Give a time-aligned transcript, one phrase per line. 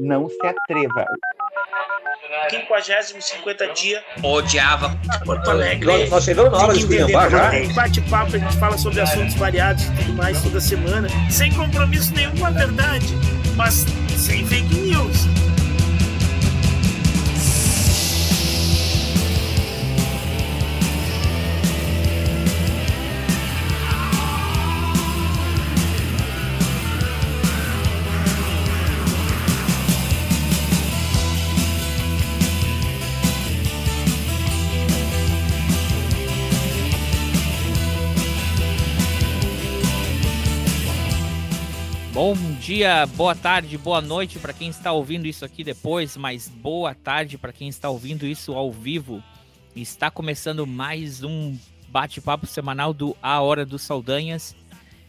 [0.00, 1.06] não se atreva.
[2.50, 6.08] 50, 50 dia, odiava Porto Alegre.
[6.08, 7.50] Nós, chegamos na hora de esculhambar já.
[7.74, 12.36] Bate-papo, a gente fala sobre assuntos variados e tudo mais toda semana, sem compromisso nenhum
[12.36, 13.06] com a verdade,
[13.56, 13.84] mas
[14.16, 15.41] sem fake news.
[42.74, 47.36] Dia, boa tarde, boa noite para quem está ouvindo isso aqui depois, mas boa tarde
[47.36, 49.22] para quem está ouvindo isso ao vivo.
[49.76, 51.54] Está começando mais um
[51.88, 54.56] bate-papo semanal do A Hora dos Saldanhas.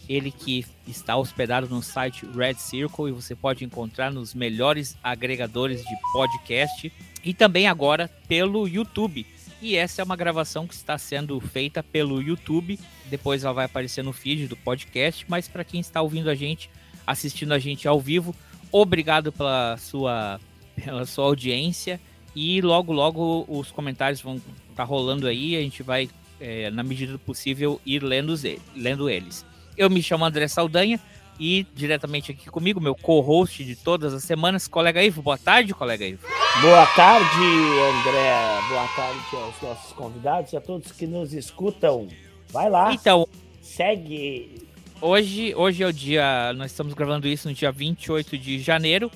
[0.10, 5.86] Ele que está hospedado no site Red Circle e você pode encontrar nos melhores agregadores
[5.86, 6.92] de podcast
[7.24, 9.26] e também agora pelo YouTube.
[9.62, 12.78] E essa é uma gravação que está sendo feita pelo YouTube.
[13.06, 16.70] Depois ela vai aparecer no feed do podcast, mas para quem está ouvindo a gente,
[17.06, 18.36] assistindo a gente ao vivo.
[18.72, 20.40] Obrigado pela sua,
[20.76, 22.00] pela sua audiência.
[22.36, 25.56] E logo, logo os comentários vão estar tá rolando aí.
[25.56, 28.34] A gente vai, é, na medida do possível, ir lendo,
[28.76, 29.46] lendo eles.
[29.78, 31.00] Eu me chamo André Saldanha
[31.40, 35.22] e diretamente aqui comigo, meu co-host de todas as semanas, colega Ivo.
[35.22, 36.26] Boa tarde, colega Ivo.
[36.62, 38.70] Boa tarde, André.
[38.70, 42.08] Boa tarde aos nossos convidados e a todos que nos escutam.
[42.50, 42.94] Vai lá.
[42.94, 43.28] Então,
[43.62, 44.68] segue
[45.06, 46.54] Hoje, hoje é o dia.
[46.54, 49.12] Nós estamos gravando isso no dia 28 de janeiro.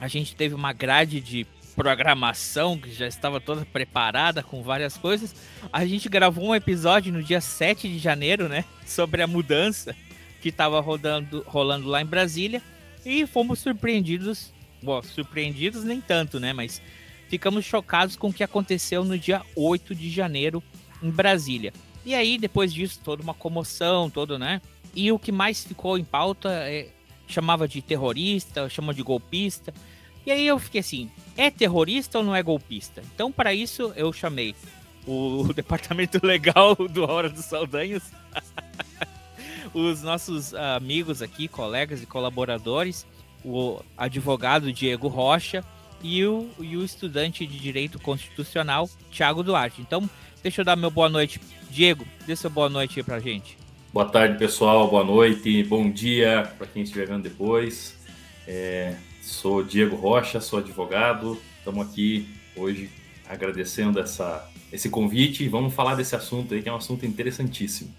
[0.00, 5.32] A gente teve uma grade de programação que já estava toda preparada com várias coisas.
[5.72, 8.64] A gente gravou um episódio no dia 7 de janeiro, né?
[8.84, 9.94] Sobre a mudança
[10.40, 12.60] que estava rodando, rolando lá em Brasília.
[13.06, 14.52] E fomos surpreendidos.
[14.82, 16.52] Bom, surpreendidos nem tanto, né?
[16.52, 16.82] Mas
[17.28, 20.60] ficamos chocados com o que aconteceu no dia 8 de janeiro
[21.00, 21.72] em Brasília.
[22.04, 24.60] E aí, depois disso, toda uma comoção, todo, né?
[24.94, 26.88] E o que mais ficou em pauta é,
[27.26, 29.72] chamava de terrorista, chama de golpista.
[30.24, 33.02] E aí eu fiquei assim, é terrorista ou não é golpista?
[33.14, 34.54] Então para isso eu chamei
[35.06, 38.04] o, o departamento legal do Hora dos Saldanhos,
[39.74, 43.06] os nossos amigos aqui, colegas e colaboradores,
[43.44, 45.64] o advogado Diego Rocha
[46.02, 49.80] e o, e o estudante de Direito Constitucional Tiago Duarte.
[49.80, 50.08] Então,
[50.42, 51.40] deixa eu dar meu boa noite.
[51.70, 53.61] Diego, dê seu boa noite aí pra gente.
[53.92, 54.88] Boa tarde, pessoal.
[54.88, 55.62] Boa noite.
[55.64, 57.94] Bom dia para quem estiver vendo depois.
[58.48, 61.38] É, sou Diego Rocha, sou advogado.
[61.58, 62.26] Estamos aqui
[62.56, 62.88] hoje
[63.28, 67.94] agradecendo essa, esse convite e vamos falar desse assunto aí, que é um assunto interessantíssimo.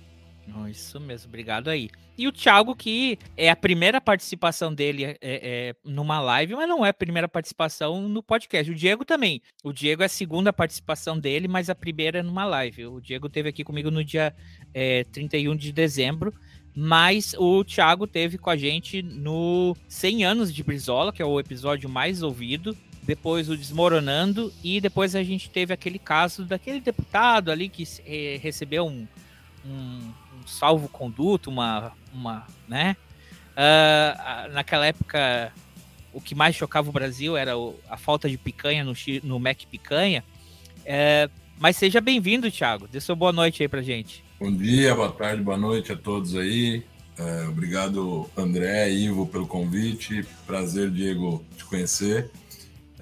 [0.69, 1.89] Isso mesmo, obrigado aí.
[2.17, 6.85] E o Thiago, que é a primeira participação dele é, é, numa live, mas não
[6.85, 8.71] é a primeira participação no podcast.
[8.71, 9.41] O Diego também.
[9.63, 12.85] O Diego é a segunda participação dele, mas a primeira é numa live.
[12.87, 14.35] O Diego teve aqui comigo no dia
[14.73, 16.33] é, 31 de dezembro,
[16.75, 21.39] mas o Thiago teve com a gente no 100 anos de Brizola, que é o
[21.39, 22.77] episódio mais ouvido.
[23.01, 28.39] Depois o Desmoronando, e depois a gente teve aquele caso daquele deputado ali que é,
[28.41, 29.05] recebeu um,
[29.65, 30.11] um
[30.45, 32.95] salvo-conduto, uma, uma, né?
[33.51, 35.53] Uh, naquela época,
[36.11, 39.63] o que mais chocava o Brasil era o, a falta de picanha no, no Mac
[39.69, 40.23] Picanha.
[40.81, 42.87] Uh, mas seja bem-vindo, Thiago.
[42.87, 44.23] Dê sua boa noite aí pra gente.
[44.39, 46.83] Bom dia, boa tarde, boa noite a todos aí.
[47.17, 50.25] Uh, obrigado, André, Ivo, pelo convite.
[50.45, 52.31] Prazer, Diego, te conhecer.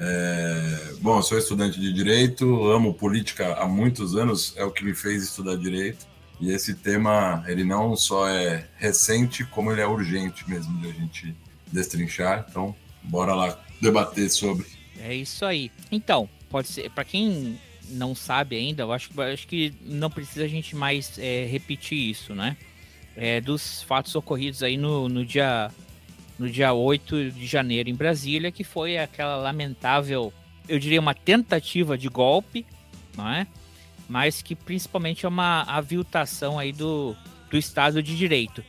[0.03, 4.95] É, bom, sou estudante de Direito, amo política há muitos anos, é o que me
[4.95, 6.07] fez estudar Direito.
[6.41, 10.91] E esse tema, ele não só é recente, como ele é urgente mesmo de a
[10.91, 11.35] gente
[11.71, 12.47] destrinchar.
[12.49, 14.65] Então, bora lá debater sobre.
[14.99, 15.71] É isso aí.
[15.91, 17.59] Então, pode ser, para quem
[17.89, 22.33] não sabe ainda, eu acho, acho que não precisa a gente mais é, repetir isso,
[22.33, 22.57] né?
[23.15, 25.69] É, dos fatos ocorridos aí no, no dia
[26.39, 30.33] no dia 8 de janeiro em Brasília, que foi aquela lamentável,
[30.67, 32.65] eu diria uma tentativa de golpe,
[33.15, 33.45] não é?
[34.11, 37.15] Mas que principalmente é uma aviltação aí do,
[37.49, 38.61] do Estado de Direito.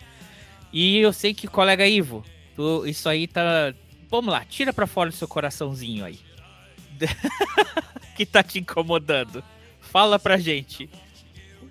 [0.73, 2.25] E eu sei que, colega Ivo,
[2.55, 3.75] tu, isso aí tá.
[4.09, 6.21] Vamos lá, tira para fora o seu coraçãozinho aí.
[8.15, 9.43] que tá te incomodando.
[9.81, 10.89] Fala pra gente.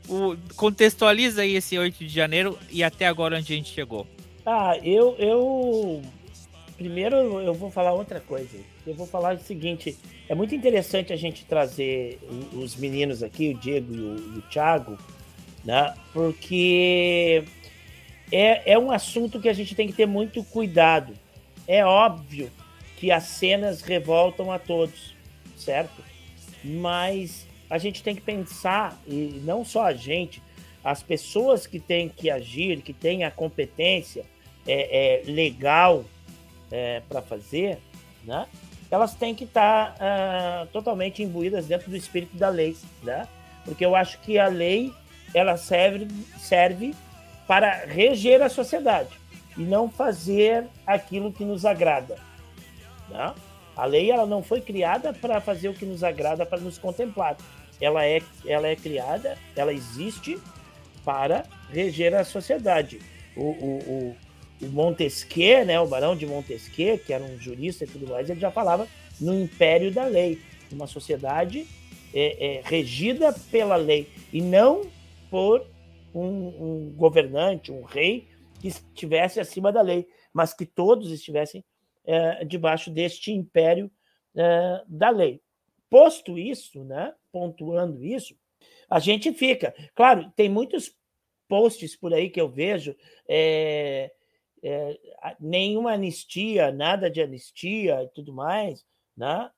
[0.09, 4.05] O, contextualiza aí esse 8 de janeiro e até agora onde a gente chegou.
[4.45, 6.01] Ah, eu, eu
[6.81, 8.57] Primeiro eu vou falar outra coisa.
[8.87, 9.95] Eu vou falar o seguinte:
[10.27, 12.17] é muito interessante a gente trazer
[12.53, 14.97] os meninos aqui, o Diego e o, e o Thiago,
[15.63, 15.93] né?
[16.11, 17.43] Porque
[18.31, 21.13] é, é um assunto que a gente tem que ter muito cuidado.
[21.67, 22.49] É óbvio
[22.97, 25.15] que as cenas revoltam a todos,
[25.55, 26.03] certo?
[26.63, 30.41] Mas a gente tem que pensar, e não só a gente,
[30.83, 34.25] as pessoas que têm que agir, que têm a competência
[34.65, 36.03] é, é legal
[36.71, 37.79] é, para fazer,
[38.23, 38.47] né?
[38.89, 43.27] elas têm que estar tá, uh, totalmente imbuídas dentro do espírito da lei, né?
[43.63, 44.93] porque eu acho que a lei
[45.33, 46.07] ela serve,
[46.37, 46.93] serve
[47.47, 49.09] para reger a sociedade
[49.57, 52.17] e não fazer aquilo que nos agrada.
[53.09, 53.33] Né?
[53.75, 57.37] A lei ela não foi criada para fazer o que nos agrada, para nos contemplar.
[57.79, 60.39] Ela é, ela é criada, ela existe
[61.03, 62.99] para reger a sociedade.
[63.35, 64.17] O, o, o,
[64.61, 68.39] o Montesquieu, né, o Barão de Montesquieu, que era um jurista e tudo mais, ele
[68.39, 68.87] já falava
[69.19, 70.39] no império da lei,
[70.71, 71.67] uma sociedade
[72.13, 74.89] é, é, regida pela lei e não
[75.29, 75.65] por
[76.13, 78.27] um, um, governante, um rei
[78.59, 81.63] que estivesse acima da lei, mas que todos estivessem
[82.05, 83.91] é, debaixo deste império
[84.35, 85.41] é, da lei.
[85.89, 88.35] Posto isso, né, pontuando isso,
[88.89, 89.73] a gente fica.
[89.95, 90.93] Claro, tem muitos
[91.47, 92.95] posts por aí que eu vejo,
[93.27, 94.11] é,
[94.63, 94.97] é,
[95.39, 98.85] nenhuma anistia, nada de anistia e tudo mais,
[99.15, 99.49] né?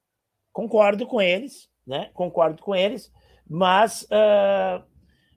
[0.52, 2.10] Concordo com eles, né?
[2.14, 3.12] Concordo com eles,
[3.48, 4.86] mas uh, a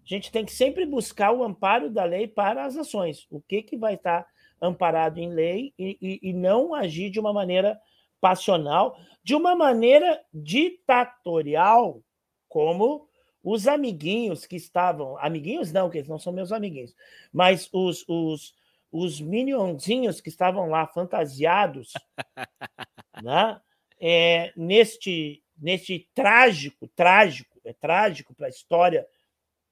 [0.04, 3.26] gente tem que sempre buscar o amparo da lei para as ações.
[3.30, 4.26] O que, que vai estar
[4.60, 7.78] amparado em lei e, e, e não agir de uma maneira
[8.20, 12.02] passional, de uma maneira ditatorial,
[12.48, 13.08] como
[13.42, 15.16] os amiguinhos que estavam.
[15.18, 16.94] Amiguinhos não, que eles não são meus amiguinhos,
[17.32, 18.54] mas os, os,
[18.96, 21.92] os minionzinhos que estavam lá fantasiados,
[23.22, 23.60] né?
[23.98, 29.06] É, neste, neste trágico, trágico, é trágico para a história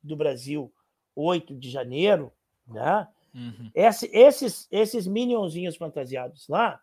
[0.02, 0.72] do Brasil,
[1.14, 2.32] 8 de janeiro,
[2.66, 3.08] né?
[3.34, 3.70] Uhum.
[3.74, 6.80] Esse, esses, esses minionzinhos fantasiados lá,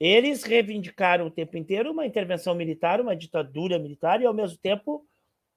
[0.00, 5.04] eles reivindicaram o tempo inteiro uma intervenção militar, uma ditadura militar, e ao mesmo tempo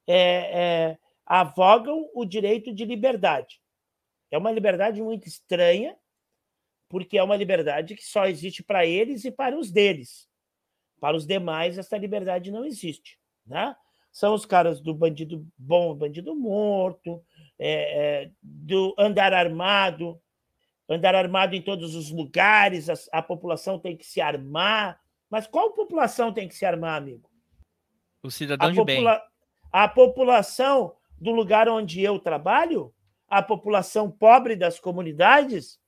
[0.06, 3.60] é, é, avogam o direito de liberdade.
[4.30, 5.94] É uma liberdade muito estranha,
[6.92, 10.28] porque é uma liberdade que só existe para eles e para os deles.
[11.00, 13.18] Para os demais, essa liberdade não existe.
[13.46, 13.74] Né?
[14.12, 17.24] São os caras do bandido bom, bandido morto,
[17.58, 20.20] é, é, do andar armado,
[20.86, 25.00] andar armado em todos os lugares, a, a, população tem que se armar.
[25.30, 27.26] Mas qual população tem que se armar, amigo?
[28.22, 29.02] O cidadão a de bem.
[29.72, 32.94] A população do lugar onde eu trabalho?
[33.32, 35.80] a população pobre das comunidades?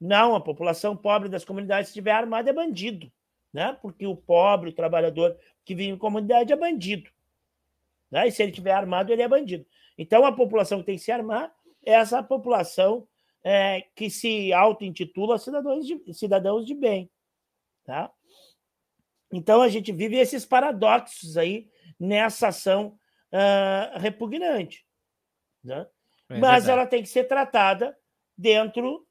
[0.00, 3.10] Não, a população pobre das comunidades, se estiver armada, é bandido.
[3.52, 3.76] Né?
[3.80, 7.10] Porque o pobre, o trabalhador que vive em comunidade é bandido.
[8.10, 8.28] Né?
[8.28, 9.66] E se ele estiver armado, ele é bandido.
[9.96, 11.54] Então, a população que tem que se armar
[11.84, 13.06] é essa população
[13.42, 17.10] é, que se auto-intitula cidadãos de, cidadãos de bem.
[17.84, 18.12] Tá?
[19.32, 22.98] Então, a gente vive esses paradoxos aí nessa ação
[23.32, 24.84] uh, repugnante.
[25.64, 25.86] Né?
[26.28, 26.70] É mas verdade.
[26.70, 27.96] ela tem que ser tratada
[28.36, 29.05] dentro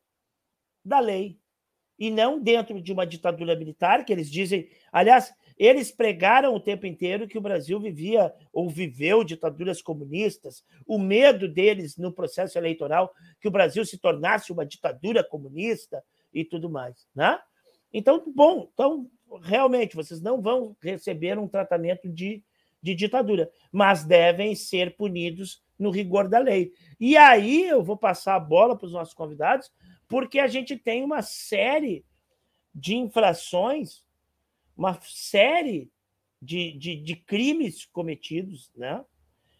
[0.85, 1.37] da lei
[1.97, 4.69] e não dentro de uma ditadura militar, que eles dizem.
[4.91, 10.99] Aliás, eles pregaram o tempo inteiro que o Brasil vivia ou viveu ditaduras comunistas, o
[10.99, 16.03] medo deles no processo eleitoral que o Brasil se tornasse uma ditadura comunista
[16.33, 17.39] e tudo mais, né?
[17.93, 19.09] Então, bom, então
[19.41, 22.43] realmente vocês não vão receber um tratamento de,
[22.81, 26.73] de ditadura, mas devem ser punidos no rigor da lei.
[26.99, 29.71] E aí eu vou passar a bola para os nossos convidados,
[30.07, 32.05] porque a gente tem uma série
[32.73, 34.05] de infrações,
[34.75, 35.89] uma série
[36.41, 39.03] de, de, de crimes cometidos, né?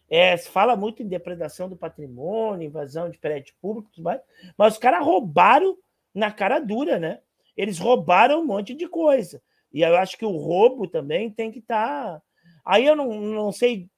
[0.08, 4.20] É, se fala muito em depredação do patrimônio, invasão de prédio público, mais,
[4.56, 5.76] mas os caras roubaram
[6.14, 7.20] na cara dura, né?
[7.56, 9.42] Eles roubaram um monte de coisa.
[9.72, 12.20] E eu acho que o roubo também tem que estar.
[12.20, 12.22] Tá...
[12.64, 13.90] Aí eu não, não sei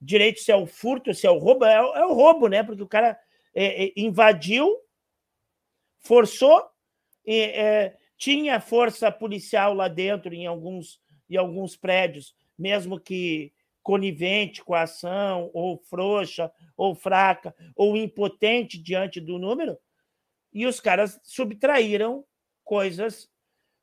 [0.00, 2.62] direito se é o furto, se é o roubo, é, é o roubo, né?
[2.62, 3.18] Porque o cara
[3.54, 4.76] é, é, invadiu,
[6.02, 6.62] forçou,
[7.26, 14.74] é, tinha força policial lá dentro em alguns, em alguns prédios, mesmo que conivente com
[14.74, 19.76] a ação, ou frouxa, ou fraca, ou impotente diante do número,
[20.52, 22.24] e os caras subtraíram
[22.62, 23.28] coisas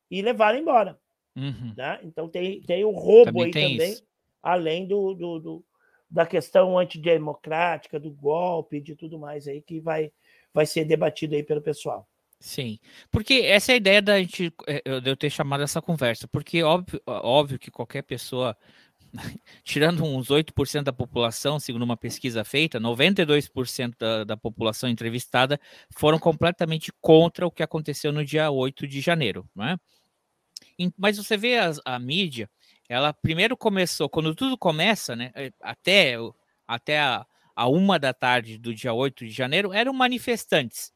[0.09, 0.99] e levaram embora.
[1.35, 1.73] Uhum.
[1.75, 1.99] Né?
[2.03, 4.07] Então tem, tem o roubo também aí também, isso.
[4.41, 5.65] além do, do, do,
[6.09, 10.11] da questão antidemocrática, do golpe, de tudo mais aí que vai,
[10.53, 12.07] vai ser debatido aí pelo pessoal.
[12.39, 12.79] Sim,
[13.11, 16.63] porque essa é a ideia da gente, é, de eu ter chamado essa conversa, porque
[16.63, 18.55] óbvio, óbvio que qualquer pessoa,
[19.63, 25.59] tirando uns 8% da população, segundo uma pesquisa feita, 92% da, da população entrevistada
[25.97, 29.77] foram completamente contra o que aconteceu no dia 8 de janeiro, não é?
[30.97, 32.49] Mas você vê a, a mídia,
[32.87, 35.31] ela primeiro começou, quando tudo começa, né?
[35.35, 36.15] Eh, até,
[36.65, 37.25] até a,
[37.59, 40.93] a uma da tarde do dia 8 de janeiro, eram manifestantes.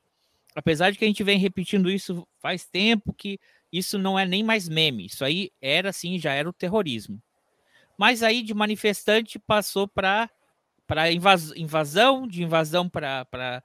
[0.55, 3.37] Apesar de que a gente vem repetindo isso faz tempo que
[3.69, 5.07] isso não é nem mais meme.
[5.07, 7.21] Isso aí era assim, já era o terrorismo.
[7.97, 10.29] Mas aí de manifestante passou para
[10.87, 13.61] para invasão, de invasão para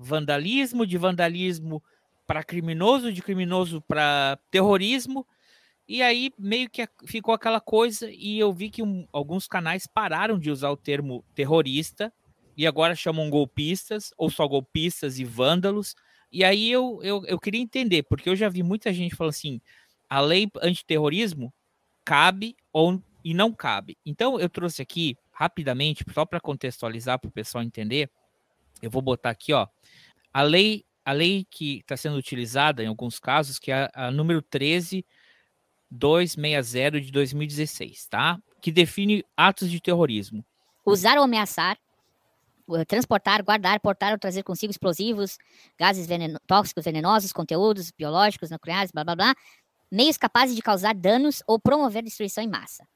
[0.00, 1.82] vandalismo, de vandalismo
[2.26, 5.26] para criminoso, de criminoso para terrorismo.
[5.86, 10.38] E aí meio que ficou aquela coisa e eu vi que um, alguns canais pararam
[10.38, 12.12] de usar o termo terrorista
[12.56, 15.94] e agora chamam golpistas ou só golpistas e vândalos.
[16.32, 19.60] E aí eu, eu, eu queria entender, porque eu já vi muita gente falando assim,
[20.08, 21.52] a lei antiterrorismo
[22.04, 23.96] cabe ou e não cabe.
[24.04, 28.10] Então eu trouxe aqui rapidamente, só para contextualizar para o pessoal entender,
[28.80, 29.66] eu vou botar aqui, ó,
[30.32, 34.10] a lei, a lei que está sendo utilizada em alguns casos, que é a, a
[34.10, 34.40] número
[35.90, 38.38] 13260 de 2016, tá?
[38.60, 40.44] Que define atos de terrorismo.
[40.84, 41.78] Usar ou ameaçar,
[42.86, 45.38] transportar, guardar, portar ou trazer consigo explosivos,
[45.78, 49.34] gases veneno, tóxicos venenosos, conteúdos biológicos, nucleares, blá blá blá,
[49.90, 52.86] meios capazes de causar danos ou promover destruição em massa.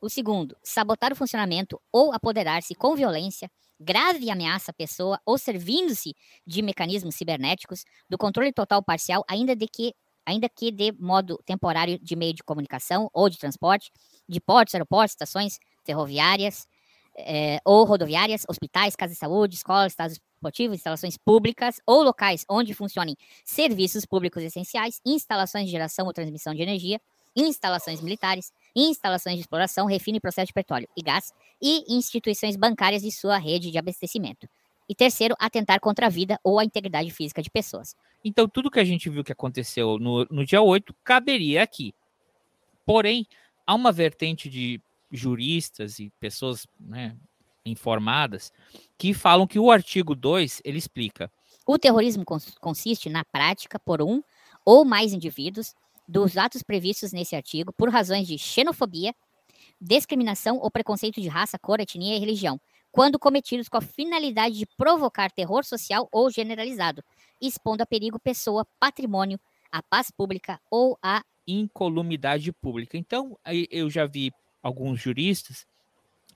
[0.00, 6.14] O segundo, sabotar o funcionamento ou apoderar-se com violência, grave ameaça à pessoa ou servindo-se
[6.46, 9.94] de mecanismos cibernéticos do controle total ou parcial, ainda de que
[10.26, 13.90] ainda que de modo temporário de meio de comunicação ou de transporte,
[14.28, 16.66] de portos, aeroportos, estações ferroviárias
[17.16, 22.74] eh, ou rodoviárias, hospitais, casas de saúde, escolas, estados esportivos, instalações públicas ou locais onde
[22.74, 27.00] funcionem serviços públicos essenciais, instalações de geração ou transmissão de energia,
[27.36, 33.02] instalações militares, instalações de exploração, refino e processo de petróleo e gás e instituições bancárias
[33.02, 34.48] de sua rede de abastecimento.
[34.88, 37.94] E terceiro, atentar contra a vida ou a integridade física de pessoas.
[38.24, 41.94] Então, tudo que a gente viu que aconteceu no, no dia 8 caberia aqui.
[42.84, 43.26] Porém,
[43.66, 47.16] há uma vertente de juristas e pessoas né,
[47.64, 48.52] informadas
[48.96, 51.30] que falam que o artigo 2 ele explica.
[51.66, 52.24] O terrorismo
[52.60, 54.22] consiste na prática por um
[54.64, 55.74] ou mais indivíduos
[56.08, 59.14] dos atos previstos nesse artigo por razões de xenofobia,
[59.80, 62.60] discriminação ou preconceito de raça, cor, etnia e religião,
[62.90, 67.02] quando cometidos com a finalidade de provocar terror social ou generalizado,
[67.42, 69.38] expondo a perigo pessoa, patrimônio,
[69.70, 72.96] a paz pública ou a incolumidade pública.
[72.96, 73.38] Então,
[73.70, 74.32] eu já vi
[74.62, 75.66] alguns juristas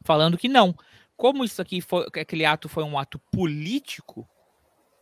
[0.05, 0.75] falando que não.
[1.17, 4.29] Como isso aqui foi, aquele ato foi um ato político,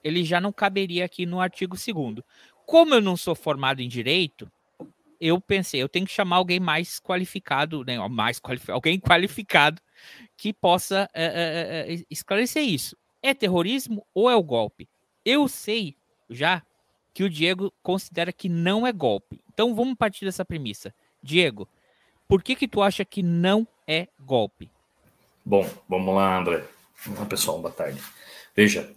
[0.02, 2.22] ele já não caberia aqui no artigo 2
[2.66, 4.50] Como eu não sou formado em direito,
[5.20, 9.80] eu pensei, eu tenho que chamar alguém mais qualificado, né, mais qualificado, alguém qualificado
[10.36, 12.96] que possa é, é, esclarecer isso.
[13.22, 14.88] É terrorismo ou é o golpe?
[15.24, 15.96] Eu sei
[16.28, 16.62] já
[17.14, 19.40] que o Diego considera que não é golpe.
[19.52, 20.92] Então vamos partir dessa premissa.
[21.22, 21.68] Diego,
[22.28, 24.70] por que que tu acha que não é golpe?
[25.44, 26.64] Bom, vamos lá, André.
[27.06, 28.02] Olá, pessoal, boa tarde.
[28.54, 28.92] Veja,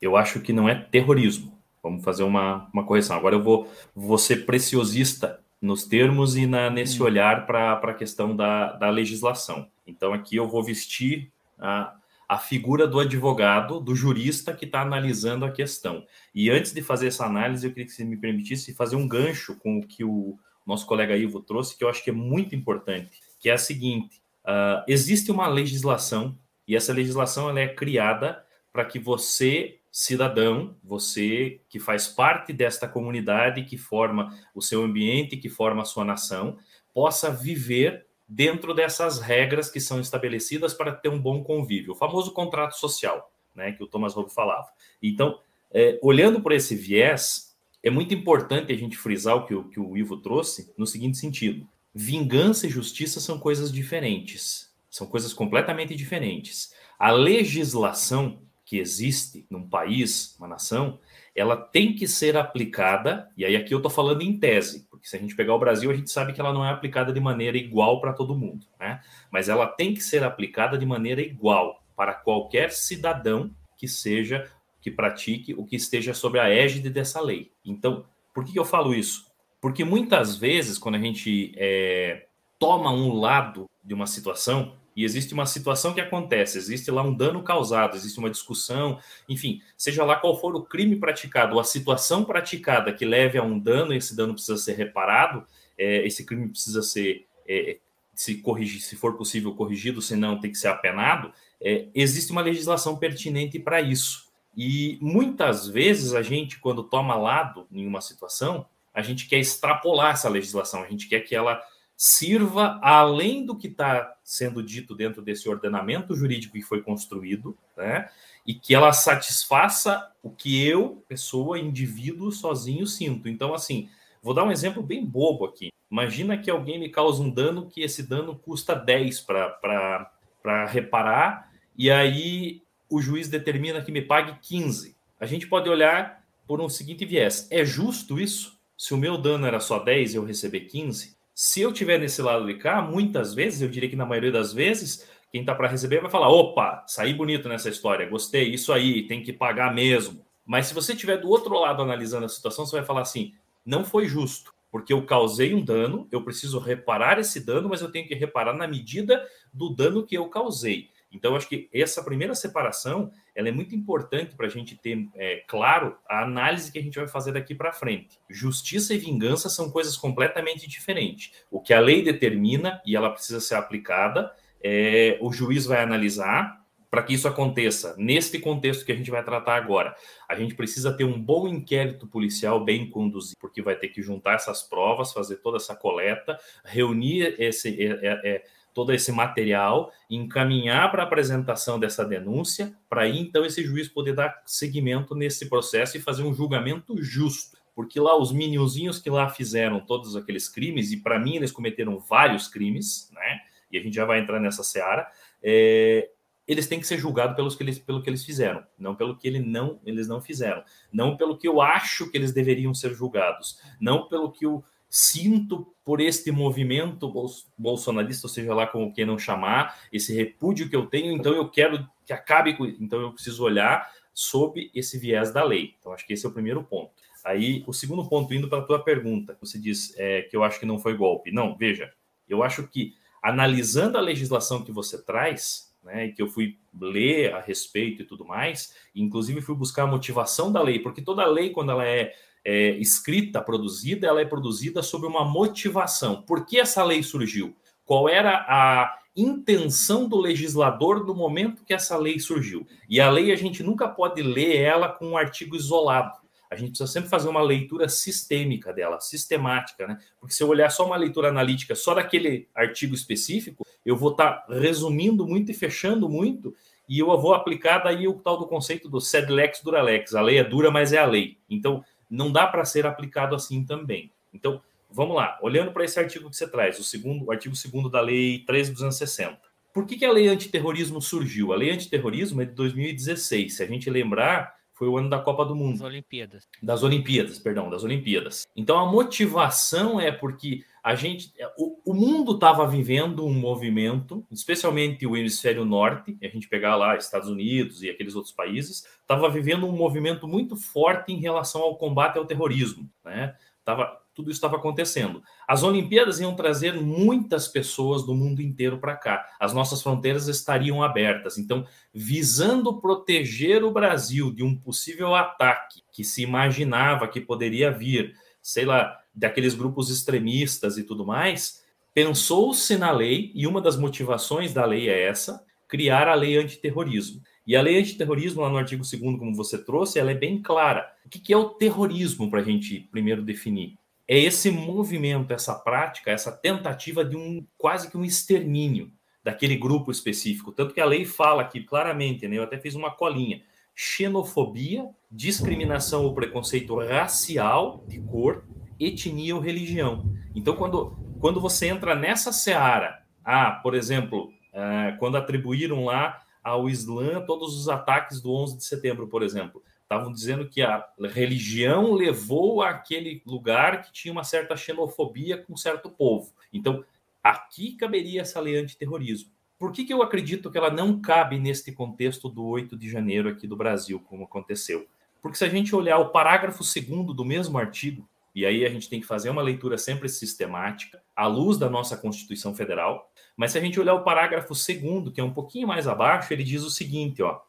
[0.00, 1.56] eu acho que não é terrorismo.
[1.82, 3.16] Vamos fazer uma, uma correção.
[3.16, 7.06] Agora eu vou, vou ser preciosista nos termos e na, nesse hum.
[7.06, 9.68] olhar para a questão da, da legislação.
[9.86, 11.94] Então, aqui eu vou vestir a,
[12.28, 16.04] a figura do advogado, do jurista que está analisando a questão.
[16.34, 19.56] E antes de fazer essa análise, eu queria que você me permitisse fazer um gancho
[19.56, 23.18] com o que o nosso colega Ivo trouxe, que eu acho que é muito importante,
[23.40, 28.84] que é a seguinte: uh, existe uma legislação, e essa legislação ela é criada para
[28.84, 35.48] que você cidadão, você que faz parte desta comunidade, que forma o seu ambiente, que
[35.48, 36.58] forma a sua nação,
[36.92, 42.32] possa viver dentro dessas regras que são estabelecidas para ter um bom convívio, o famoso
[42.32, 44.68] contrato social, né, que o Thomas Hobbes falava.
[45.02, 49.64] Então, é, olhando por esse viés, é muito importante a gente frisar o que, o
[49.64, 55.32] que o Ivo trouxe no seguinte sentido: vingança e justiça são coisas diferentes, são coisas
[55.32, 56.74] completamente diferentes.
[56.98, 60.98] A legislação que existe num país, uma nação,
[61.34, 65.16] ela tem que ser aplicada, e aí aqui eu estou falando em tese, porque se
[65.16, 67.56] a gente pegar o Brasil, a gente sabe que ela não é aplicada de maneira
[67.56, 69.00] igual para todo mundo, né?
[69.30, 74.50] Mas ela tem que ser aplicada de maneira igual para qualquer cidadão que seja,
[74.80, 77.52] que pratique o que esteja sob a égide dessa lei.
[77.64, 79.26] Então, por que, que eu falo isso?
[79.60, 82.26] Porque muitas vezes, quando a gente é,
[82.58, 87.14] toma um lado de uma situação, e existe uma situação que acontece, existe lá um
[87.14, 91.64] dano causado, existe uma discussão, enfim, seja lá qual for o crime praticado, ou a
[91.64, 95.46] situação praticada que leve a um dano, esse dano precisa ser reparado,
[95.78, 97.78] é, esse crime precisa ser, é,
[98.12, 102.96] se corrigir, se for possível, corrigido, senão tem que ser apenado, é, existe uma legislação
[102.96, 104.26] pertinente para isso.
[104.56, 110.14] E muitas vezes a gente, quando toma lado em uma situação, a gente quer extrapolar
[110.14, 111.62] essa legislação, a gente quer que ela
[112.00, 118.08] sirva além do que está sendo dito dentro desse ordenamento jurídico que foi construído, né?
[118.46, 123.28] E que ela satisfaça o que eu, pessoa, indivíduo, sozinho sinto.
[123.28, 123.90] Então, assim,
[124.22, 125.72] vou dar um exemplo bem bobo aqui.
[125.90, 131.90] Imagina que alguém me causa um dano que esse dano custa 10 para reparar, e
[131.90, 134.96] aí o juiz determina que me pague 15.
[135.18, 138.56] A gente pode olhar por um seguinte viés: é justo isso?
[138.76, 141.17] Se o meu dano era só 10 e eu receber 15?
[141.40, 144.52] Se eu tiver nesse lado de cá, muitas vezes, eu diria que na maioria das
[144.52, 149.06] vezes, quem está para receber vai falar: opa, saí bonito nessa história, gostei, isso aí,
[149.06, 150.26] tem que pagar mesmo.
[150.44, 153.84] Mas se você estiver do outro lado analisando a situação, você vai falar assim: não
[153.84, 158.08] foi justo, porque eu causei um dano, eu preciso reparar esse dano, mas eu tenho
[158.08, 160.90] que reparar na medida do dano que eu causei.
[161.12, 165.42] Então, acho que essa primeira separação ela é muito importante para a gente ter é,
[165.46, 168.18] claro a análise que a gente vai fazer daqui para frente.
[168.28, 171.32] Justiça e vingança são coisas completamente diferentes.
[171.50, 176.58] O que a lei determina e ela precisa ser aplicada, é, o juiz vai analisar
[176.90, 177.94] para que isso aconteça.
[177.98, 179.94] Neste contexto que a gente vai tratar agora,
[180.28, 184.34] a gente precisa ter um bom inquérito policial bem conduzido, porque vai ter que juntar
[184.34, 187.82] essas provas, fazer toda essa coleta, reunir esse.
[187.82, 188.44] É, é, é
[188.78, 194.14] todo esse material, encaminhar para a apresentação dessa denúncia, para aí então esse juiz poder
[194.14, 197.58] dar seguimento nesse processo e fazer um julgamento justo.
[197.74, 201.98] Porque lá os miniozinhos que lá fizeram todos aqueles crimes, e para mim eles cometeram
[201.98, 203.40] vários crimes, né?
[203.68, 205.10] E a gente já vai entrar nessa seara,
[205.42, 206.08] é,
[206.46, 209.26] eles têm que ser julgados pelos que eles, pelo que eles fizeram, não pelo que
[209.26, 213.60] ele não, eles não fizeram, não pelo que eu acho que eles deveriam ser julgados,
[213.80, 217.12] não pelo que o sinto por este movimento
[217.56, 221.86] bolsonarista, ou seja lá como não chamar, esse repúdio que eu tenho, então eu quero
[222.04, 225.74] que acabe com então eu preciso olhar sob esse viés da lei.
[225.78, 226.90] Então acho que esse é o primeiro ponto.
[227.24, 230.58] Aí o segundo ponto indo para a tua pergunta, você diz é, que eu acho
[230.58, 231.30] que não foi golpe.
[231.30, 231.92] Não, veja,
[232.28, 237.40] eu acho que analisando a legislação que você traz, né, que eu fui ler a
[237.40, 241.50] respeito e tudo mais, e inclusive fui buscar a motivação da lei, porque toda lei
[241.50, 242.14] quando ela é
[242.50, 246.22] é, escrita, produzida, ela é produzida sob uma motivação.
[246.22, 247.54] Por que essa lei surgiu?
[247.84, 252.66] Qual era a intenção do legislador no momento que essa lei surgiu?
[252.88, 256.16] E a lei a gente nunca pode ler ela com um artigo isolado.
[256.50, 259.98] A gente precisa sempre fazer uma leitura sistêmica dela, sistemática, né?
[260.18, 264.46] Porque se eu olhar só uma leitura analítica só daquele artigo específico, eu vou estar
[264.46, 266.54] tá resumindo muito e fechando muito,
[266.88, 270.14] e eu vou aplicar daí o tal do conceito do sed lex dura lex.
[270.14, 271.36] A lei é dura, mas é a lei.
[271.50, 274.10] Então, não dá para ser aplicado assim também.
[274.32, 277.90] Então, vamos lá, olhando para esse artigo que você traz, o segundo, o artigo 2
[277.90, 279.36] da Lei 3.260.
[279.72, 281.52] Por que, que a lei antiterrorismo surgiu?
[281.52, 283.54] A lei antiterrorismo é de 2016.
[283.54, 285.72] Se a gente lembrar, foi o ano da Copa do Mundo.
[285.72, 286.48] Das Olimpíadas.
[286.62, 288.46] Das Olimpíadas, perdão, das Olimpíadas.
[288.54, 295.04] Então a motivação é porque a gente, o, o mundo estava vivendo um movimento, especialmente
[295.04, 299.66] o hemisfério norte, a gente pegar lá Estados Unidos e aqueles outros países, estava vivendo
[299.66, 303.34] um movimento muito forte em relação ao combate ao terrorismo, né?
[303.64, 305.22] Tava, tudo estava acontecendo.
[305.46, 309.24] As Olimpíadas iam trazer muitas pessoas do mundo inteiro para cá.
[309.38, 311.38] As nossas fronteiras estariam abertas.
[311.38, 318.12] Então, visando proteger o Brasil de um possível ataque que se imaginava que poderia vir,
[318.42, 321.62] sei lá, daqueles grupos extremistas e tudo mais,
[321.94, 327.22] pensou-se na lei, e uma das motivações da lei é essa, criar a lei antiterrorismo.
[327.46, 330.92] E a lei antiterrorismo, lá no artigo 2 como você trouxe, ela é bem clara.
[331.06, 333.77] O que é o terrorismo, para a gente primeiro definir?
[334.08, 338.90] É esse movimento, essa prática, essa tentativa de um quase que um extermínio
[339.22, 340.50] daquele grupo específico.
[340.50, 342.38] Tanto que a lei fala aqui claramente, né?
[342.38, 343.42] eu até fiz uma colinha,
[343.74, 348.44] xenofobia, discriminação ou preconceito racial, de cor,
[348.80, 350.10] etnia ou religião.
[350.34, 356.70] Então, quando, quando você entra nessa seara, ah, por exemplo, ah, quando atribuíram lá ao
[356.70, 361.94] Islã todos os ataques do 11 de setembro, por exemplo, estavam dizendo que a religião
[361.94, 366.30] levou àquele lugar que tinha uma certa xenofobia com certo povo.
[366.52, 366.84] Então,
[367.24, 369.30] aqui caberia essa lei antiterrorismo.
[369.58, 373.30] Por que, que eu acredito que ela não cabe neste contexto do 8 de janeiro
[373.30, 374.86] aqui do Brasil, como aconteceu?
[375.22, 378.90] Porque se a gente olhar o parágrafo segundo do mesmo artigo, e aí a gente
[378.90, 383.10] tem que fazer uma leitura sempre sistemática, à luz da nossa Constituição Federal.
[383.36, 386.44] Mas se a gente olhar o parágrafo segundo, que é um pouquinho mais abaixo, ele
[386.44, 387.40] diz o seguinte, ó.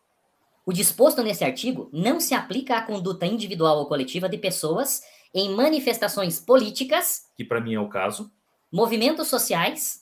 [0.70, 5.02] O disposto nesse artigo não se aplica à conduta individual ou coletiva de pessoas
[5.34, 8.32] em manifestações políticas, que para mim é o caso,
[8.72, 10.02] movimentos sociais,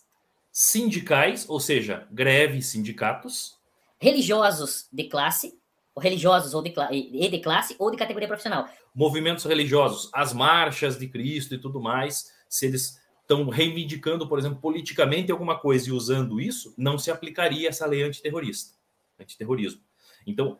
[0.51, 3.53] sindicais, ou seja, greves, sindicatos,
[3.97, 5.53] religiosos de classe,
[5.97, 8.67] religiosos ou de, e de classe ou de categoria profissional.
[8.93, 14.59] Movimentos religiosos, as marchas de Cristo e tudo mais, se eles estão reivindicando, por exemplo,
[14.59, 18.75] politicamente alguma coisa e usando isso, não se aplicaria essa lei antiterrorista,
[19.17, 19.86] antiterrorismo.
[20.27, 20.59] Então,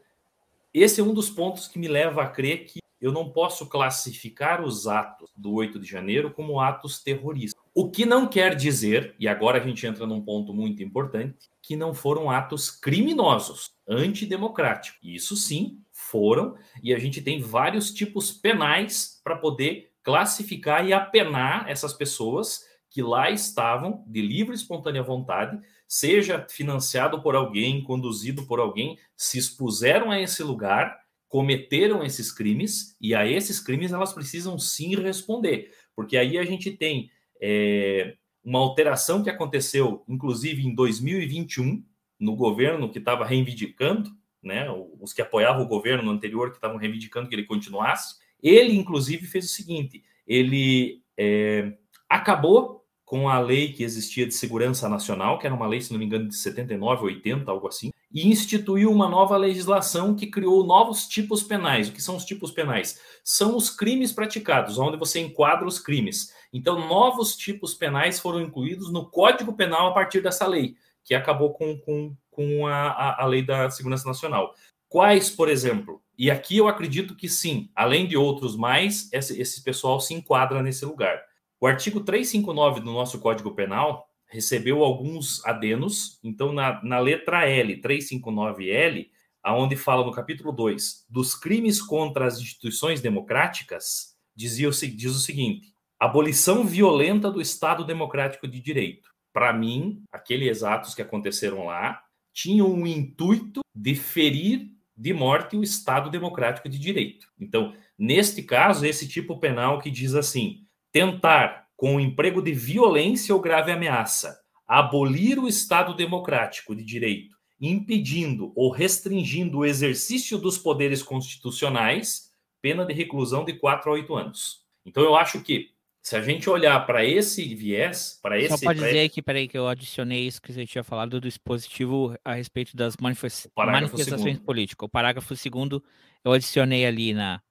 [0.73, 4.63] esse é um dos pontos que me leva a crer que eu não posso classificar
[4.63, 7.62] os atos do 8 de janeiro como atos terroristas.
[7.73, 11.75] O que não quer dizer, e agora a gente entra num ponto muito importante, que
[11.75, 14.99] não foram atos criminosos, antidemocráticos.
[15.03, 21.69] Isso sim foram, e a gente tem vários tipos penais para poder classificar e apenar
[21.69, 28.45] essas pessoas que lá estavam de livre e espontânea vontade, seja financiado por alguém, conduzido
[28.45, 34.13] por alguém, se expuseram a esse lugar, cometeram esses crimes, e a esses crimes elas
[34.13, 37.10] precisam sim responder, porque aí a gente tem
[37.41, 41.84] é, uma alteração que aconteceu, inclusive em 2021,
[42.19, 44.10] no governo que estava reivindicando,
[44.41, 44.67] né,
[45.00, 49.45] os que apoiavam o governo anterior que estavam reivindicando que ele continuasse, ele, inclusive, fez
[49.45, 51.73] o seguinte: ele é,
[52.08, 52.77] acabou
[53.08, 56.06] com a lei que existia de segurança nacional, que era uma lei, se não me
[56.06, 61.41] engano, de 79, 80, algo assim, e instituiu uma nova legislação que criou novos tipos
[61.41, 61.88] penais.
[61.88, 63.00] O que são os tipos penais?
[63.24, 66.34] São os crimes praticados, onde você enquadra os crimes.
[66.52, 71.54] Então, novos tipos penais foram incluídos no Código Penal a partir dessa lei, que acabou
[71.54, 74.54] com, com, com a, a, a lei da segurança nacional.
[74.89, 76.02] Quais, por exemplo?
[76.17, 80.62] E aqui eu acredito que sim, além de outros mais, esse, esse pessoal se enquadra
[80.62, 81.27] nesse lugar.
[81.60, 87.82] O artigo 359 do nosso Código Penal recebeu alguns adenos, então na, na letra L,
[87.82, 89.08] 359L,
[89.41, 95.74] aonde fala no capítulo 2 dos crimes contra as instituições democráticas, dizia diz o seguinte:
[96.00, 99.10] abolição violenta do Estado Democrático de Direito.
[99.34, 105.63] Para mim, aqueles atos que aconteceram lá tinham o intuito de ferir de morte o
[105.63, 107.28] Estado Democrático de Direito.
[107.39, 113.34] Então, neste caso, esse tipo penal que diz assim: tentar, com o emprego de violência
[113.34, 120.58] ou grave ameaça, abolir o Estado Democrático de Direito, impedindo ou restringindo o exercício dos
[120.58, 124.62] poderes constitucionais, pena de reclusão de 4 a 8 anos.
[124.86, 125.71] Então, eu acho que
[126.08, 128.58] se a gente olhar para esse viés, para esse.
[128.58, 132.17] Só pode dizer aqui, peraí, que eu adicionei isso que você tinha falado do dispositivo
[132.23, 133.47] a respeito das manifest...
[133.58, 134.45] manifestações segundo.
[134.45, 134.86] políticas.
[134.86, 135.84] O parágrafo segundo
[136.23, 137.41] eu adicionei ali na,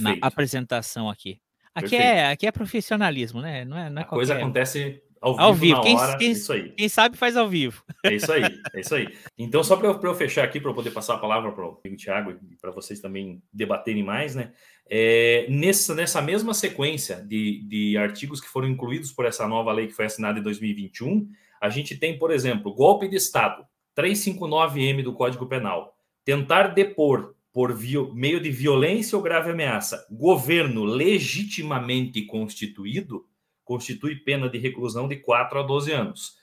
[0.00, 1.40] na apresentação aqui.
[1.74, 3.64] Aqui é, aqui é profissionalismo, né?
[3.64, 5.80] Não é, não é a coisa acontece ao vivo, ao vivo.
[5.82, 6.70] Quem, hora, quem, isso aí.
[6.70, 7.82] Quem sabe faz ao vivo.
[8.04, 8.42] É isso aí,
[8.74, 9.08] é isso aí.
[9.38, 11.80] Então, só para eu, eu, fechar aqui, para eu poder passar a palavra para o
[11.96, 14.52] Thiago e para vocês também debaterem mais, né?
[14.90, 19.86] É, nessa, nessa mesma sequência de, de artigos que foram incluídos por essa nova lei
[19.86, 21.30] que foi assinada em 2021,
[21.60, 23.64] a gente tem, por exemplo, golpe de Estado,
[23.96, 27.78] 359M do Código Penal, tentar depor por
[28.14, 33.26] meio de violência ou grave ameaça governo legitimamente constituído,
[33.62, 36.36] constitui pena de reclusão de 4 a 12 anos.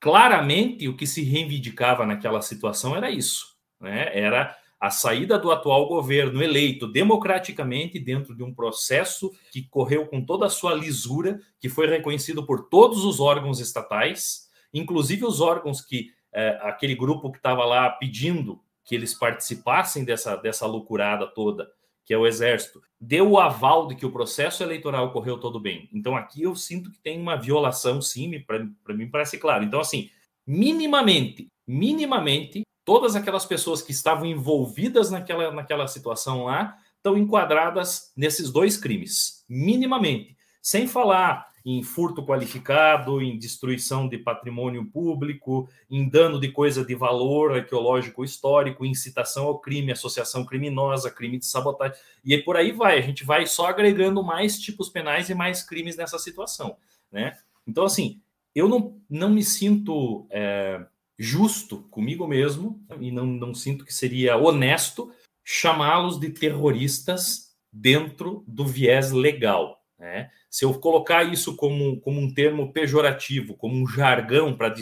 [0.00, 3.46] Claramente, o que se reivindicava naquela situação era isso,
[3.80, 4.10] né?
[4.16, 10.24] Era a saída do atual governo eleito democraticamente dentro de um processo que correu com
[10.24, 15.80] toda a sua lisura, que foi reconhecido por todos os órgãos estatais, inclusive os órgãos
[15.80, 21.70] que é, aquele grupo que estava lá pedindo que eles participassem dessa, dessa loucurada toda,
[22.06, 25.90] que é o Exército, deu o aval de que o processo eleitoral correu todo bem.
[25.92, 29.62] Então aqui eu sinto que tem uma violação, sim, para mim parece claro.
[29.62, 30.08] Então, assim,
[30.46, 38.50] minimamente, minimamente, todas aquelas pessoas que estavam envolvidas naquela, naquela situação lá estão enquadradas nesses
[38.50, 40.34] dois crimes, minimamente.
[40.62, 46.94] Sem falar em furto qualificado, em destruição de patrimônio público, em dano de coisa de
[46.94, 52.98] valor arqueológico histórico, incitação ao crime, associação criminosa, crime de sabotagem, e por aí vai.
[52.98, 56.76] A gente vai só agregando mais tipos penais e mais crimes nessa situação,
[57.10, 57.36] né?
[57.66, 58.20] Então, assim,
[58.54, 60.84] eu não, não me sinto é,
[61.18, 65.12] justo comigo mesmo e não, não sinto que seria honesto
[65.44, 69.82] chamá-los de terroristas dentro do viés legal.
[69.98, 70.30] Né?
[70.50, 74.74] Se eu colocar isso como, como um termo pejorativo, como um jargão para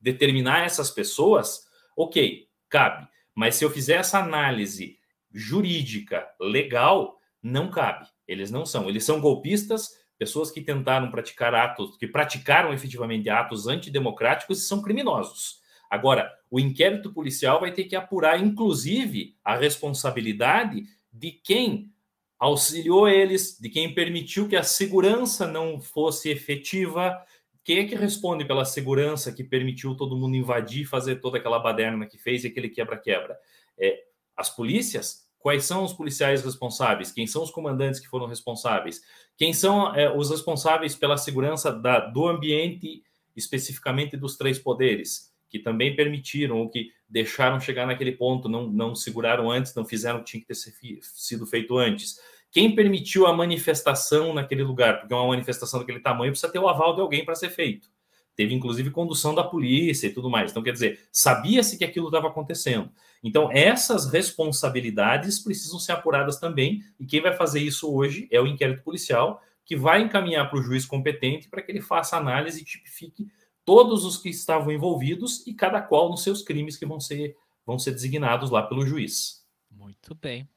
[0.00, 1.64] determinar essas pessoas,
[1.96, 3.06] ok, cabe.
[3.34, 4.98] Mas se eu fizer essa análise
[5.32, 8.06] jurídica, legal, não cabe.
[8.26, 8.88] Eles não são.
[8.88, 14.82] Eles são golpistas, pessoas que tentaram praticar atos, que praticaram efetivamente atos antidemocráticos e são
[14.82, 15.62] criminosos.
[15.90, 21.92] Agora, o inquérito policial vai ter que apurar, inclusive, a responsabilidade de quem
[22.38, 27.16] auxiliou eles, de quem permitiu que a segurança não fosse efetiva.
[27.62, 32.06] Quem é que responde pela segurança que permitiu todo mundo invadir, fazer toda aquela baderna
[32.06, 33.38] que fez e aquele quebra-quebra?
[33.78, 34.04] É,
[34.36, 39.02] as polícias, quais são os policiais responsáveis, quem são os comandantes que foram responsáveis,
[39.36, 43.02] quem são é, os responsáveis pela segurança da, do ambiente,
[43.36, 48.92] especificamente dos três poderes, que também permitiram ou que deixaram chegar naquele ponto, não, não
[48.92, 50.56] seguraram antes, não fizeram o que tinha que ter
[51.00, 52.18] sido feito antes.
[52.50, 54.98] Quem permitiu a manifestação naquele lugar?
[54.98, 57.88] Porque uma manifestação daquele tamanho precisa ter o aval de alguém para ser feito.
[58.34, 60.50] Teve inclusive condução da polícia e tudo mais.
[60.50, 62.90] Então, quer dizer, sabia-se que aquilo estava acontecendo.
[63.22, 68.46] Então, essas responsabilidades precisam ser apuradas também, e quem vai fazer isso hoje é o
[68.48, 72.64] inquérito policial, que vai encaminhar para o juiz competente para que ele faça análise e
[72.64, 73.28] tipifique
[73.64, 77.78] todos os que estavam envolvidos e cada qual nos seus crimes que vão ser, vão
[77.78, 79.44] ser designados lá pelo juiz.
[79.70, 80.48] Muito bem.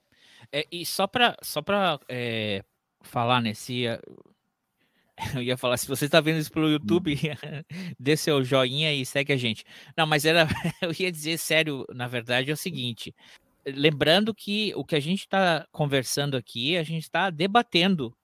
[0.52, 1.62] É, e só para só
[2.08, 2.64] é,
[3.02, 3.84] falar nesse.
[5.34, 7.64] Eu ia falar, se você está vendo isso pelo YouTube, hum.
[8.00, 9.64] dê seu joinha e segue a gente.
[9.98, 10.48] Não, mas era,
[10.80, 13.16] eu ia dizer sério, na verdade, é o seguinte.
[13.66, 18.16] Lembrando que o que a gente está conversando aqui, a gente está debatendo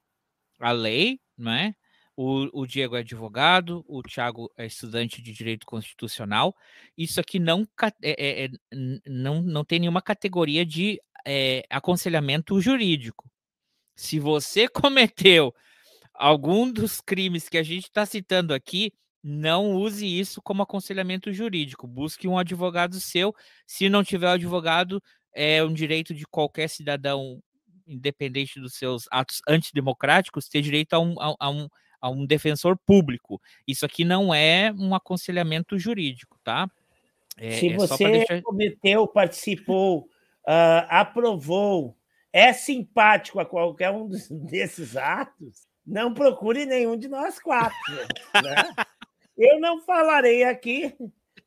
[0.59, 1.75] a lei, não é?
[2.15, 6.55] O, o, Diego é advogado, o Thiago é estudante de direito constitucional.
[6.95, 7.67] Isso aqui não,
[8.03, 8.49] é, é, é
[9.07, 13.29] não, não tem nenhuma categoria de é, aconselhamento jurídico.
[13.95, 15.53] Se você cometeu
[16.13, 21.87] algum dos crimes que a gente está citando aqui, não use isso como aconselhamento jurídico.
[21.87, 23.33] Busque um advogado seu.
[23.65, 25.01] Se não tiver advogado,
[25.33, 27.41] é um direito de qualquer cidadão,
[27.87, 31.67] independente dos seus atos antidemocráticos, ter direito a um, a, a um,
[32.03, 33.41] a um defensor público.
[33.65, 36.69] Isso aqui não é um aconselhamento jurídico, tá?
[37.37, 38.41] É, Se é você deixar...
[38.41, 39.99] cometeu, participou,
[40.45, 41.95] uh, aprovou,
[42.33, 47.77] é simpático a qualquer um desses atos, não procure nenhum de nós quatro.
[48.33, 48.85] Né?
[49.37, 50.93] Eu não falarei aqui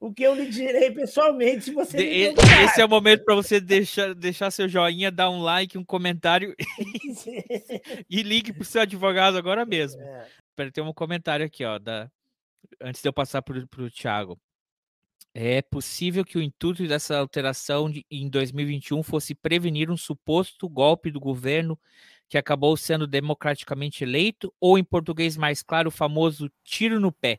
[0.00, 1.98] o que eu lhe direi pessoalmente se você.
[1.98, 2.04] De,
[2.64, 6.54] esse é o momento para você deixar, deixar seu joinha, dar um like, um comentário
[8.08, 10.00] e ligue para o seu advogado agora mesmo.
[10.00, 10.26] É.
[10.72, 12.10] Tem um comentário aqui, ó, da...
[12.80, 14.40] antes de eu passar para o Thiago.
[15.34, 21.10] É possível que o intuito dessa alteração de, em 2021 fosse prevenir um suposto golpe
[21.10, 21.78] do governo
[22.28, 27.38] que acabou sendo democraticamente eleito, ou em português mais claro, o famoso tiro no pé.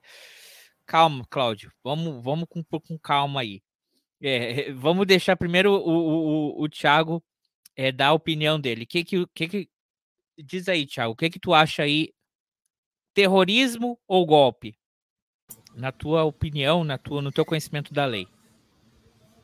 [0.85, 3.61] Calma, Cláudio, vamos, vamos com, com calma aí.
[4.21, 7.23] É, vamos deixar primeiro o, o, o, o Thiago
[7.75, 8.85] é, dar a opinião dele.
[8.85, 9.69] Que que, que, que
[10.37, 12.13] diz aí, Thiago, o que que tu acha aí?
[13.17, 14.77] Terrorismo ou golpe?
[15.75, 18.27] Na tua opinião, na tua, no teu conhecimento da lei.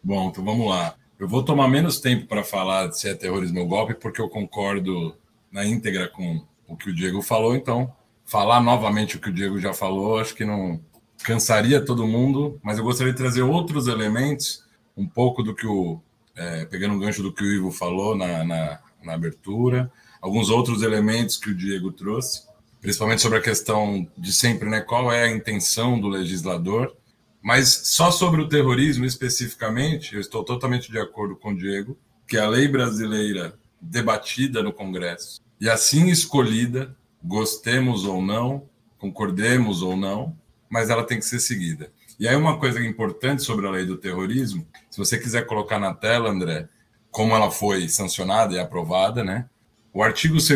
[0.04, 0.94] Bom, então vamos lá.
[1.18, 5.18] Eu vou tomar menos tempo para falar se é terrorismo ou golpe, porque eu concordo
[5.52, 7.92] na íntegra com o que o Diego falou, então
[8.24, 10.80] falar novamente o que o Diego já falou, acho que não
[11.24, 14.64] cansaria todo mundo, mas eu gostaria de trazer outros elementos,
[14.96, 16.00] um pouco do que o,
[16.36, 20.84] é, pegando um gancho do que o Ivo falou na, na, na abertura, alguns outros
[20.84, 22.53] elementos que o Diego trouxe,
[22.84, 26.94] principalmente sobre a questão de sempre, né, qual é a intenção do legislador,
[27.42, 32.38] mas só sobre o terrorismo especificamente, eu estou totalmente de acordo com o Diego, que
[32.38, 36.94] a lei brasileira debatida no Congresso e assim escolhida,
[37.24, 38.68] gostemos ou não,
[38.98, 40.38] concordemos ou não,
[40.70, 41.90] mas ela tem que ser seguida.
[42.20, 45.94] E aí uma coisa importante sobre a lei do terrorismo, se você quiser colocar na
[45.94, 46.68] tela, André,
[47.10, 49.46] como ela foi sancionada e aprovada, né?
[49.94, 50.50] O artigo 2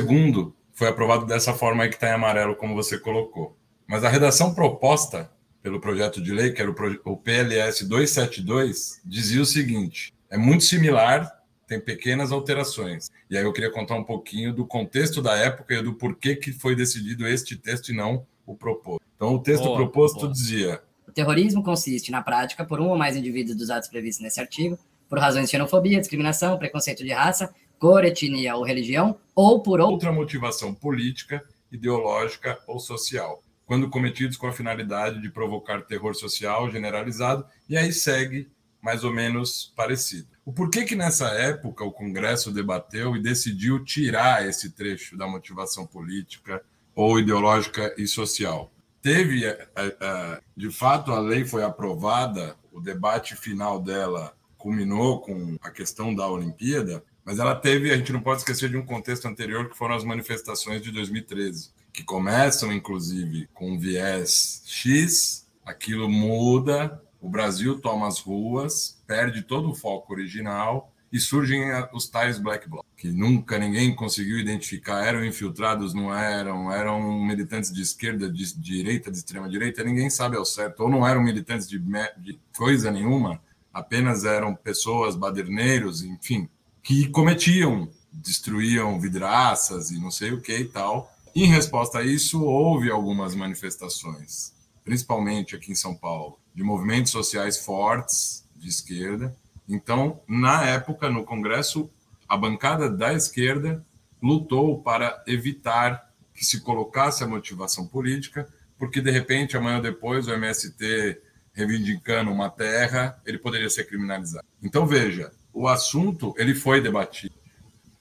[0.78, 3.58] foi aprovado dessa forma aí que está em amarelo, como você colocou.
[3.88, 5.32] Mas a redação proposta
[5.64, 11.36] pelo projeto de lei, que era o PLS 272, dizia o seguinte: é muito similar
[11.68, 13.10] tem pequenas alterações.
[13.30, 16.54] E aí eu queria contar um pouquinho do contexto da época e do porquê que
[16.54, 19.02] foi decidido este texto e não o proposto.
[19.16, 20.32] Então, o texto boa, proposto boa.
[20.32, 24.40] dizia: O terrorismo consiste, na prática, por um ou mais indivíduos dos atos previstos nesse
[24.40, 24.78] artigo,
[25.10, 30.12] por razões de xenofobia, discriminação, preconceito de raça, cor, etnia ou religião, ou por outra
[30.12, 37.46] motivação política, ideológica ou social, quando cometidos com a finalidade de provocar terror social generalizado,
[37.70, 38.50] e aí segue
[38.82, 40.28] mais ou menos parecido.
[40.46, 45.86] O porquê que nessa época o Congresso debateu e decidiu tirar esse trecho da motivação
[45.86, 46.64] política
[46.96, 48.72] ou ideológica e social?
[49.02, 55.58] Teve, é, é, de fato, a lei foi aprovada, o debate final dela culminou com
[55.62, 59.26] a questão da Olimpíada, mas ela teve, a gente não pode esquecer de um contexto
[59.26, 66.08] anterior que foram as manifestações de 2013, que começam, inclusive, com um viés X, aquilo
[66.08, 72.40] muda, o Brasil toma as ruas, perde todo o foco original e surgem os tais
[72.40, 78.32] black blocs, que nunca ninguém conseguiu identificar, eram infiltrados, não eram, eram militantes de esquerda,
[78.32, 82.40] de direita, de extrema direita, ninguém sabe ao certo, ou não eram militantes de, de
[82.56, 83.42] coisa nenhuma,
[83.74, 86.48] apenas eram pessoas, baderneiros, enfim,
[86.88, 91.14] que cometiam, destruíam vidraças e não sei o que e tal.
[91.36, 94.54] Em resposta a isso, houve algumas manifestações,
[94.86, 99.36] principalmente aqui em São Paulo, de movimentos sociais fortes de esquerda.
[99.68, 101.90] Então, na época, no Congresso,
[102.26, 103.86] a bancada da esquerda
[104.24, 108.48] lutou para evitar que se colocasse a motivação política,
[108.80, 111.22] porque de repente, amanhã ou depois, o MST
[111.52, 114.48] reivindicando uma terra, ele poderia ser criminalizado.
[114.64, 117.38] Então, veja, o assunto ele foi debatido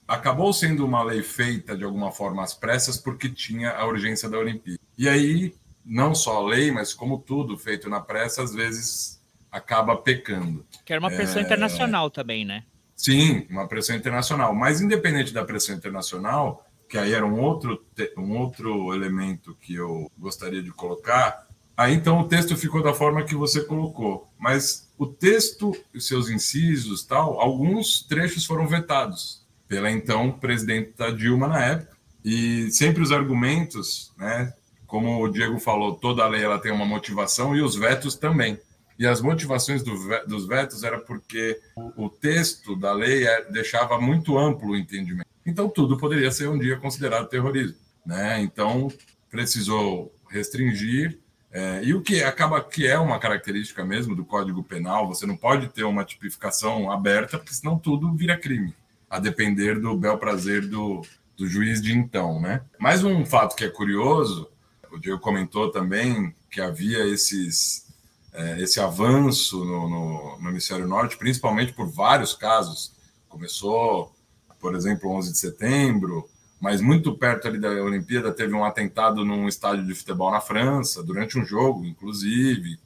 [0.07, 4.37] acabou sendo uma lei feita de alguma forma às pressas porque tinha a urgência da
[4.37, 4.79] Olimpíada.
[4.97, 5.53] E aí,
[5.85, 10.65] não só a lei, mas como tudo feito na pressa, às vezes acaba pecando.
[10.85, 11.45] Que era uma pressão é...
[11.45, 12.63] internacional também, né?
[12.95, 14.55] Sim, uma pressão internacional.
[14.55, 17.85] Mas independente da pressão internacional, que aí era um outro,
[18.17, 21.46] um outro elemento que eu gostaria de colocar,
[21.77, 24.27] aí então o texto ficou da forma que você colocou.
[24.37, 31.47] Mas o texto e seus incisos, tal, alguns trechos foram vetados pela então presidenta Dilma
[31.47, 31.95] na época.
[32.25, 34.53] E sempre os argumentos, né,
[34.85, 38.59] como o Diego falou, toda lei ela tem uma motivação e os vetos também.
[38.97, 39.93] E as motivações do,
[40.25, 41.59] dos vetos era porque
[41.95, 45.27] o texto da lei é, deixava muito amplo o entendimento.
[45.45, 48.41] Então tudo poderia ser um dia considerado terrorismo, né?
[48.41, 48.91] Então
[49.29, 51.19] precisou restringir
[51.57, 55.35] é, e o que acaba que é uma característica mesmo do Código Penal, você não
[55.35, 58.75] pode ter uma tipificação aberta, porque senão tudo vira crime
[59.09, 61.01] a depender do bel prazer do,
[61.35, 62.61] do juiz de então, né?
[62.77, 64.47] Mais um fato que é curioso,
[64.91, 67.87] o Diego comentou também que havia esses,
[68.33, 72.93] é, esse avanço no, no, no Hemisfério Norte, principalmente por vários casos.
[73.27, 74.13] Começou,
[74.59, 79.47] por exemplo, 11 de setembro, mas muito perto ali da Olimpíada teve um atentado num
[79.47, 82.79] estádio de futebol na França, durante um jogo, inclusive,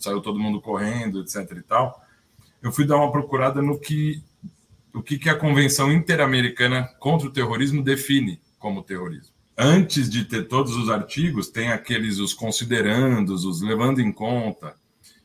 [0.00, 2.02] saiu todo mundo correndo, etc e tal.
[2.62, 4.22] Eu fui dar uma procurada no que
[4.94, 9.32] o que, que a Convenção Interamericana contra o Terrorismo define como terrorismo.
[9.56, 14.74] Antes de ter todos os artigos, tem aqueles os considerandos, os levando em conta.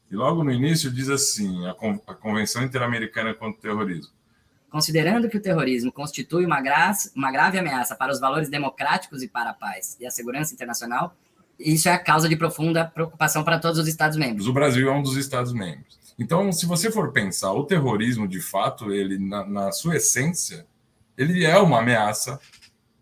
[0.09, 4.11] E logo no início diz assim: a Convenção Interamericana contra o Terrorismo.
[4.69, 6.61] Considerando que o terrorismo constitui uma,
[7.15, 11.15] uma grave ameaça para os valores democráticos e para a paz e a segurança internacional,
[11.59, 14.47] isso é a causa de profunda preocupação para todos os Estados-membros.
[14.47, 15.97] O Brasil é um dos Estados-membros.
[16.19, 20.65] Então, se você for pensar, o terrorismo, de fato, ele na, na sua essência,
[21.17, 22.39] ele é uma ameaça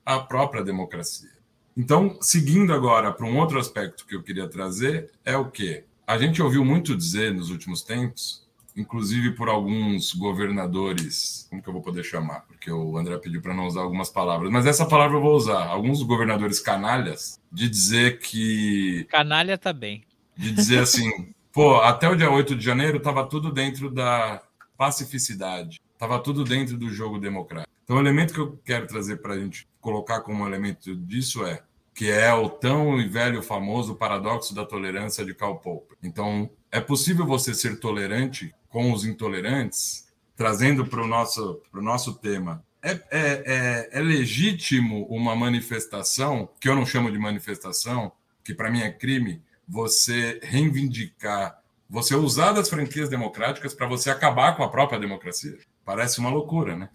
[0.05, 1.31] à própria democracia.
[1.75, 6.17] Então, seguindo agora para um outro aspecto que eu queria trazer, é o que a
[6.17, 8.44] gente ouviu muito dizer nos últimos tempos,
[8.75, 12.41] inclusive por alguns governadores, como que eu vou poder chamar?
[12.41, 15.67] Porque o André pediu para não usar algumas palavras, mas essa palavra eu vou usar.
[15.67, 20.03] Alguns governadores canalhas de dizer que canalha tá bem.
[20.37, 24.41] De dizer assim, Pô, até o dia 8 de janeiro estava tudo dentro da
[24.77, 27.71] pacificidade, estava tudo dentro do jogo democrático.
[27.81, 31.63] Então, o elemento que eu quero trazer para a gente colocar como elemento disso é
[31.93, 35.97] que é o tão e velho famoso paradoxo da tolerância de Karl Popper.
[36.03, 42.61] Então, é possível você ser tolerante com os intolerantes, trazendo para o nosso, nosso tema.
[42.83, 48.11] É, é, é, é legítimo uma manifestação, que eu não chamo de manifestação,
[48.43, 51.57] que para mim é crime, você reivindicar,
[51.89, 55.57] você usar das franquias democráticas para você acabar com a própria democracia.
[55.85, 56.89] Parece uma loucura, né?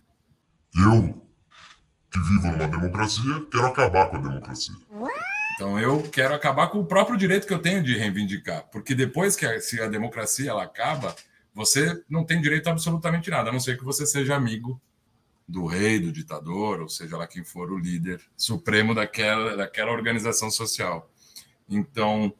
[0.77, 1.27] Eu,
[2.13, 4.75] que vivo numa democracia, quero acabar com a democracia.
[5.55, 9.35] Então eu quero acabar com o próprio direito que eu tenho de reivindicar, porque depois
[9.35, 11.17] que a, se a democracia ela acaba,
[11.55, 14.81] você não tem direito a absolutamente nada, a não ser que você seja amigo
[15.47, 20.51] do rei, do ditador, ou seja lá quem for o líder supremo daquela, daquela organização
[20.51, 21.11] social.
[21.69, 22.33] Então,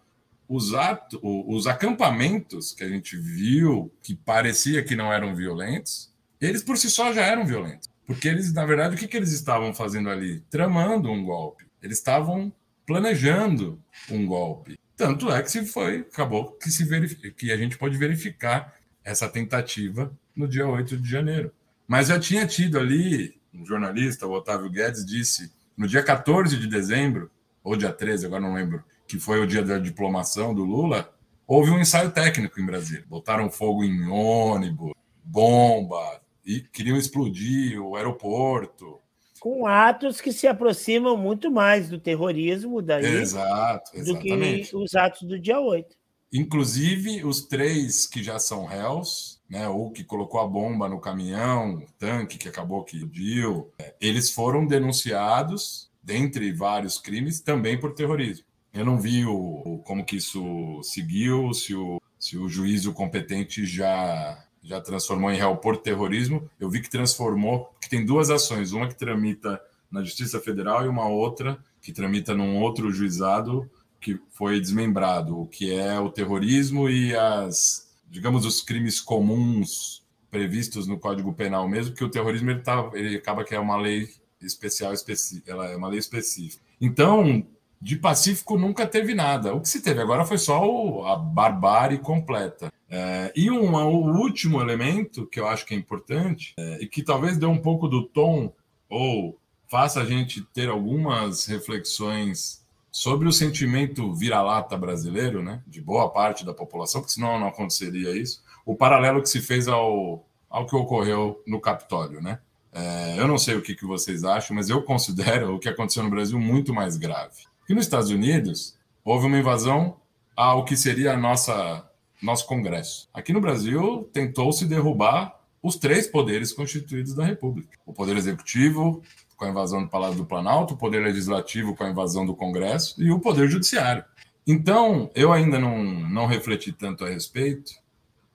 [0.49, 6.63] os, atos, os acampamentos que a gente viu, que parecia que não eram violentos, eles
[6.63, 7.89] por si só já eram violentos.
[8.07, 10.41] Porque eles, na verdade, o que, que eles estavam fazendo ali?
[10.51, 11.65] Tramando um golpe.
[11.81, 12.53] Eles estavam
[12.85, 14.77] planejando um golpe.
[14.97, 19.29] Tanto é que se foi, acabou que, se verifica, que a gente pode verificar essa
[19.29, 21.53] tentativa no dia 8 de janeiro.
[21.87, 26.67] Mas já tinha tido ali, um jornalista, o Otávio Guedes, disse, no dia 14 de
[26.67, 27.31] dezembro,
[27.63, 31.13] ou dia 13, agora não lembro, que foi o dia da diplomação do Lula,
[31.47, 33.05] houve um ensaio técnico em Brasília.
[33.09, 34.93] Botaram fogo em ônibus,
[35.25, 39.01] bomba, e queriam explodir o aeroporto.
[39.41, 45.23] Com atos que se aproximam muito mais do terrorismo daí Exato, do que os atos
[45.23, 45.97] do dia 8.
[46.33, 51.85] Inclusive, os três que já são réus, né, o que colocou a bomba no caminhão,
[51.99, 53.69] tanque que acabou que explodiu,
[54.01, 58.45] eles foram denunciados, dentre vários crimes, também por terrorismo.
[58.73, 64.45] Eu não vi o, como que isso seguiu, se o, se o juízo competente já,
[64.63, 66.49] já transformou em réu por terrorismo.
[66.61, 69.61] Eu vi que transformou, que tem duas ações, uma que tramita
[69.91, 73.69] na Justiça Federal e uma outra que tramita num outro juizado
[74.01, 80.87] que foi desmembrado, o que é o terrorismo e as, digamos, os crimes comuns previstos
[80.87, 84.09] no Código Penal mesmo, que o terrorismo ele, tá, ele acaba que é uma lei
[84.41, 86.63] especial, específica, ela é uma lei específica.
[86.81, 87.45] Então,
[87.81, 89.55] de pacífico nunca teve nada.
[89.55, 92.73] O que se teve agora foi só o, a barbárie completa.
[92.89, 97.03] É, e um, o último elemento que eu acho que é importante é, e que
[97.03, 98.53] talvez dê um pouco do tom
[98.89, 99.39] ou
[99.69, 102.60] faça a gente ter algumas reflexões
[102.91, 108.17] sobre o sentimento vira-lata brasileiro, né, de boa parte da população, porque senão não aconteceria
[108.17, 108.43] isso.
[108.67, 112.41] O paralelo que se fez ao, ao que ocorreu no Capitólio, né?
[112.73, 116.03] É, eu não sei o que, que vocês acham, mas eu considero o que aconteceu
[116.03, 117.45] no Brasil muito mais grave.
[117.69, 119.97] E nos Estados Unidos houve uma invasão
[120.37, 121.87] ao que seria a nossa
[122.23, 123.09] nosso Congresso.
[123.15, 129.03] Aqui no Brasil tentou-se derrubar os três poderes constituídos da República: o poder executivo,
[129.41, 133.03] com a invasão do Palácio do Planalto, o Poder Legislativo com a invasão do Congresso
[133.03, 134.05] e o Poder Judiciário.
[134.47, 137.73] Então, eu ainda não, não refleti tanto a respeito,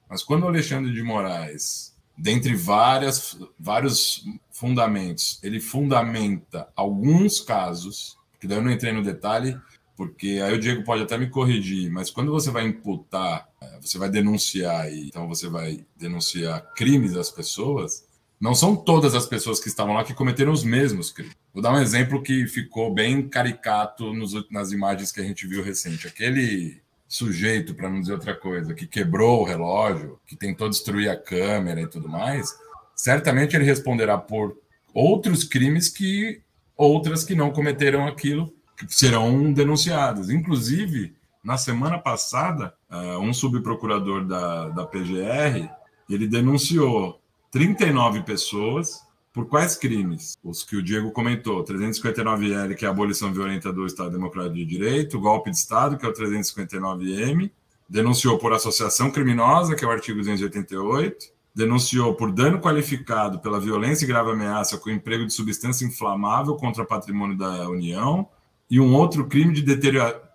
[0.09, 8.47] mas quando o Alexandre de Moraes, dentre várias, vários fundamentos, ele fundamenta alguns casos, que
[8.47, 9.55] daí eu não entrei no detalhe,
[9.95, 13.99] porque aí o Diego pode até me corrigir, mas quando você vai imputar, eh, você
[13.99, 18.04] vai denunciar, então você vai denunciar crimes das pessoas,
[18.39, 21.35] não são todas as pessoas que estavam lá que cometeram os mesmos crimes.
[21.53, 25.63] Vou dar um exemplo que ficou bem caricato nos, nas imagens que a gente viu
[25.63, 26.07] recente.
[26.07, 31.15] Aquele sujeito, para não dizer outra coisa, que quebrou o relógio, que tentou destruir a
[31.15, 32.53] câmera e tudo mais,
[32.95, 34.57] certamente ele responderá por
[34.93, 36.41] outros crimes que
[36.75, 38.53] outras que não cometeram aquilo
[38.87, 40.29] serão denunciadas.
[40.29, 45.69] Inclusive, na semana passada, eh, um subprocurador da, da PGR
[46.09, 47.21] ele denunciou
[47.55, 49.01] 39 pessoas.
[49.31, 50.37] Por quais crimes?
[50.43, 54.65] Os que o Diego comentou: 359L, que é a abolição violenta do Estado Democrático de
[54.65, 57.49] Direito, golpe de Estado, que é o 359M,
[57.87, 64.03] denunciou por associação criminosa, que é o artigo 288, denunciou por dano qualificado pela violência
[64.03, 68.27] e grave ameaça com emprego de substância inflamável contra patrimônio da União
[68.69, 69.61] e um outro crime de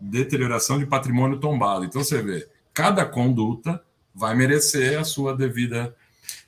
[0.00, 1.84] deterioração de patrimônio tombado.
[1.84, 5.94] Então você vê, cada conduta vai merecer a sua devida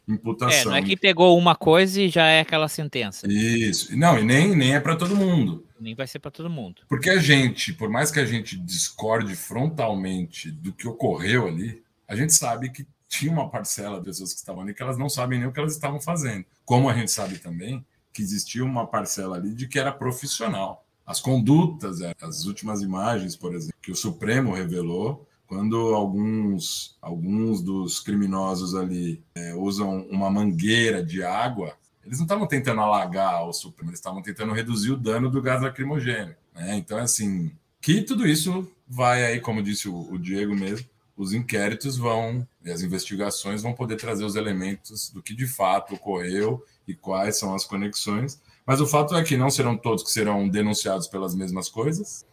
[0.08, 0.60] imputação.
[0.60, 3.26] É, não é que pegou uma coisa e já é aquela sentença.
[3.30, 3.96] Isso.
[3.96, 5.66] Não, e nem, nem é para todo mundo.
[5.80, 6.82] Nem vai ser para todo mundo.
[6.88, 12.14] Porque a gente, por mais que a gente discorde frontalmente do que ocorreu ali, a
[12.14, 15.38] gente sabe que tinha uma parcela de pessoas que estavam ali que elas não sabem
[15.38, 16.44] nem o que elas estavam fazendo.
[16.64, 20.86] Como a gente sabe também que existia uma parcela ali de que era profissional.
[21.04, 27.60] As condutas, é, as últimas imagens, por exemplo, que o Supremo revelou, quando alguns, alguns
[27.60, 33.52] dos criminosos ali é, usam uma mangueira de água, eles não estavam tentando alagar o
[33.52, 36.34] Supremo, eles estavam tentando reduzir o dano do gás lacrimogêneo.
[36.54, 36.76] Né?
[36.76, 41.98] Então, assim, que tudo isso vai aí, como disse o, o Diego mesmo, os inquéritos
[41.98, 46.94] vão e as investigações vão poder trazer os elementos do que de fato ocorreu e
[46.94, 48.40] quais são as conexões.
[48.64, 52.24] Mas o fato é que não serão todos que serão denunciados pelas mesmas coisas.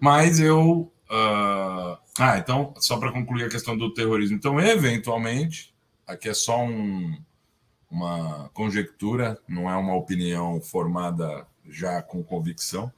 [0.00, 4.36] Mas eu Uh, ah, então, só para concluir a questão do terrorismo.
[4.36, 5.74] Então, eventualmente,
[6.06, 7.16] aqui é só um,
[7.90, 12.92] uma conjectura, não é uma opinião formada já com convicção.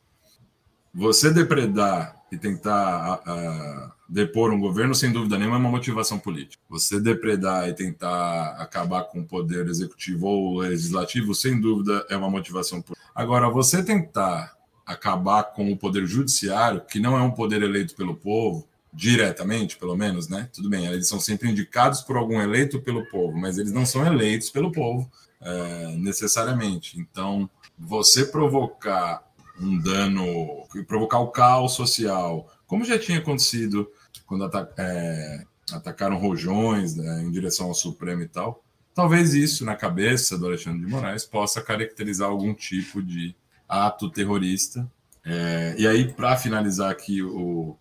[0.94, 6.62] Você depredar e tentar uh, depor um governo, sem dúvida nenhuma, é uma motivação política.
[6.68, 12.30] Você depredar e tentar acabar com o poder executivo ou legislativo, sem dúvida, é uma
[12.30, 13.10] motivação política.
[13.14, 14.57] Agora, você tentar
[14.88, 19.94] acabar com o poder judiciário, que não é um poder eleito pelo povo, diretamente, pelo
[19.94, 20.48] menos, né?
[20.50, 24.06] Tudo bem, eles são sempre indicados por algum eleito pelo povo, mas eles não são
[24.06, 25.08] eleitos pelo povo
[25.42, 26.98] é, necessariamente.
[26.98, 29.22] Então, você provocar
[29.60, 33.90] um dano, provocar o caos social, como já tinha acontecido
[34.26, 38.64] quando é, atacaram rojões né, em direção ao Supremo e tal,
[38.94, 43.36] talvez isso na cabeça do Alexandre de Moraes possa caracterizar algum tipo de
[43.68, 44.90] ato terrorista.
[45.24, 47.76] É, e aí, para finalizar aqui o,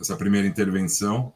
[0.00, 1.32] essa primeira intervenção,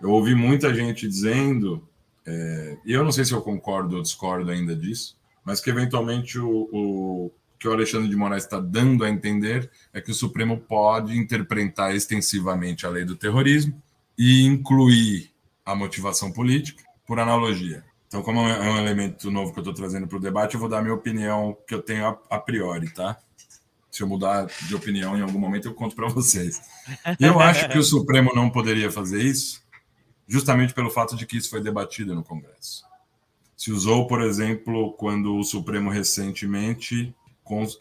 [0.00, 1.88] eu ouvi muita gente dizendo,
[2.26, 6.38] é, e eu não sei se eu concordo ou discordo ainda disso, mas que eventualmente
[6.38, 10.58] o, o que o Alexandre de Moraes está dando a entender é que o Supremo
[10.58, 13.82] pode interpretar extensivamente a lei do terrorismo
[14.18, 15.30] e incluir
[15.64, 17.82] a motivação política por analogia.
[18.14, 20.68] Então, como é um elemento novo que eu estou trazendo para o debate, eu vou
[20.68, 23.18] dar minha opinião que eu tenho a, a, priori, tá?
[23.90, 26.62] Se eu mudar de opinião em algum momento, eu conto para vocês.
[27.18, 29.64] Eu acho que o Supremo não poderia fazer isso,
[30.28, 32.84] justamente pelo fato de que isso foi debatido no Congresso.
[33.56, 37.12] Se usou, por exemplo, quando o Supremo recentemente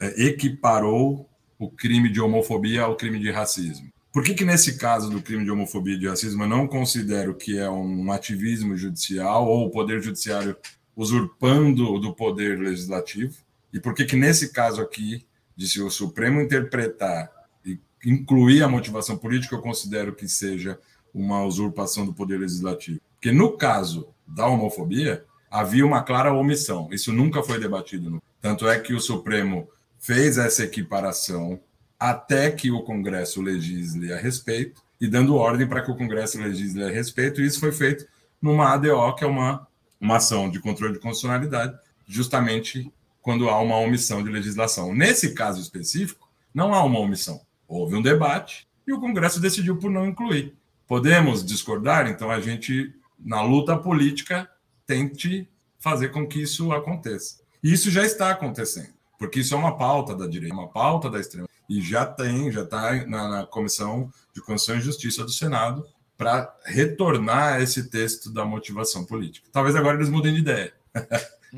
[0.01, 1.29] é, equiparou
[1.59, 3.87] o crime de homofobia ao crime de racismo.
[4.13, 7.33] Por que, que nesse caso do crime de homofobia e de racismo eu não considero
[7.33, 10.55] que é um ativismo judicial ou o poder judiciário
[10.95, 13.33] usurpando do poder legislativo?
[13.73, 15.25] E por que que nesse caso aqui,
[15.57, 17.31] de se o Supremo interpretar
[17.65, 20.79] e incluir a motivação política, eu considero que seja
[21.11, 23.01] uma usurpação do poder legislativo?
[23.15, 26.87] Porque no caso da homofobia, havia uma clara omissão.
[26.91, 28.21] Isso nunca foi debatido.
[28.39, 31.59] Tanto é que o Supremo fez essa equiparação
[32.03, 36.83] até que o Congresso legisle a respeito e dando ordem para que o Congresso legisle
[36.83, 37.39] a respeito.
[37.39, 38.05] E isso foi feito
[38.41, 39.65] numa ADO, que é uma,
[40.01, 42.91] uma ação de controle de constitucionalidade, justamente
[43.21, 44.93] quando há uma omissão de legislação.
[44.93, 47.39] Nesse caso específico, não há uma omissão.
[47.65, 50.53] Houve um debate e o Congresso decidiu por não incluir.
[50.85, 54.49] Podemos discordar, então a gente, na luta política,
[54.85, 55.47] tente
[55.79, 57.37] fazer com que isso aconteça.
[57.63, 58.91] E isso já está acontecendo
[59.23, 61.47] porque isso é uma pauta da direita, uma pauta da extrema.
[61.69, 65.85] E já tem, já está na, na, Comissão de Constituição e Justiça do Senado
[66.17, 69.47] para retornar esse texto da motivação política.
[69.51, 70.73] Talvez agora eles mudem de ideia,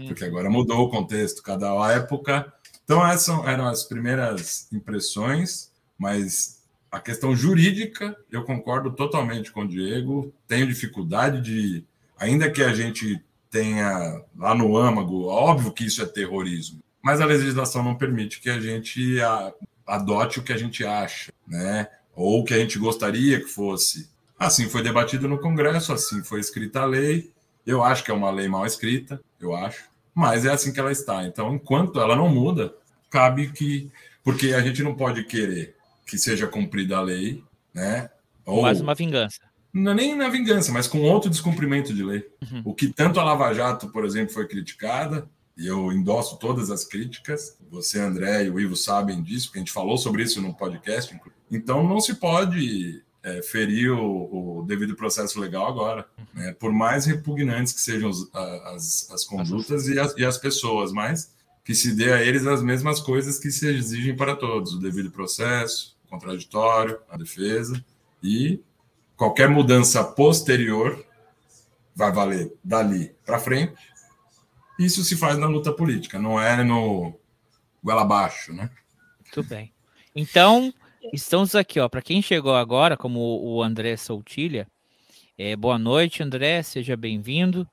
[0.08, 2.52] porque agora mudou o contexto, cada época.
[2.84, 9.68] Então, essas eram as primeiras impressões, mas a questão jurídica, eu concordo totalmente com o
[9.68, 11.84] Diego, tenho dificuldade de,
[12.18, 17.26] ainda que a gente tenha lá no âmago, óbvio que isso é terrorismo, mas a
[17.26, 19.20] legislação não permite que a gente
[19.86, 21.88] adote o que a gente acha, né?
[22.16, 24.10] Ou o que a gente gostaria que fosse.
[24.38, 27.32] Assim foi debatido no Congresso, assim foi escrita a lei.
[27.66, 30.92] Eu acho que é uma lei mal escrita, eu acho, mas é assim que ela
[30.92, 31.26] está.
[31.26, 32.74] Então, enquanto ela não muda,
[33.10, 33.92] cabe que.
[34.24, 35.76] Porque a gente não pode querer
[36.06, 38.10] que seja cumprida a lei, né?
[38.46, 39.40] Ou mais uma vingança.
[39.74, 42.26] Não é nem na vingança, mas com outro descumprimento de lei.
[42.42, 42.62] Uhum.
[42.66, 45.28] O que tanto a Lava Jato, por exemplo, foi criticada,
[45.58, 47.58] e eu endosso todas as críticas.
[47.70, 51.18] Você, André e o Ivo sabem disso, porque a gente falou sobre isso no podcast.
[51.50, 56.54] Então, não se pode é, ferir o, o, devido processo legal agora, né?
[56.60, 61.34] por mais repugnantes que sejam as, as, as condutas e as, e as pessoas, mas
[61.64, 65.10] que se dê a eles as mesmas coisas que se exigem para todos: o devido
[65.10, 67.84] processo, o contraditório, a defesa
[68.22, 68.62] e
[69.16, 71.04] qualquer mudança posterior
[71.96, 73.95] vai valer dali para frente
[74.78, 77.18] isso se faz na luta política, não é no
[77.84, 78.70] goela abaixo, né?
[79.22, 79.74] Muito bem.
[80.16, 80.74] Então,
[81.14, 81.88] estamos aqui, ó.
[81.88, 84.68] Para quem chegou agora, como o André Soutilha,
[85.38, 87.68] é, boa noite, André, seja bem-vindo.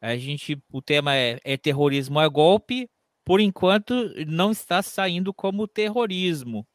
[0.00, 2.88] A gente, o tema é, é terrorismo é golpe.
[3.24, 3.94] Por enquanto,
[4.26, 6.66] não está saindo como terrorismo.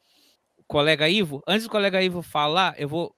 [0.66, 3.16] Colega Ivo, antes do colega Ivo falar, eu vou,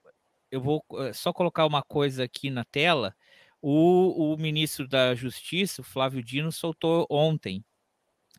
[0.51, 3.15] eu vou eh, só colocar uma coisa aqui na tela
[3.61, 7.63] o, o ministro da Justiça, Flávio Dino, soltou ontem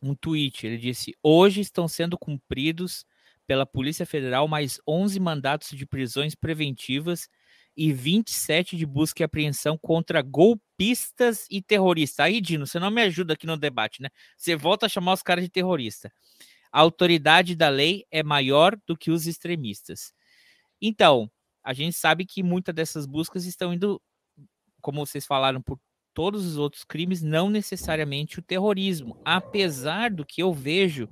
[0.01, 0.65] um tweet.
[0.65, 3.05] Ele disse: Hoje estão sendo cumpridos
[3.45, 7.27] pela Polícia Federal mais 11 mandatos de prisões preventivas
[7.75, 12.25] e 27 de busca e apreensão contra golpistas e terroristas.
[12.25, 14.09] Aí, Dino, você não me ajuda aqui no debate, né?
[14.37, 16.11] Você volta a chamar os caras de terrorista.
[16.71, 20.13] A autoridade da lei é maior do que os extremistas.
[20.81, 21.29] Então,
[21.63, 24.01] a gente sabe que muitas dessas buscas estão indo
[24.81, 25.79] como vocês falaram, por
[26.13, 29.17] todos os outros crimes, não necessariamente o terrorismo.
[29.23, 31.07] Apesar do que eu vejo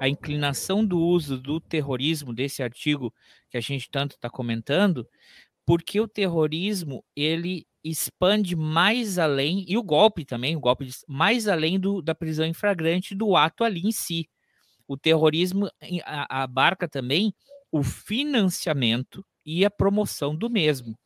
[0.00, 3.12] a inclinação do uso do terrorismo, desse artigo
[3.50, 5.08] que a gente tanto está comentando,
[5.66, 11.78] porque o terrorismo ele expande mais além, e o golpe também, o golpe mais além
[11.78, 14.28] do, da prisão em flagrante do ato ali em si.
[14.86, 15.68] O terrorismo
[16.04, 17.34] abarca também
[17.70, 20.96] o financiamento e a promoção do mesmo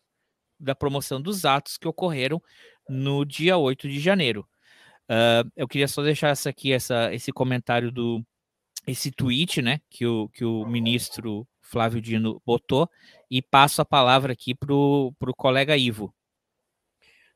[0.63, 2.41] da promoção dos atos que ocorreram
[2.89, 4.49] no dia 8 de janeiro.
[5.05, 8.25] Uh, eu queria só deixar essa aqui, essa, esse comentário do
[8.87, 12.89] esse tweet, né, que o, que o ministro Flávio Dino botou,
[13.31, 16.13] e passo a palavra aqui para o colega Ivo.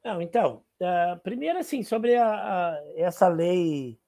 [0.04, 3.98] Não, então, uh, primeiro assim, sobre a, a essa lei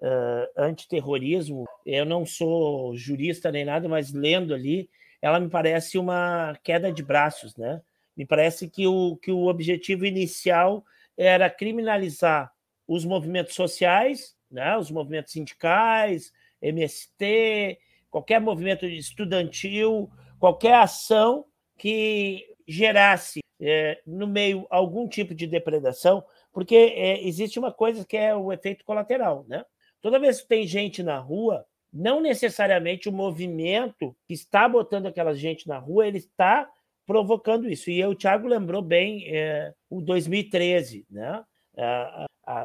[0.00, 4.88] uh, antiterrorismo, eu não sou jurista nem nada, mas lendo ali,
[5.20, 7.80] ela me parece uma queda de braços, né?
[8.16, 10.84] Me parece que o, que o objetivo inicial
[11.16, 12.52] era criminalizar
[12.86, 17.78] os movimentos sociais, né, os movimentos sindicais, MST,
[18.10, 21.44] qualquer movimento estudantil, qualquer ação
[21.76, 28.16] que gerasse é, no meio algum tipo de depredação, porque é, existe uma coisa que
[28.16, 29.44] é o efeito colateral.
[29.48, 29.64] Né?
[30.00, 35.34] Toda vez que tem gente na rua, não necessariamente o movimento que está botando aquela
[35.34, 36.68] gente na rua, ele está
[37.06, 37.90] provocando isso.
[37.90, 41.44] E o Thiago lembrou bem é, o 2013, né?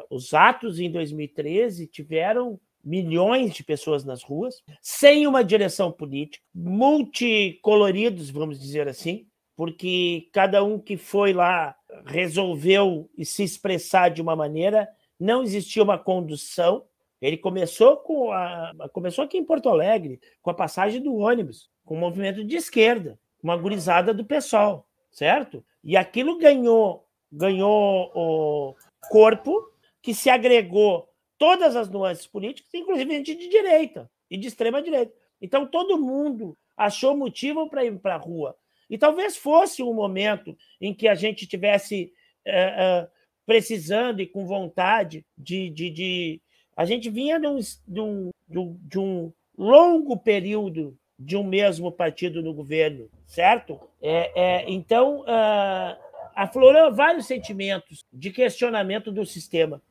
[0.09, 8.29] Os atos em 2013 tiveram milhões de pessoas nas ruas, sem uma direção política, multicoloridos,
[8.29, 11.75] vamos dizer assim, porque cada um que foi lá
[12.05, 14.87] resolveu se expressar de uma maneira,
[15.19, 16.85] não existia uma condução.
[17.21, 21.95] Ele começou com a, começou aqui em Porto Alegre, com a passagem do ônibus, com
[21.95, 25.63] o movimento de esquerda, uma gurizada do pessoal, certo?
[25.83, 28.75] E aquilo ganhou ganhou o
[29.09, 29.71] corpo
[30.01, 35.13] que se agregou todas as nuances políticas, inclusive gente de direita e de extrema direita.
[35.41, 38.55] Então todo mundo achou motivo para ir para a rua.
[38.89, 42.11] E talvez fosse um momento em que a gente tivesse
[42.43, 43.07] é, é,
[43.45, 46.41] precisando e com vontade de, de, de...
[46.75, 52.41] A gente vinha de um, de, um, de um longo período de um mesmo partido
[52.41, 53.77] no governo, certo?
[54.01, 55.97] É, é, então, uh,
[56.33, 59.81] aflorou vários sentimentos de questionamento do sistema.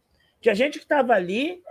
[0.41, 1.63] Tinha gente que estava ali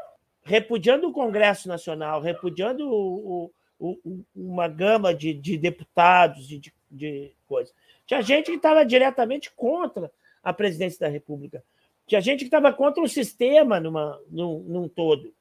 [0.43, 6.73] repudiando o Congresso Nacional, repudiando o, o, o, uma gama de, de deputados, de, de,
[6.91, 7.73] de coisas.
[8.05, 10.11] Tinha gente que estava diretamente contra
[10.43, 11.63] a presidência da República.
[12.05, 15.33] Tinha gente que estava contra o sistema numa, num, num todo.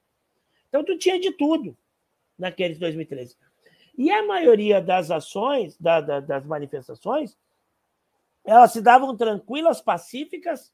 [0.68, 1.76] Então, tu tinha de tudo
[2.38, 3.36] naqueles 2013.
[3.96, 7.36] E a maioria das ações, da, da, das manifestações,
[8.44, 10.72] elas se davam tranquilas, pacíficas,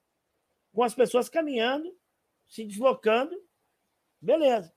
[0.73, 1.95] com as pessoas caminhando,
[2.49, 3.41] se deslocando,
[4.20, 4.73] beleza.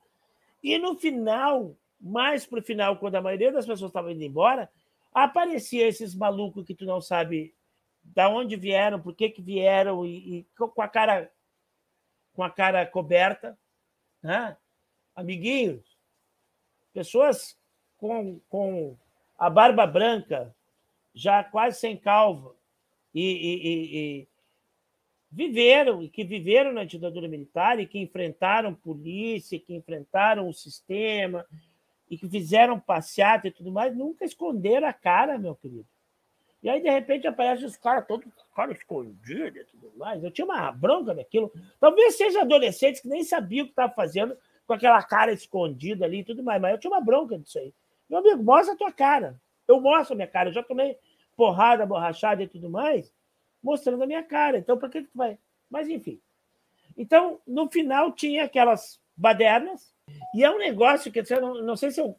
[0.63, 4.69] E no final, mais para o final, quando a maioria das pessoas estava indo embora,
[5.13, 7.55] aparecia esses malucos que tu não sabe
[8.03, 11.31] da onde vieram, por que, que vieram, e, e com a cara
[12.33, 13.57] com a cara coberta,
[14.21, 14.57] né?
[15.15, 15.97] amiguinhos,
[16.93, 17.57] pessoas
[17.97, 18.95] com, com
[19.37, 20.53] a barba branca,
[21.13, 22.53] já quase sem calva,
[23.13, 24.27] e, e, e,
[25.31, 31.45] viveram, e que viveram na ditadura militar, e que enfrentaram polícia, que enfrentaram o sistema,
[32.09, 35.87] e que fizeram passeata e tudo mais, nunca esconderam a cara, meu querido.
[36.61, 40.23] E aí, de repente, aparecem os caras todos cara escondidos e tudo mais.
[40.23, 41.51] Eu tinha uma bronca daquilo.
[41.79, 44.35] Talvez seja adolescentes que nem sabiam o que estava fazendo
[44.65, 47.71] com aquela cara escondida ali e tudo mais, mas eu tinha uma bronca disso aí.
[48.09, 49.39] Meu amigo, mostra a tua cara.
[49.67, 50.49] Eu mostro a minha cara.
[50.49, 50.97] Eu já tomei
[51.35, 53.13] porrada, borrachada e tudo mais,
[53.61, 54.57] mostrando a minha cara.
[54.57, 55.37] Então, por que, que tu vai?
[55.69, 56.21] Mas, enfim.
[56.97, 59.93] Então, no final, tinha aquelas badernas,
[60.33, 62.17] e é um negócio que eu não, não sei se eu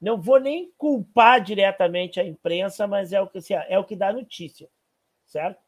[0.00, 3.94] não vou nem culpar diretamente a imprensa, mas é o que, assim, é o que
[3.94, 4.68] dá notícia,
[5.26, 5.60] certo?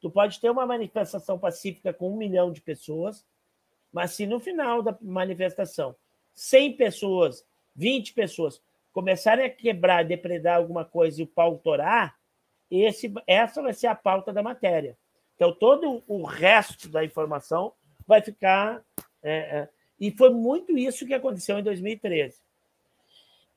[0.00, 3.24] Tu pode ter uma manifestação pacífica com um milhão de pessoas,
[3.92, 5.94] mas se no final da manifestação
[6.34, 8.60] 100 pessoas, 20 pessoas
[8.96, 12.16] começarem a quebrar, depredar alguma coisa e o pau torar,
[12.70, 14.96] esse, essa vai ser a pauta da matéria.
[15.34, 17.74] Então, todo o resto da informação
[18.06, 18.82] vai ficar.
[19.22, 19.68] É, é,
[20.00, 22.38] e foi muito isso que aconteceu em 2013.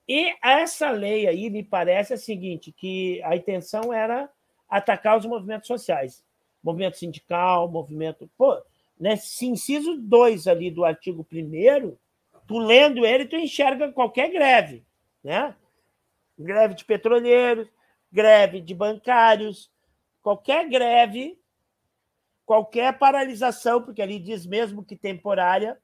[0.05, 4.29] E essa lei aí me parece a seguinte: que a intenção era
[4.69, 6.21] atacar os movimentos sociais,
[6.61, 8.29] movimento sindical, movimento.
[8.37, 8.61] Pô,
[8.99, 11.95] nesse inciso 2 ali do artigo 1,
[12.45, 14.83] tu lendo ele, tu enxerga qualquer greve
[15.23, 15.55] né?
[16.37, 17.67] Greve de petroleiros,
[18.11, 19.71] greve de bancários,
[20.21, 21.39] qualquer greve,
[22.45, 25.79] qualquer paralisação, porque ali diz mesmo que temporária,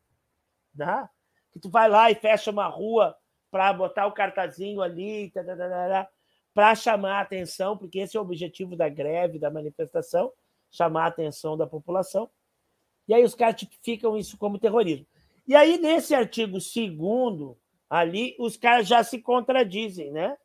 [0.73, 1.07] né?
[1.55, 3.15] que tu vai lá e fecha uma rua
[3.49, 5.31] para botar o cartazinho ali,
[6.53, 10.33] para chamar a atenção, porque esse é o objetivo da greve, da manifestação,
[10.69, 12.29] chamar a atenção da população.
[13.07, 15.07] E aí os caras tipificam isso como terrorismo.
[15.47, 17.57] E aí, nesse artigo segundo
[17.95, 20.37] ali os caras já se contradizem, né?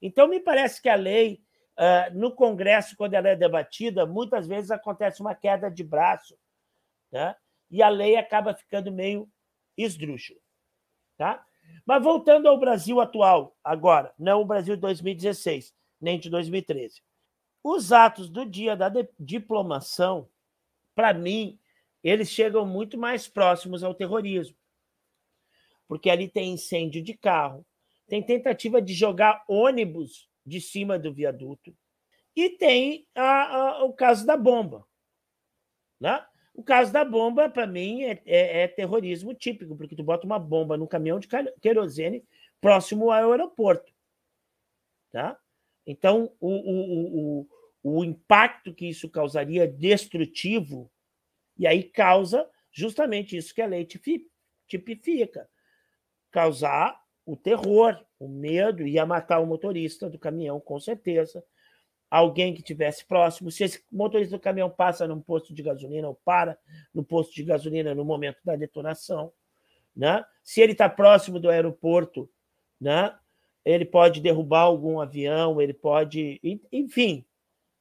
[0.00, 1.42] Então, me parece que a lei,
[1.76, 6.38] uh, no Congresso, quando ela é debatida, muitas vezes acontece uma queda de braço,
[7.10, 7.34] né?
[7.68, 9.28] e a lei acaba ficando meio
[9.76, 10.38] esdrúxula.
[11.16, 11.44] Tá?
[11.84, 17.02] Mas voltando ao Brasil atual, agora, não o Brasil de 2016, nem de 2013.
[17.60, 18.88] Os atos do dia da
[19.18, 20.28] diplomação,
[20.94, 21.58] para mim,
[22.04, 24.56] eles chegam muito mais próximos ao terrorismo
[25.88, 27.64] porque ali tem incêndio de carro,
[28.06, 31.74] tem tentativa de jogar ônibus de cima do viaduto
[32.36, 34.86] e tem a, a, o caso da bomba.
[36.00, 36.24] Né?
[36.52, 40.38] O caso da bomba, para mim, é, é, é, terrorismo típico, porque tu bota uma
[40.38, 41.28] bomba num caminhão de
[41.60, 42.24] querosene
[42.60, 43.92] próximo ao aeroporto.
[45.10, 45.38] Tá?
[45.86, 50.90] Então, o, o, o, o impacto que isso causaria destrutivo,
[51.56, 53.86] e aí causa justamente isso que a lei
[54.66, 55.48] tipifica
[56.34, 61.44] causar o terror, o medo, ia matar o motorista do caminhão, com certeza.
[62.10, 63.52] alguém que estivesse próximo.
[63.52, 66.58] Se esse motorista do caminhão passa num posto de gasolina ou para
[66.92, 69.32] no posto de gasolina no momento da detonação,
[69.96, 70.24] né?
[70.42, 72.28] Se ele está próximo do aeroporto,
[72.80, 73.16] né?
[73.64, 77.24] Ele pode derrubar algum avião, ele pode, enfim,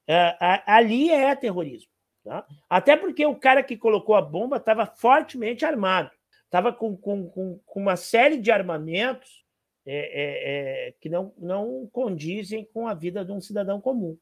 [0.08, 1.91] é, ali é terrorismo.
[2.24, 2.45] Tá?
[2.70, 6.10] Até porque o cara que colocou a bomba estava fortemente armado,
[6.54, 7.28] estava com, com,
[7.66, 9.43] com, uma série de armamentos
[9.88, 14.16] é, é, é, que não, não condizem com a vida de um cidadão comum.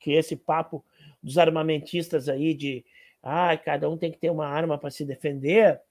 [0.00, 0.82] Que esse papo
[1.22, 2.82] dos armamentistas aí de
[3.22, 5.82] ah, cada um tem que ter uma arma para se defender,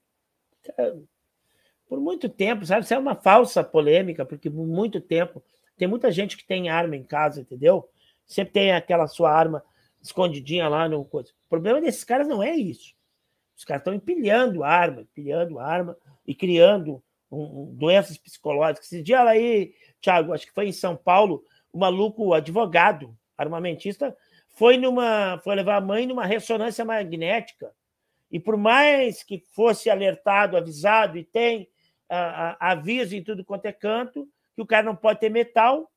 [0.76, 0.94] é,
[1.88, 2.82] por muito tempo, sabe?
[2.82, 5.40] Isso é uma falsa polêmica, porque por muito tempo
[5.76, 7.88] tem muita gente que tem arma em casa, entendeu?
[8.26, 9.64] Sempre tem aquela sua arma
[10.02, 11.30] escondidinha lá no coisa.
[11.46, 12.96] O problema desses caras não é isso.
[13.56, 15.96] Os caras estão empilhando arma, empilhando arma
[16.26, 18.86] e criando um, um, doenças psicológicas.
[18.86, 24.16] Esse dia aí, Thiago, acho que foi em São Paulo, o maluco advogado, armamentista,
[24.48, 27.72] foi numa foi levar a mãe numa ressonância magnética.
[28.30, 31.68] E por mais que fosse alertado, avisado e tem
[32.08, 35.90] a, a, aviso em tudo quanto é canto que o cara não pode ter metal,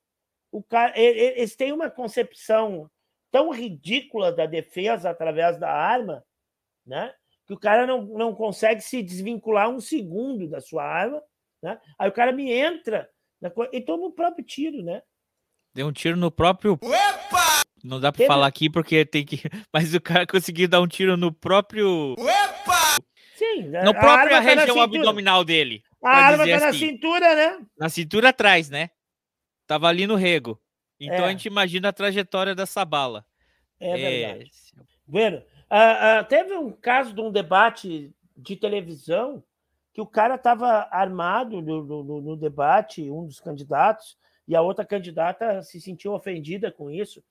[0.50, 2.90] o cara, eles têm uma concepção
[3.30, 6.24] tão ridícula da defesa através da arma,
[6.86, 7.14] né?
[7.48, 11.20] Que o cara não, não consegue se desvincular um segundo da sua arma,
[11.62, 11.80] né?
[11.98, 13.08] Aí o cara me entra
[13.40, 15.02] na, e toma o próprio tiro, né?
[15.74, 16.74] Deu um tiro no próprio.
[16.74, 17.62] Opa!
[17.82, 19.40] Não dá para falar aqui porque tem que.
[19.72, 22.12] Mas o cara conseguiu dar um tiro no próprio.
[22.12, 23.02] Opa!
[23.34, 25.82] Sim, no próprio tá região abdominal dele.
[26.04, 26.66] A arma tá assim.
[26.66, 27.66] na cintura, né?
[27.78, 28.90] Na cintura atrás, né?
[29.66, 30.60] Tava ali no rego.
[31.00, 31.28] Então é.
[31.28, 33.24] a gente imagina a trajetória dessa bala.
[33.80, 34.50] É verdade.
[34.76, 34.82] É...
[35.06, 39.42] Bueno, uh, uh, teve um caso de um debate de televisão
[39.92, 44.16] que o cara estava armado no, no, no, debate, um dos candidatos,
[44.46, 47.22] e a outra candidata se sentiu ofendida com isso.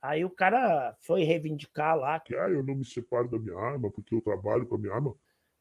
[0.00, 2.18] Aí o cara foi reivindicar lá.
[2.18, 4.94] Que ah, eu não me separo da minha arma porque eu trabalho com a minha
[4.94, 5.14] arma.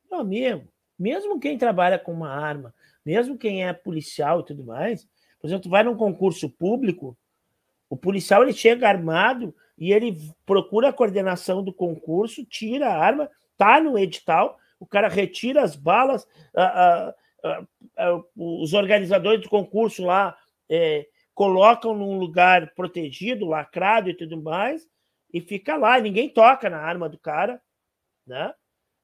[0.09, 2.73] Meu amigo, mesmo quem trabalha com uma arma,
[3.05, 5.07] mesmo quem é policial e tudo mais,
[5.39, 7.17] por exemplo, tu vai num concurso público,
[7.89, 13.29] o policial ele chega armado e ele procura a coordenação do concurso, tira a arma,
[13.57, 17.15] tá no edital, o cara retira as balas, a, a,
[17.97, 20.37] a, os organizadores do concurso lá
[20.69, 24.85] é, colocam num lugar protegido, lacrado e tudo mais,
[25.33, 27.61] e fica lá, ninguém toca na arma do cara,
[28.27, 28.53] né?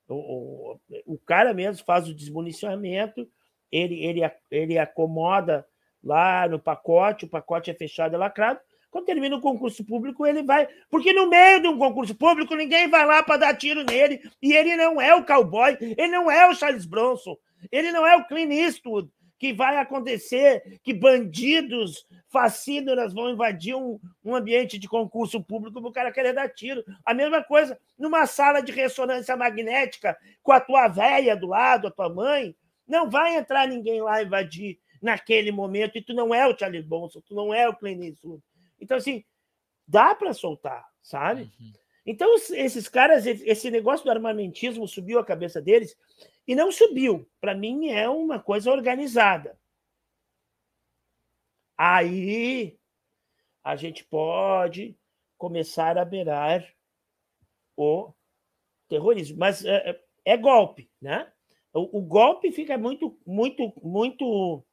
[0.08, 3.28] O, o, o cara mesmo faz o desmunicionamento,
[3.72, 4.22] ele, ele,
[4.52, 5.66] ele acomoda
[6.04, 8.60] lá no pacote, o pacote é fechado e lacrado.
[8.96, 10.70] Quando termina o concurso público, ele vai.
[10.90, 14.22] Porque no meio de um concurso público, ninguém vai lá para dar tiro nele.
[14.42, 17.36] E ele não é o cowboy, ele não é o Charles Bronson,
[17.70, 24.00] ele não é o Clint Eastwood, que vai acontecer que bandidos facínoras vão invadir um,
[24.24, 26.82] um ambiente de concurso público para o cara querer dar tiro.
[27.06, 31.92] A mesma coisa numa sala de ressonância magnética com a tua velha do lado, a
[31.92, 32.56] tua mãe.
[32.88, 37.20] Não vai entrar ninguém lá invadir naquele momento, e tu não é o Charlie Bonson,
[37.20, 38.42] tu não é o Clint Eastwood.
[38.80, 39.24] Então, assim,
[39.88, 41.44] dá para soltar, sabe?
[41.60, 41.74] Uhum.
[42.06, 45.98] Então, esses caras, esse negócio do armamentismo subiu a cabeça deles
[46.48, 47.28] e não subiu.
[47.42, 49.58] Para mim, é uma coisa organizada.
[51.78, 52.78] Aí
[53.64, 54.96] a gente pode
[55.38, 56.66] começar a beirar
[57.76, 58.14] o
[58.88, 59.38] terrorismo.
[59.38, 61.32] Mas é, é, é golpe, né?
[61.74, 64.64] O, o, golpe fica muito, muito, muito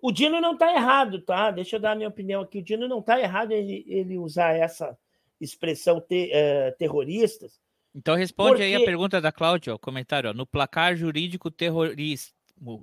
[0.00, 1.50] o Dino não está errado, tá?
[1.50, 2.58] Deixa eu dar a minha opinião aqui.
[2.58, 4.96] O Dino não está errado ele, ele usar essa
[5.40, 7.60] expressão te, uh, terroristas.
[7.94, 8.64] Então responde porque...
[8.64, 10.30] aí a pergunta da Cláudia, o comentário.
[10.30, 12.34] Ó, no placar jurídico terrorismo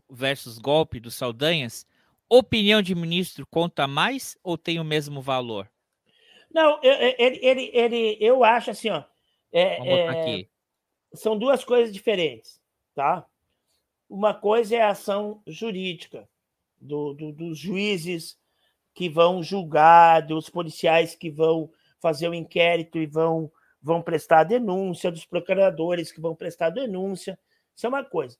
[0.09, 1.85] versus golpe dos Saldanhas,
[2.29, 5.69] opinião de ministro conta mais ou tem o mesmo valor?
[6.53, 9.03] Não, ele, ele, ele, eu acho assim, ó.
[9.51, 10.49] É, é, aqui.
[11.13, 12.61] São duas coisas diferentes,
[12.93, 13.25] tá?
[14.09, 16.27] Uma coisa é a ação jurídica,
[16.79, 18.37] do, do, dos juízes
[18.93, 21.69] que vão julgar, dos policiais que vão
[22.01, 23.51] fazer o inquérito e vão,
[23.81, 27.37] vão prestar denúncia, dos procuradores que vão prestar denúncia.
[27.75, 28.37] Isso é uma coisa.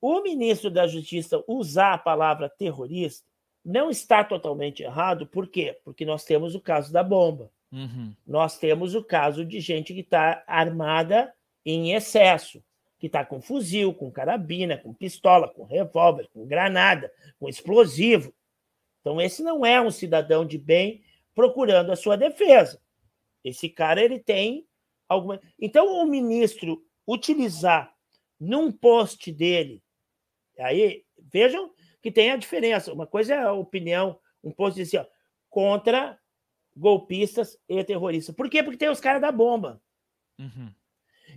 [0.00, 3.26] O ministro da Justiça usar a palavra terrorista
[3.64, 5.78] não está totalmente errado, por quê?
[5.84, 7.50] Porque nós temos o caso da bomba.
[7.72, 8.14] Uhum.
[8.26, 11.32] Nós temos o caso de gente que está armada
[11.66, 12.62] em excesso
[12.98, 18.34] que está com fuzil, com carabina, com pistola, com revólver, com granada, com explosivo.
[19.00, 21.02] Então, esse não é um cidadão de bem
[21.34, 22.80] procurando a sua defesa.
[23.44, 24.66] Esse cara ele tem
[25.08, 25.40] alguma.
[25.58, 27.94] Então, o ministro utilizar
[28.38, 29.82] num post dele,
[30.58, 31.72] aí vejam
[32.02, 32.92] que tem a diferença.
[32.92, 35.08] Uma coisa é a opinião, um post diz assim,
[35.48, 36.18] contra
[36.76, 38.34] golpistas e terroristas.
[38.34, 38.62] Por quê?
[38.62, 39.80] Porque tem os caras da bomba.
[40.38, 40.72] Uhum.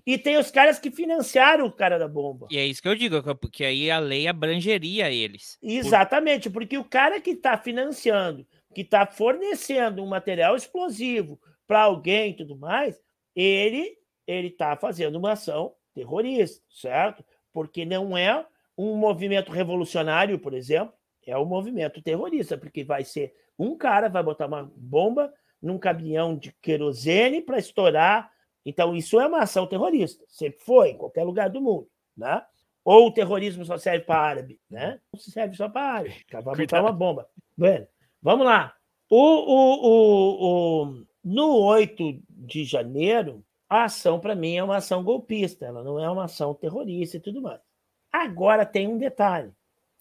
[0.06, 2.48] E tem os caras que financiaram o cara da bomba.
[2.50, 5.58] E é isso que eu digo, porque aí a lei abrangeria eles.
[5.62, 12.32] Exatamente, porque o cara que está financiando, que está fornecendo um material explosivo para alguém
[12.32, 13.00] e tudo mais,
[13.36, 13.98] ele
[14.28, 17.24] ele está fazendo uma ação terrorista, certo?
[17.52, 18.46] Porque não é
[18.78, 20.94] um movimento revolucionário, por exemplo,
[21.26, 25.32] é um movimento terrorista, porque vai ser um cara vai botar uma bomba
[25.62, 28.32] num caminhão de querosene para estourar.
[28.66, 30.24] Então, isso é uma ação terrorista.
[30.28, 31.88] Sempre foi, em qualquer lugar do mundo.
[32.16, 32.42] Né?
[32.84, 35.00] Ou o terrorismo só serve para árabe, né?
[35.14, 36.26] Não se serve só para árabe.
[36.32, 37.30] Vai botar uma bomba.
[37.56, 37.88] Bueno,
[38.22, 38.76] vamos lá.
[39.10, 45.04] O, o, o, o, no 8 de janeiro, a ação, para mim, é uma ação
[45.04, 45.66] golpista.
[45.66, 47.60] Ela não é uma ação terrorista e tudo mais.
[48.12, 49.52] Agora tem um detalhe.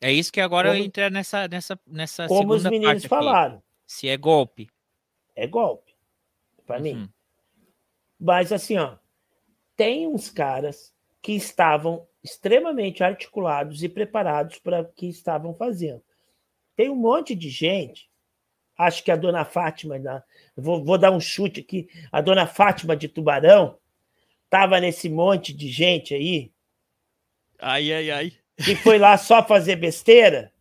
[0.01, 3.63] É isso que agora como, entra nessa, nessa, nessa como os meninos falaram.
[3.87, 4.69] Se é golpe.
[5.37, 5.95] É golpe,
[6.67, 6.83] para uhum.
[6.83, 7.09] mim.
[8.21, 8.97] Mas assim, ó,
[9.77, 10.93] tem uns caras
[11.23, 16.03] que estavam extremamente articulados e preparados para o que estavam fazendo.
[16.77, 18.11] Tem um monte de gente,
[18.77, 19.97] acho que a dona Fátima,
[20.57, 23.79] vou, vou dar um chute aqui, a dona Fátima de Tubarão
[24.45, 26.53] estava nesse monte de gente aí.
[27.59, 30.53] Ai, ai, ai que foi lá só fazer besteira,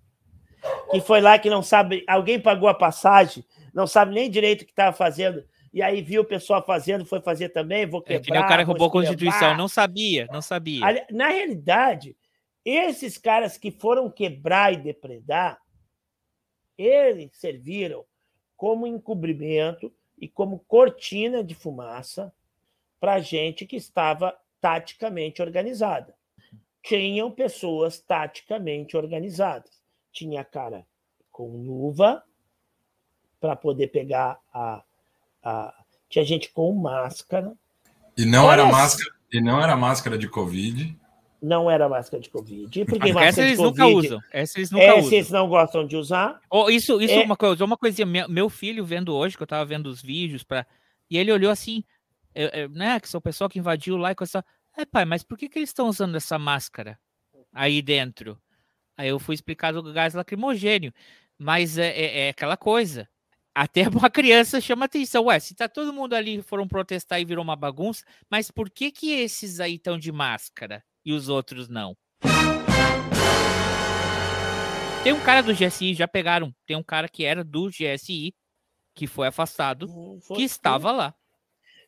[0.91, 3.43] que foi lá que não sabe, alguém pagou a passagem,
[3.73, 5.43] não sabe nem direito o que estava fazendo,
[5.73, 8.21] e aí viu o pessoal fazendo, foi fazer também, vou quebrar.
[8.21, 10.81] É que nem o cara roubou a Constituição, não sabia, não sabia.
[11.11, 12.15] Na realidade,
[12.65, 15.59] esses caras que foram quebrar e depredar,
[16.77, 18.05] eles serviram
[18.55, 22.33] como encobrimento e como cortina de fumaça
[22.99, 26.13] para gente que estava taticamente organizada
[26.81, 29.83] tinham pessoas taticamente organizadas.
[30.11, 30.85] Tinha cara
[31.31, 32.23] com luva
[33.39, 34.83] para poder pegar a,
[35.43, 35.73] a,
[36.09, 37.53] Tinha gente com máscara.
[38.17, 39.09] E não era máscara.
[39.31, 40.97] E não era máscara de Covid.
[41.41, 42.85] Não era máscara de Covid.
[42.85, 44.19] Porque essa eles nunca usam.
[44.31, 45.13] Essa eles nunca essa usam.
[45.13, 46.39] eles não gostam de usar.
[46.49, 48.27] Oh, isso isso é uma coisa, uma coisinha.
[48.27, 50.65] Meu filho vendo hoje, que eu estava vendo os vídeos, pra,
[51.09, 51.83] e ele olhou assim,
[52.35, 52.99] eu, eu, né?
[52.99, 54.43] Que sou o pessoal que invadiu lá e coisa.
[54.77, 56.99] É, pai, mas por que, que eles estão usando essa máscara
[57.53, 58.37] aí dentro?
[58.97, 60.93] Aí eu fui explicar do gás lacrimogênio.
[61.37, 63.07] Mas é, é, é, aquela coisa.
[63.53, 65.25] Até uma criança chama atenção.
[65.25, 68.91] Ué, se tá todo mundo ali foram protestar e virou uma bagunça, mas por que
[68.91, 71.95] que esses aí estão de máscara e os outros não?
[75.03, 76.53] Tem um cara do GSI, já pegaram.
[76.65, 78.33] Tem um cara que era do GSI,
[78.93, 79.87] que foi afastado,
[80.35, 81.15] que estava lá.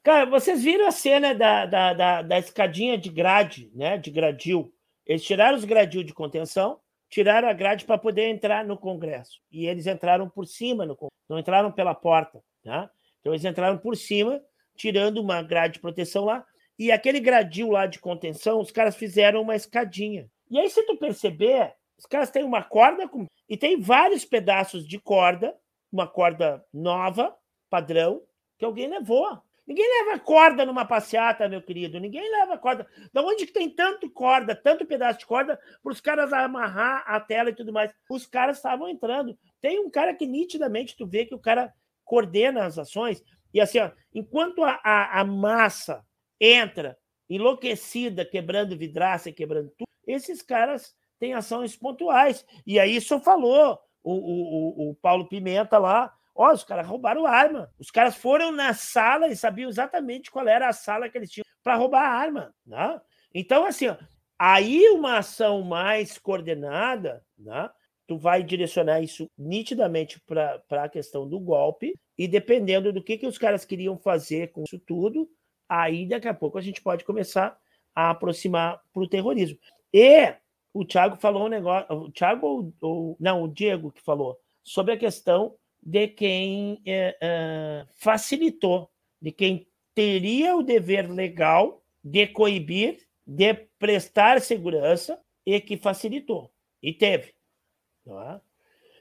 [0.02, 3.98] Cara, vocês viram a cena da, da, da, da escadinha de grade, né?
[3.98, 4.74] De gradil.
[5.06, 9.40] Eles tiraram os gradil de contenção, tiraram a grade para poder entrar no Congresso.
[9.52, 10.98] E eles entraram por cima, no,
[11.32, 12.44] não entraram pela porta.
[12.64, 12.90] Né?
[13.20, 14.42] Então, eles entraram por cima,
[14.76, 16.46] tirando uma grade de proteção lá.
[16.78, 20.30] E aquele gradil lá de contenção, os caras fizeram uma escadinha.
[20.50, 23.26] E aí, se tu perceber, os caras têm uma corda com...
[23.48, 25.56] e tem vários pedaços de corda,
[25.90, 27.34] uma corda nova,
[27.70, 28.22] padrão,
[28.58, 29.42] que alguém levou.
[29.68, 32.00] Ninguém leva corda numa passeata, meu querido.
[32.00, 32.86] Ninguém leva corda.
[33.14, 37.20] Da onde que tem tanto corda, tanto pedaço de corda para os caras amarrar a
[37.20, 37.94] tela e tudo mais?
[38.10, 39.38] Os caras estavam entrando.
[39.62, 43.24] Tem um cara que nitidamente tu vê que o cara coordena as ações.
[43.54, 46.04] E assim, ó, enquanto a, a, a massa
[46.40, 46.98] entra
[47.30, 52.46] enlouquecida, quebrando vidraça quebrando tudo, esses caras têm ações pontuais.
[52.66, 57.72] E aí isso falou o, o, o Paulo Pimenta lá, Ó, os caras roubaram arma.
[57.80, 61.46] Os caras foram na sala e sabiam exatamente qual era a sala que eles tinham
[61.64, 62.54] para roubar a arma.
[62.66, 63.02] Né?
[63.34, 63.98] Então, assim, ó,
[64.40, 67.70] aí uma ação mais coordenada, né?
[68.08, 73.26] tu vai direcionar isso nitidamente para a questão do golpe, e dependendo do que, que
[73.26, 75.30] os caras queriam fazer com isso tudo,
[75.70, 77.58] aí daqui a pouco a gente pode começar
[77.96, 79.58] a aproximar para o terrorismo.
[79.94, 80.36] E
[80.74, 84.94] o Thiago falou um negócio, o Thiago ou, ou não, o Diego que falou sobre
[84.94, 88.90] a questão de quem é, é, facilitou,
[89.22, 96.52] de quem teria o dever legal de coibir, de prestar segurança e que facilitou.
[96.82, 97.34] E teve.
[98.08, 98.40] É?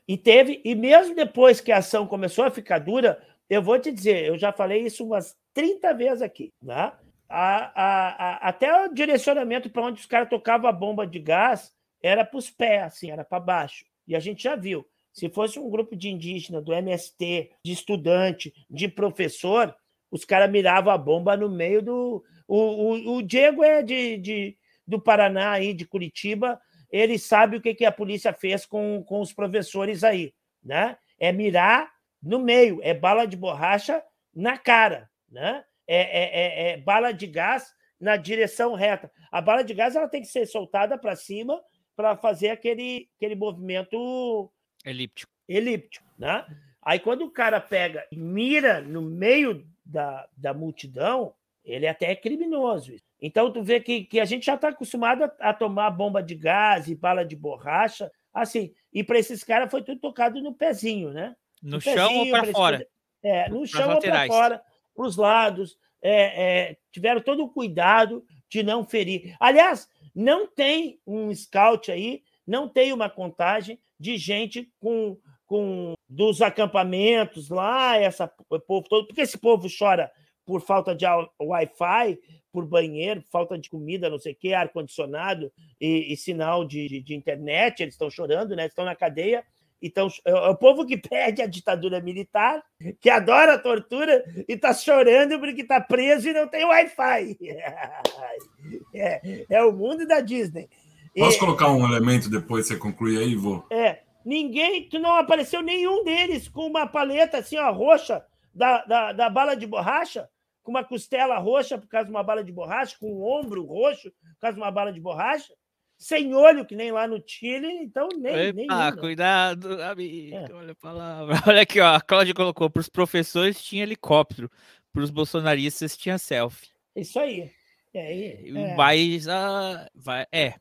[0.06, 3.92] E teve, e mesmo depois que a ação começou a ficar dura, eu vou te
[3.92, 6.92] dizer, eu já falei isso umas 30 vezes aqui, né?
[7.28, 11.72] A, a, a, até o direcionamento para onde os caras tocavam a bomba de gás
[12.02, 13.84] era para os pés, assim, era para baixo.
[14.06, 14.84] E a gente já viu.
[15.12, 19.74] Se fosse um grupo de indígena, do MST, de estudante, de professor,
[20.10, 22.24] os caras miravam a bomba no meio do.
[22.46, 24.56] O, o, o Diego é de, de,
[24.86, 29.20] do Paraná, aí, de Curitiba, ele sabe o que, que a polícia fez com, com
[29.20, 30.34] os professores aí.
[30.62, 30.96] Né?
[31.18, 31.90] É mirar
[32.22, 34.02] no meio, é bala de borracha
[34.34, 35.64] na cara, né?
[35.86, 39.10] É, é, é, é bala de gás na direção reta.
[39.30, 41.60] A bala de gás ela tem que ser soltada para cima
[41.96, 44.50] para fazer aquele, aquele movimento
[44.84, 45.32] elíptico.
[45.48, 46.44] elíptico, né?
[46.82, 52.16] Aí quando o cara pega e mira no meio da, da multidão, ele até é
[52.16, 52.94] criminoso.
[53.20, 56.34] Então tu vê que, que a gente já está acostumado a, a, tomar bomba de
[56.34, 58.72] gás e bala de borracha, assim.
[58.92, 61.36] E para esses caras foi tudo tocado no pezinho, né?
[61.62, 62.86] No, no chão pezinho, ou para fora?
[63.22, 64.62] É, no chão ou para fora,
[64.94, 65.78] para os lados.
[66.02, 69.36] É, é, tiveram todo o cuidado de não ferir.
[69.38, 76.42] Aliás, não tem um scout aí, não tem uma contagem de gente com, com dos
[76.42, 78.26] acampamentos lá, essa
[78.66, 80.10] povo todo, porque esse povo chora
[80.44, 81.06] por falta de
[81.40, 82.18] Wi-Fi,
[82.52, 87.00] por banheiro, falta de comida, não sei o quê, ar-condicionado e, e, sinal de, de,
[87.00, 88.66] de, internet, eles estão chorando, né?
[88.66, 89.44] Estão na cadeia.
[89.80, 92.64] Então, é o povo que pede a ditadura militar,
[93.00, 97.38] que adora a tortura e está chorando porque está preso e não tem Wi-Fi.
[98.92, 100.68] É, é, o mundo da Disney.
[101.16, 103.64] Posso e, colocar um elemento depois você concluir aí, Vô?
[103.70, 104.00] É.
[104.24, 109.30] Ninguém, tu não apareceu nenhum deles com uma paleta assim, ó, roxa da, da, da
[109.30, 110.28] bala de borracha
[110.62, 114.10] com uma costela roxa por causa de uma bala de borracha, com um ombro roxo
[114.10, 115.52] por causa de uma bala de borracha,
[115.98, 118.66] sem olho, que nem lá no Chile, então nem.
[118.70, 120.34] Ah, cuidado, amigo.
[120.34, 120.52] É.
[120.52, 121.34] Olha a palavra.
[121.46, 121.94] Olha aqui, ó.
[121.94, 124.50] A Cláudia colocou: para os professores tinha helicóptero,
[124.92, 126.70] para os bolsonaristas tinha selfie.
[126.96, 127.50] Isso aí.
[127.92, 128.74] É, é.
[128.76, 130.54] Mas, ah, vai, é,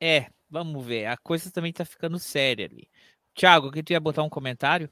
[0.00, 1.06] é, vamos ver.
[1.06, 2.88] A coisa também tá ficando séria ali.
[3.34, 4.88] Tiago, que tu ia botar um comentário?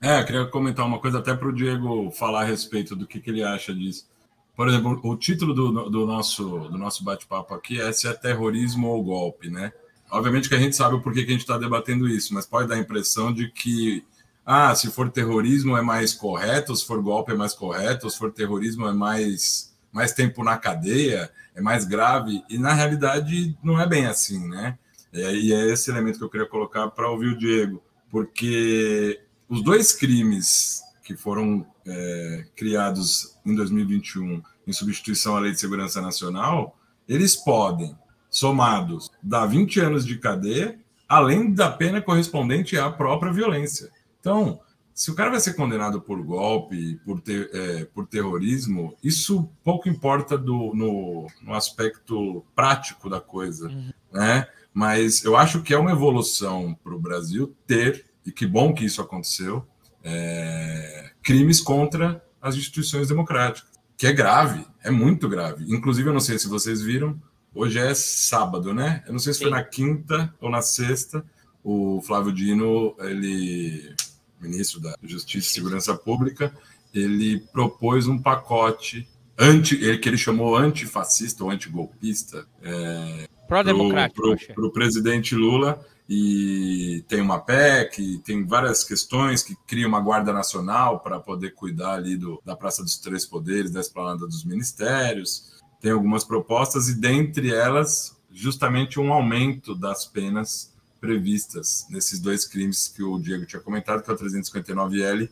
[0.00, 3.30] É, queria comentar uma coisa até para o Diego falar a respeito do que, que
[3.30, 4.10] ele acha disso.
[4.56, 8.88] Por exemplo, o título do, do nosso, do nosso bate-papo aqui é se é terrorismo
[8.88, 9.72] ou golpe, né?
[10.10, 12.68] Obviamente que a gente sabe o porquê que a gente está debatendo isso, mas pode
[12.68, 14.04] dar a impressão de que,
[14.44, 18.30] ah, se for terrorismo é mais correto, se for golpe é mais correto, se for
[18.30, 23.86] terrorismo é mais, mais tempo na cadeia, é mais grave, e na realidade não é
[23.86, 24.78] bem assim, né?
[25.12, 29.92] E é esse elemento que eu queria colocar para ouvir o Diego, porque os dois
[29.92, 36.78] crimes que foram é, criados em 2021 em substituição à Lei de Segurança Nacional,
[37.08, 37.96] eles podem,
[38.30, 40.78] somados, dar 20 anos de cadeia,
[41.08, 43.90] além da pena correspondente à própria violência.
[44.20, 44.60] Então,
[45.02, 49.88] se o cara vai ser condenado por golpe, por, ter, é, por terrorismo, isso pouco
[49.88, 53.90] importa do, no, no aspecto prático da coisa, uhum.
[54.12, 54.46] né?
[54.72, 58.84] Mas eu acho que é uma evolução para o Brasil ter e que bom que
[58.84, 59.66] isso aconteceu,
[60.04, 65.64] é, crimes contra as instituições democráticas, que é grave, é muito grave.
[65.68, 67.20] Inclusive, eu não sei se vocês viram,
[67.52, 69.02] hoje é sábado, né?
[69.04, 69.46] Eu não sei se Sim.
[69.46, 71.24] foi na quinta ou na sexta,
[71.64, 73.96] o Flávio Dino, ele,
[74.42, 76.52] ministro da Justiça e Segurança Pública,
[76.92, 85.34] ele propôs um pacote anti, que ele chamou antifascista ou antigolpista é, para o presidente
[85.34, 91.54] Lula e tem uma PEC, tem várias questões que cria uma Guarda Nacional para poder
[91.54, 95.52] cuidar ali do, da Praça dos Três Poderes, da Esplanada dos Ministérios.
[95.80, 100.71] Tem algumas propostas e, dentre elas, justamente um aumento das penas
[101.02, 105.28] previstas nesses dois crimes que o Diego tinha comentado, que é o 359L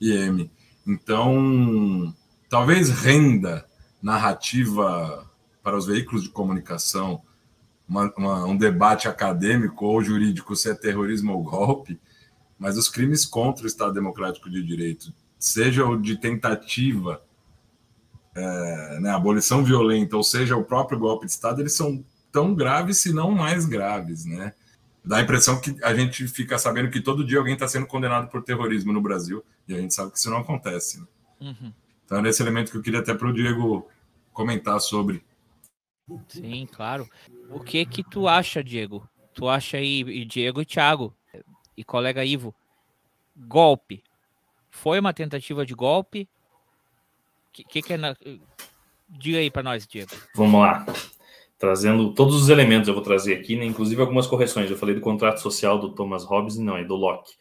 [0.00, 0.48] e M.
[0.86, 2.14] Então,
[2.48, 3.66] talvez renda
[4.00, 5.28] narrativa
[5.60, 7.20] para os veículos de comunicação
[7.88, 11.98] uma, uma, um debate acadêmico ou jurídico se é terrorismo ou golpe,
[12.56, 17.20] mas os crimes contra o Estado Democrático de Direito, seja o de tentativa,
[18.36, 22.98] é, né, abolição violenta, ou seja o próprio golpe de Estado, eles são tão graves,
[22.98, 24.54] se não mais graves, né?
[25.08, 28.28] Dá a impressão que a gente fica sabendo que todo dia alguém está sendo condenado
[28.28, 31.00] por terrorismo no Brasil, e a gente sabe que isso não acontece.
[31.00, 31.06] Né?
[31.40, 31.72] Uhum.
[32.04, 33.88] Então, é esse elemento que eu queria até para o Diego
[34.34, 35.24] comentar sobre.
[36.28, 37.08] Sim, claro.
[37.48, 39.08] O que que tu acha, Diego?
[39.32, 41.16] Tu acha aí, Diego e Thiago,
[41.74, 42.54] e colega Ivo,
[43.34, 44.04] golpe.
[44.68, 46.28] Foi uma tentativa de golpe?
[47.50, 48.14] Que, que, que é na...
[49.08, 50.10] Diga aí para nós, Diego.
[50.34, 50.84] Vamos lá.
[51.58, 53.64] Trazendo todos os elementos, eu vou trazer aqui, né?
[53.64, 54.70] inclusive algumas correções.
[54.70, 57.32] Eu falei do contrato social do Thomas Hobbes, não, é do Locke.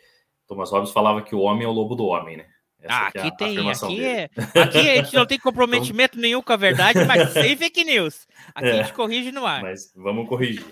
[0.48, 2.46] Thomas Hobbes falava que o homem é o lobo do homem, né?
[2.86, 6.22] ah, aqui é tem, aqui é, aqui a gente não tem comprometimento então...
[6.22, 8.28] nenhum com a verdade, mas sem fake news.
[8.54, 9.62] Aqui é, a gente corrige no ar.
[9.62, 10.66] Mas vamos corrigir.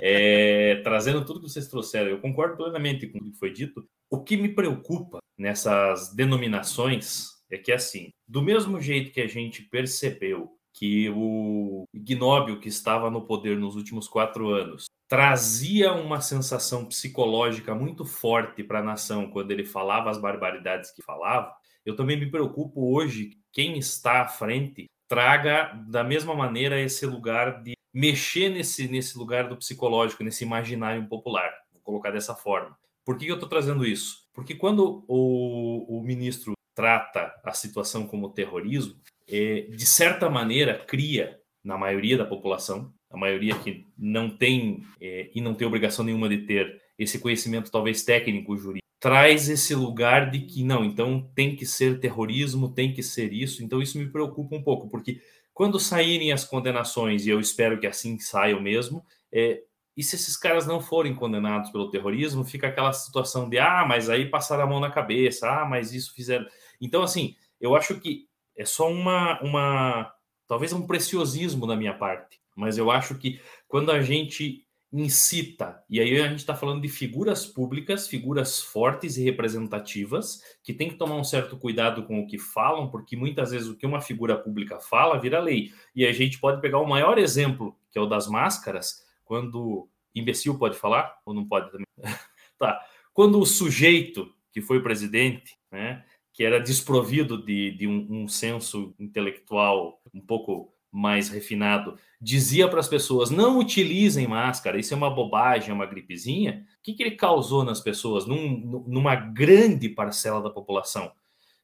[0.00, 3.84] É, trazendo tudo que vocês trouxeram, eu concordo plenamente com o que foi dito.
[4.10, 9.62] O que me preocupa nessas denominações é que, assim, do mesmo jeito que a gente
[9.62, 16.86] percebeu que o ignóbil que estava no poder nos últimos quatro anos trazia uma sensação
[16.86, 21.52] psicológica muito forte para a nação quando ele falava as barbaridades que falava,
[21.84, 27.62] eu também me preocupo hoje quem está à frente traga da mesma maneira esse lugar
[27.62, 31.52] de mexer nesse, nesse lugar do psicológico, nesse imaginário popular.
[31.70, 32.74] Vou colocar dessa forma.
[33.04, 34.22] Por que eu estou trazendo isso?
[34.32, 38.94] Porque quando o, o ministro trata a situação como terrorismo,
[39.32, 45.30] é, de certa maneira cria na maioria da população, a maioria que não tem é,
[45.34, 50.30] e não tem obrigação nenhuma de ter esse conhecimento talvez técnico jurídico, traz esse lugar
[50.30, 53.62] de que não, então tem que ser terrorismo, tem que ser isso.
[53.64, 55.20] Então isso me preocupa um pouco, porque
[55.52, 59.62] quando saírem as condenações, e eu espero que assim saiam mesmo, é,
[59.96, 64.08] e se esses caras não forem condenados pelo terrorismo, fica aquela situação de ah, mas
[64.08, 66.46] aí passaram a mão na cabeça, ah, mas isso fizeram.
[66.80, 68.26] Então, assim, eu acho que
[68.56, 70.12] é só uma, uma
[70.46, 75.98] talvez um preciosismo da minha parte, mas eu acho que quando a gente incita, e
[75.98, 80.96] aí a gente está falando de figuras públicas, figuras fortes e representativas, que tem que
[80.96, 84.36] tomar um certo cuidado com o que falam, porque muitas vezes o que uma figura
[84.36, 85.72] pública fala vira lei.
[85.96, 90.58] E a gente pode pegar o maior exemplo, que é o das máscaras, quando imbecil
[90.58, 91.86] pode falar ou não pode também?
[92.58, 92.78] tá.
[93.14, 98.94] Quando o sujeito que foi presidente, né, que era desprovido de, de um, um senso
[98.98, 105.10] intelectual um pouco mais refinado, dizia para as pessoas: não utilizem máscara, isso é uma
[105.10, 106.66] bobagem, é uma gripezinha.
[106.78, 111.10] O que, que ele causou nas pessoas, num, numa grande parcela da população?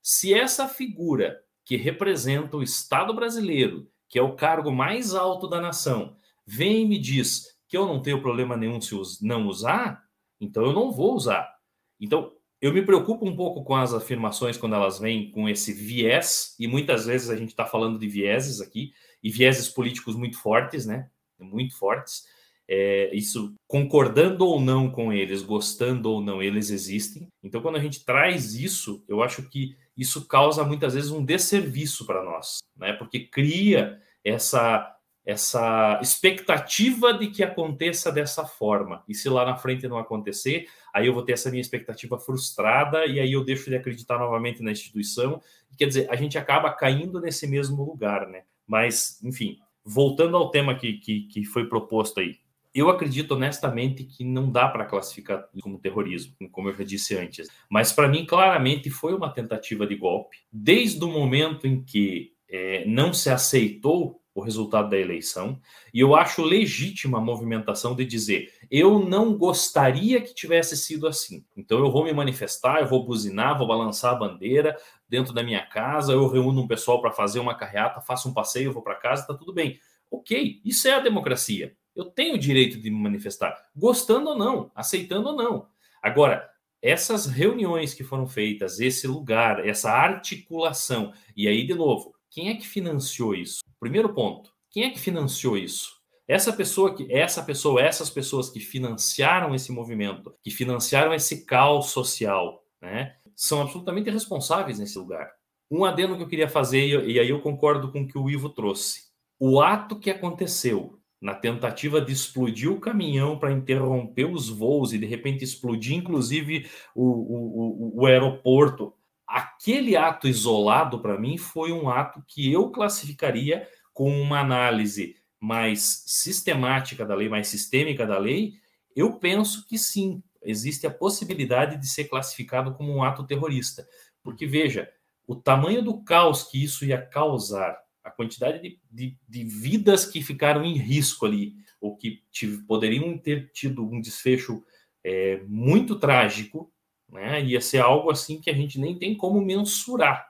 [0.02, 5.60] Se essa figura que representa o Estado brasileiro, que é o cargo mais alto da
[5.60, 6.16] nação,
[6.46, 10.02] vem e me diz que eu não tenho problema nenhum se não usar,
[10.40, 11.54] então eu não vou usar.
[12.00, 16.54] Então, eu me preocupo um pouco com as afirmações quando elas vêm com esse viés,
[16.58, 18.92] e muitas vezes a gente está falando de vieses aqui,
[19.22, 21.08] e vieses políticos muito fortes, né?
[21.38, 22.24] Muito fortes.
[22.70, 27.28] É, isso concordando ou não com eles, gostando ou não, eles existem.
[27.42, 32.04] Então, quando a gente traz isso, eu acho que isso causa muitas vezes um desserviço
[32.06, 32.92] para nós, né?
[32.92, 34.97] Porque cria essa
[35.28, 39.04] essa expectativa de que aconteça dessa forma.
[39.06, 43.04] E se lá na frente não acontecer, aí eu vou ter essa minha expectativa frustrada
[43.04, 45.38] e aí eu deixo de acreditar novamente na instituição.
[45.76, 48.44] Quer dizer, a gente acaba caindo nesse mesmo lugar, né?
[48.66, 52.36] Mas, enfim, voltando ao tema que, que, que foi proposto aí.
[52.74, 57.48] Eu acredito honestamente que não dá para classificar como terrorismo, como eu já disse antes.
[57.68, 60.38] Mas para mim, claramente, foi uma tentativa de golpe.
[60.50, 65.60] Desde o momento em que é, não se aceitou o resultado da eleição,
[65.92, 71.44] e eu acho legítima a movimentação de dizer: eu não gostaria que tivesse sido assim.
[71.56, 74.76] Então eu vou me manifestar, eu vou buzinar, vou balançar a bandeira
[75.08, 78.72] dentro da minha casa, eu reúno um pessoal para fazer uma carreata, faço um passeio,
[78.72, 79.78] vou para casa, tá tudo bem.
[80.10, 81.76] Ok, isso é a democracia.
[81.94, 85.68] Eu tenho o direito de me manifestar, gostando ou não, aceitando ou não.
[86.00, 86.48] Agora,
[86.80, 92.54] essas reuniões que foram feitas, esse lugar, essa articulação, e aí, de novo, quem é
[92.54, 93.60] que financiou isso?
[93.80, 95.98] Primeiro ponto, quem é que financiou isso?
[96.26, 101.86] Essa pessoa que essa pessoa, essas pessoas que financiaram esse movimento, que financiaram esse caos
[101.90, 105.30] social, né, são absolutamente responsáveis nesse lugar.
[105.70, 108.50] Um adendo que eu queria fazer e aí eu concordo com o que o Ivo
[108.50, 109.08] trouxe.
[109.38, 114.98] O ato que aconteceu na tentativa de explodir o caminhão para interromper os voos e
[114.98, 118.92] de repente explodir, inclusive, o, o, o, o aeroporto
[119.28, 126.02] aquele ato isolado, para mim, foi um ato que eu classificaria com uma análise mais
[126.06, 128.54] sistemática da lei, mais sistêmica da lei.
[128.96, 133.86] Eu penso que sim, existe a possibilidade de ser classificado como um ato terrorista.
[134.22, 134.90] Porque, veja,
[135.26, 140.22] o tamanho do caos que isso ia causar, a quantidade de, de, de vidas que
[140.22, 142.22] ficaram em risco ali, ou que
[142.66, 144.64] poderiam ter tido um desfecho
[145.04, 146.72] é, muito trágico,
[147.10, 147.42] né?
[147.42, 150.28] Ia ser algo assim que a gente nem tem como mensurar.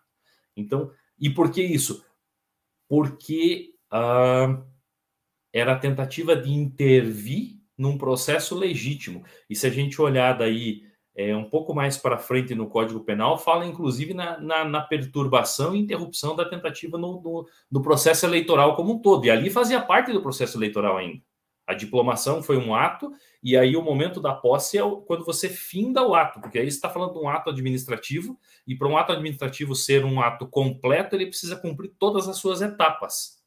[0.56, 2.04] Então, e por que isso?
[2.88, 4.62] Porque ah,
[5.52, 9.24] era a tentativa de intervir num processo legítimo.
[9.48, 10.82] E se a gente olhar daí
[11.14, 15.74] é, um pouco mais para frente no Código Penal, fala inclusive na, na, na perturbação
[15.74, 19.24] e interrupção da tentativa no, no, no, processo eleitoral como um todo.
[19.24, 21.22] E ali fazia parte do processo eleitoral ainda.
[21.66, 23.12] A diplomação foi um ato,
[23.42, 26.76] e aí o momento da posse é quando você finda o ato, porque aí você
[26.76, 31.14] está falando de um ato administrativo, e para um ato administrativo ser um ato completo,
[31.14, 33.38] ele precisa cumprir todas as suas etapas.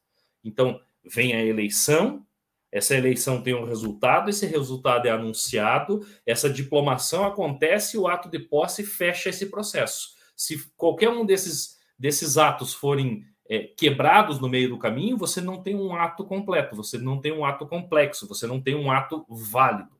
[0.43, 2.26] Então, vem a eleição,
[2.72, 8.39] essa eleição tem um resultado, esse resultado é anunciado, essa diplomação acontece, o ato de
[8.39, 10.11] posse fecha esse processo.
[10.38, 15.61] Se qualquer um desses, desses atos forem é, quebrados no meio do caminho, você não
[15.61, 19.26] tem um ato completo, você não tem um ato complexo, você não tem um ato
[19.28, 19.91] válido.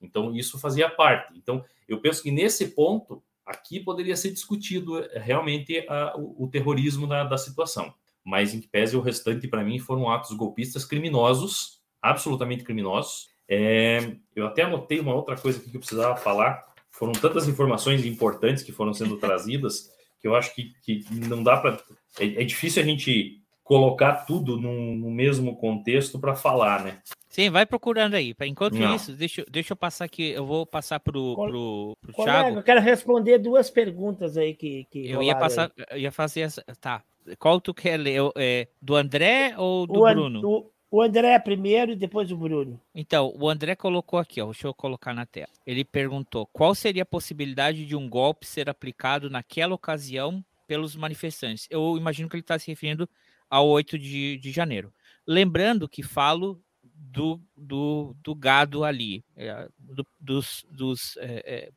[0.00, 1.36] Então, isso fazia parte.
[1.36, 6.48] Então, eu penso que nesse ponto, aqui poderia ser discutido é, realmente a, o, o,
[6.48, 7.92] terrorismo da, da situação.
[8.24, 13.30] Mas, em que pese, o restante, para mim, foram atos golpistas criminosos, absolutamente criminosos.
[13.48, 16.62] É, eu até anotei uma outra coisa que eu precisava falar.
[16.92, 19.91] Foram tantas informações importantes que foram sendo trazidas
[20.22, 21.78] que eu acho que, que não dá para.
[22.20, 26.98] É, é, difícil a gente colocar tudo no, no mesmo contexto para falar, né?
[27.28, 28.34] Sim, vai procurando aí.
[28.42, 28.94] Enquanto não.
[28.94, 30.30] isso, deixa, deixa eu passar aqui.
[30.30, 32.58] Eu vou passar para o Thiago.
[32.58, 34.86] Eu quero responder duas perguntas aí que.
[34.90, 36.62] que eu ia passar, eu ia fazer essa.
[36.80, 37.02] Tá.
[37.38, 38.20] Qual tu quer ler?
[38.36, 40.40] É, do André ou do o Bruno?
[40.46, 42.78] O, o André primeiro e depois o Bruno.
[42.94, 45.48] Então, o André colocou aqui, ó, deixa eu colocar na tela.
[45.66, 51.66] Ele perguntou: qual seria a possibilidade de um golpe ser aplicado naquela ocasião pelos manifestantes?
[51.70, 53.08] Eu imagino que ele está se referindo
[53.48, 54.92] ao 8 de, de janeiro.
[55.26, 61.72] Lembrando que falo do, do, do gado ali, é, do, dos, dos é, é,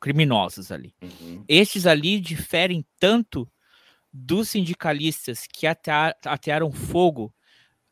[0.00, 0.94] criminosos ali.
[1.02, 1.44] Uhum.
[1.46, 3.46] Estes ali diferem tanto
[4.10, 7.34] dos sindicalistas que atearam fogo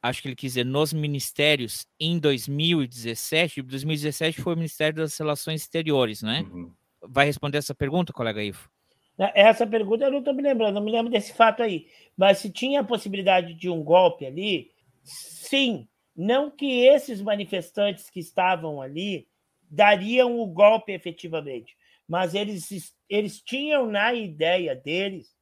[0.02, 3.62] acho que ele quis dizer, nos ministérios em 2017.
[3.62, 6.46] 2017 foi o Ministério das Relações Exteriores, né?
[6.50, 6.72] Uhum.
[7.02, 8.70] Vai responder essa pergunta, colega Ivo?
[9.18, 11.88] É, essa pergunta eu não estou me lembrando, não me lembro desse fato aí.
[12.16, 14.70] Mas se tinha a possibilidade de um golpe ali,
[15.02, 15.88] sim.
[16.14, 19.26] Não que esses manifestantes que estavam ali
[19.70, 21.76] dariam o golpe efetivamente,
[22.08, 25.36] mas eles, eles tinham na ideia deles,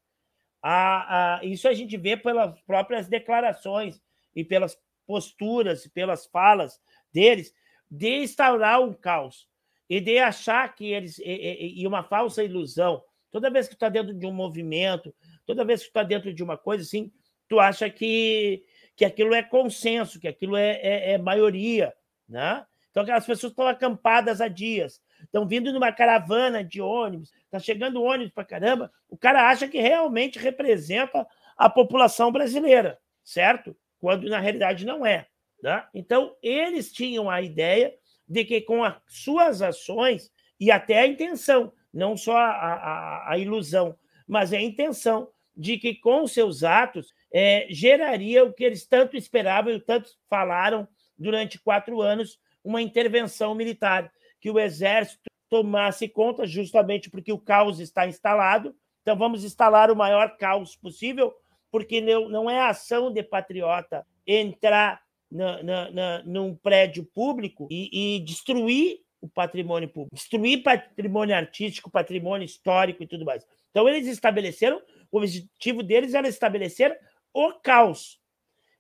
[0.61, 4.03] a, a, isso a gente vê pelas próprias declarações
[4.37, 6.81] e pelas posturas e pelas falas
[7.13, 7.53] deles,
[7.91, 9.49] de instaurar um caos
[9.89, 11.19] e de achar que eles.
[11.19, 13.03] E, e uma falsa ilusão.
[13.31, 15.15] Toda vez que tu está dentro de um movimento,
[15.45, 17.13] toda vez que tu está dentro de uma coisa assim,
[17.49, 18.65] tu acha que,
[18.95, 21.95] que aquilo é consenso, que aquilo é, é, é maioria.
[22.29, 22.65] Né?
[22.91, 28.03] Então, aquelas pessoas estão acampadas há dias, estão vindo numa caravana de ônibus, está chegando
[28.03, 31.27] ônibus para caramba, o cara acha que realmente representa
[31.57, 33.77] a população brasileira, certo?
[34.07, 35.27] Quando na realidade não é.
[35.61, 35.85] Né?
[35.93, 37.93] Então, eles tinham a ideia
[38.29, 40.31] de que com as suas ações,
[40.61, 45.93] e até a intenção, não só a, a, a ilusão, mas a intenção de que
[45.93, 50.87] com seus atos é, geraria o que eles tanto esperavam e tanto falaram
[51.19, 57.81] durante quatro anos, uma intervenção militar, que o exército tomasse conta justamente porque o caos
[57.81, 58.73] está instalado.
[59.03, 61.35] Então, vamos instalar o maior caos possível
[61.77, 64.99] porque não, não é ação de patriota entrar
[65.31, 71.91] na, na, na, num prédio público e, e destruir o patrimônio público, destruir patrimônio artístico,
[71.91, 73.47] patrimônio histórico e tudo mais.
[73.71, 74.81] Então, eles estabeleceram,
[75.13, 76.99] o objetivo deles era estabelecer
[77.31, 78.19] o caos.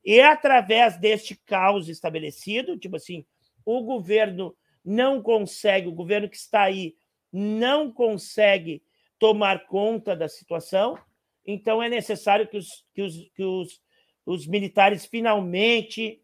[0.02, 3.26] E através deste caos estabelecido, tipo assim,
[3.62, 6.94] o governo não consegue, o governo que está aí
[7.30, 8.82] não consegue
[9.18, 10.96] tomar conta da situação,
[11.46, 13.80] então é necessário que os, que os, que os,
[14.24, 16.20] os militares finalmente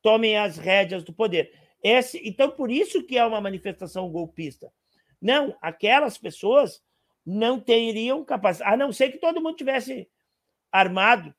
[0.00, 1.52] tomem as rédeas do poder.
[1.82, 4.72] Esse, então, por isso que é uma manifestação golpista.
[5.20, 6.82] Não, aquelas pessoas
[7.24, 10.10] não teriam capacidade, a não ser que todo mundo tivesse
[10.70, 11.32] armado,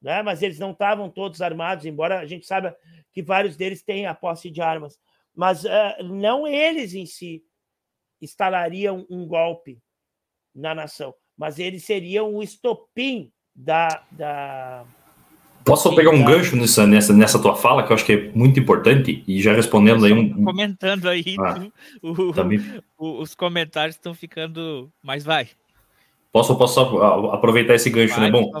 [0.00, 0.22] né?
[0.22, 2.76] mas eles não estavam todos armados, embora a gente saiba
[3.12, 4.98] que vários deles têm a posse de armas.
[5.34, 7.44] Mas uh, não eles em si
[8.22, 9.82] instalariam um golpe
[10.54, 14.02] na nação mas eles seriam o estopim da.
[14.10, 14.84] da
[15.64, 18.60] Posso pegar um gancho nessa, nessa, nessa tua fala, que eu acho que é muito
[18.60, 20.44] importante, e já respondendo aí um.
[20.44, 21.66] Comentando aí, ah,
[22.00, 22.60] o, também...
[22.96, 24.90] o, os comentários estão ficando.
[25.02, 25.48] Mas vai.
[26.30, 26.80] Posso, posso
[27.32, 28.30] aproveitar esse gancho, vai, né?
[28.30, 28.52] Bom,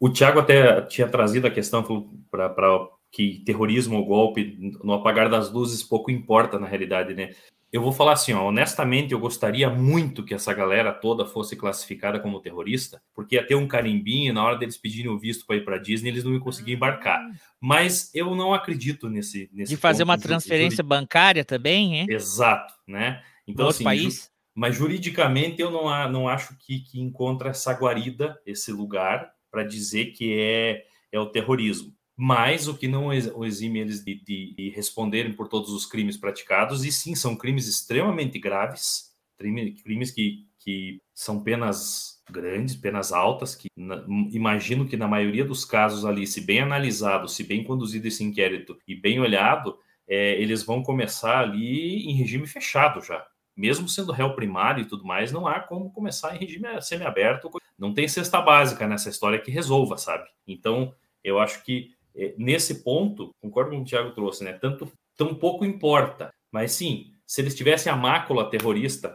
[0.00, 1.82] o Thiago até tinha trazido a questão
[2.30, 7.30] para que terrorismo ou golpe, no apagar das luzes, pouco importa na realidade, né?
[7.70, 12.18] Eu vou falar assim, ó, honestamente, eu gostaria muito que essa galera toda fosse classificada
[12.18, 15.64] como terrorista, porque ia ter um carimbinho na hora deles pedirem o visto para ir
[15.64, 17.20] para Disney, eles não iam conseguir embarcar.
[17.20, 17.30] Ah.
[17.60, 22.06] Mas eu não acredito nesse nesse de fazer uma transferência bancária também, hein?
[22.08, 23.22] Exato, né?
[23.46, 24.30] Então Outro assim, país?
[24.54, 30.06] mas juridicamente eu não, não acho que, que encontra essa guarida, esse lugar para dizer
[30.12, 35.32] que é é o terrorismo mas o que não exime eles de, de, de, responderem
[35.32, 41.40] por todos os crimes praticados, e sim, são crimes extremamente graves, crimes que, que são
[41.44, 46.58] penas grandes, penas altas, que na, imagino que na maioria dos casos ali, se bem
[46.58, 49.78] analisado, se bem conduzido esse inquérito e bem olhado,
[50.08, 53.24] é, eles vão começar ali em regime fechado já,
[53.56, 57.48] mesmo sendo réu primário e tudo mais, não há como começar em regime semiaberto.
[57.78, 60.28] Não tem cesta básica nessa história que resolva, sabe?
[60.44, 60.92] Então,
[61.22, 61.96] eu acho que
[62.36, 64.52] nesse ponto, concordo com o que o Thiago trouxe, né?
[64.54, 66.30] Tanto, tão pouco importa.
[66.52, 69.14] Mas sim, se eles tivessem a mácula terrorista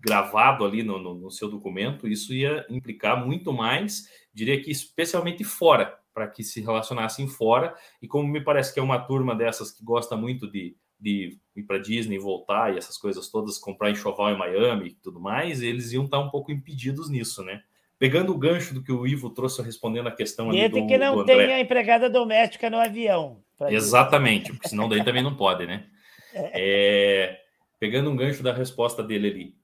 [0.00, 5.42] gravado ali no, no, no seu documento, isso ia implicar muito mais, diria que especialmente
[5.44, 7.74] fora, para que se relacionassem fora.
[8.02, 11.62] E como me parece que é uma turma dessas que gosta muito de, de ir
[11.62, 15.92] para Disney, voltar e essas coisas todas, comprar enxoval em Miami e tudo mais, eles
[15.92, 17.62] iam estar um pouco impedidos nisso, né?
[17.98, 21.24] Pegando o gancho do que o Ivo trouxe respondendo a questão ali do, que não
[21.24, 23.42] tenha empregada doméstica no avião.
[23.68, 25.86] Exatamente, porque senão daí também não pode, né?
[26.34, 27.38] É,
[27.78, 29.56] pegando um gancho da resposta dele ali.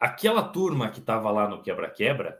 [0.00, 2.38] Aquela turma que estava lá no quebra-quebra,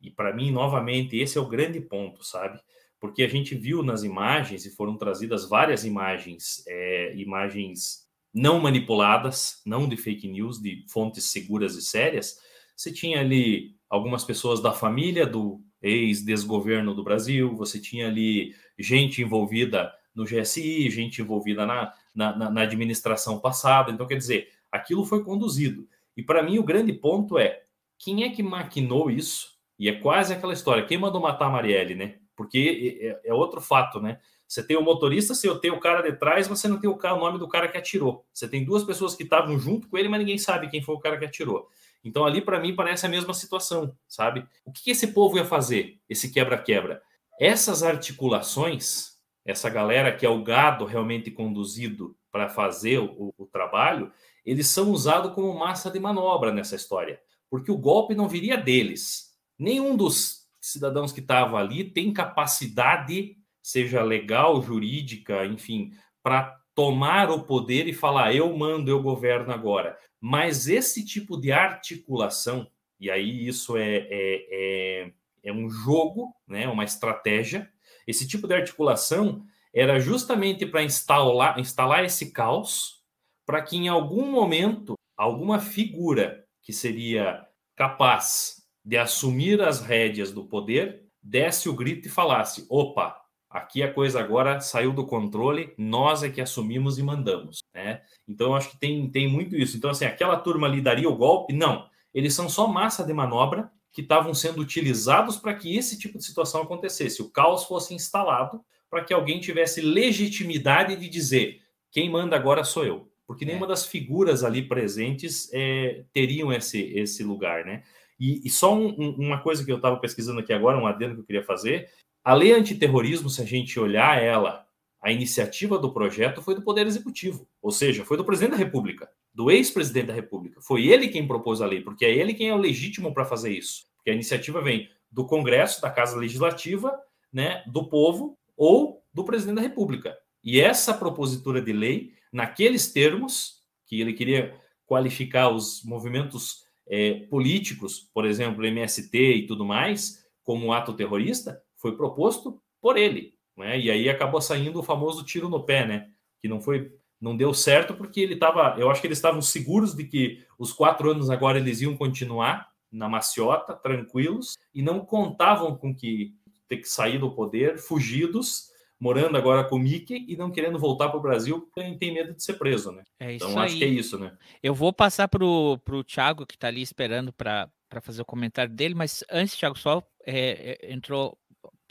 [0.00, 2.60] e para mim, novamente, esse é o grande ponto, sabe?
[3.00, 8.02] Porque a gente viu nas imagens, e foram trazidas várias imagens, é, imagens
[8.32, 12.36] não manipuladas, não de fake news, de fontes seguras e sérias.
[12.74, 19.20] Você tinha ali algumas pessoas da família do ex-desgoverno do Brasil, você tinha ali gente
[19.20, 23.92] envolvida no GSI, gente envolvida na, na, na administração passada.
[23.92, 25.86] Então, quer dizer, aquilo foi conduzido.
[26.16, 27.64] E para mim, o grande ponto é
[27.98, 29.58] quem é que maquinou isso?
[29.78, 32.14] E é quase aquela história: quem mandou matar a Marielle, né?
[32.34, 34.18] Porque é, é, é outro fato, né?
[34.48, 37.14] Você tem o motorista, eu tenho o cara de trás, você não tem o, cara,
[37.14, 38.24] o nome do cara que atirou.
[38.32, 40.98] Você tem duas pessoas que estavam junto com ele, mas ninguém sabe quem foi o
[40.98, 41.68] cara que atirou.
[42.04, 44.46] Então, ali, para mim, parece a mesma situação, sabe?
[44.64, 47.02] O que esse povo ia fazer, esse quebra-quebra?
[47.40, 49.12] Essas articulações
[49.44, 54.12] essa galera que é o gado realmente conduzido para fazer o, o, trabalho,
[54.44, 57.20] eles são usados como massa de manobra nessa história,
[57.50, 59.32] porque o golpe não viria deles.
[59.58, 65.92] Nenhum dos cidadãos que estavam ali tem capacidade, seja legal, jurídica, enfim,
[66.22, 69.98] para tomar o poder e falar eu mando, eu governo agora.
[70.20, 75.12] Mas esse tipo de articulação, e aí isso é, é, é,
[75.44, 77.68] é um jogo, né, uma estratégia,
[78.06, 79.44] esse tipo de articulação
[79.74, 83.02] era justamente para instalar, instalar esse caos,
[83.46, 90.44] para que em algum momento alguma figura que seria capaz de assumir as rédeas do
[90.44, 93.21] poder desse o grito e falasse: opa,
[93.52, 97.62] aqui a coisa agora saiu do controle, nós é que assumimos e mandamos.
[97.74, 98.00] Né?
[98.26, 99.76] Então, eu acho que tem, tem muito isso.
[99.76, 101.52] Então, assim, aquela turma ali daria o golpe?
[101.52, 101.86] Não.
[102.14, 106.24] Eles são só massa de manobra que estavam sendo utilizados para que esse tipo de
[106.24, 107.20] situação acontecesse.
[107.20, 111.60] O caos fosse instalado para que alguém tivesse legitimidade de dizer
[111.90, 113.08] quem manda agora sou eu.
[113.26, 113.68] Porque nenhuma é.
[113.68, 117.82] das figuras ali presentes é, teriam esse, esse lugar, né?
[118.18, 121.14] E, e só um, um, uma coisa que eu estava pesquisando aqui agora, um adendo
[121.14, 121.88] que eu queria fazer.
[122.24, 124.66] A lei antiterrorismo, se a gente olhar ela,
[125.00, 129.08] a iniciativa do projeto foi do Poder Executivo, ou seja, foi do presidente da República
[129.34, 130.60] do ex-presidente da República.
[130.60, 133.50] Foi ele quem propôs a lei, porque é ele quem é o legítimo para fazer
[133.50, 133.86] isso.
[133.96, 136.98] Porque a iniciativa vem do Congresso, da Casa Legislativa,
[137.32, 140.16] né, do povo ou do presidente da República.
[140.44, 144.54] E essa propositura de lei, naqueles termos que ele queria
[144.86, 151.96] qualificar os movimentos é, políticos, por exemplo, MST e tudo mais, como ato terrorista, foi
[151.96, 153.34] proposto por ele.
[153.56, 153.78] Né?
[153.78, 156.08] E aí acabou saindo o famoso tiro no pé, né?
[156.40, 156.90] Que não foi
[157.20, 158.74] não deu certo porque ele estava.
[158.78, 162.68] Eu acho que eles estavam seguros de que os quatro anos agora eles iam continuar
[162.90, 166.34] na maciota, tranquilos, e não contavam com que
[166.68, 171.08] ter que sair do poder, fugidos, morando agora com o Mickey e não querendo voltar
[171.08, 173.02] para o Brasil porque tem medo de ser preso, né?
[173.20, 173.78] É isso então acho aí.
[173.78, 174.36] que é isso, né?
[174.62, 178.94] Eu vou passar para o Thiago, que está ali esperando para fazer o comentário dele,
[178.94, 181.38] mas antes, Thiago, só é, é, entrou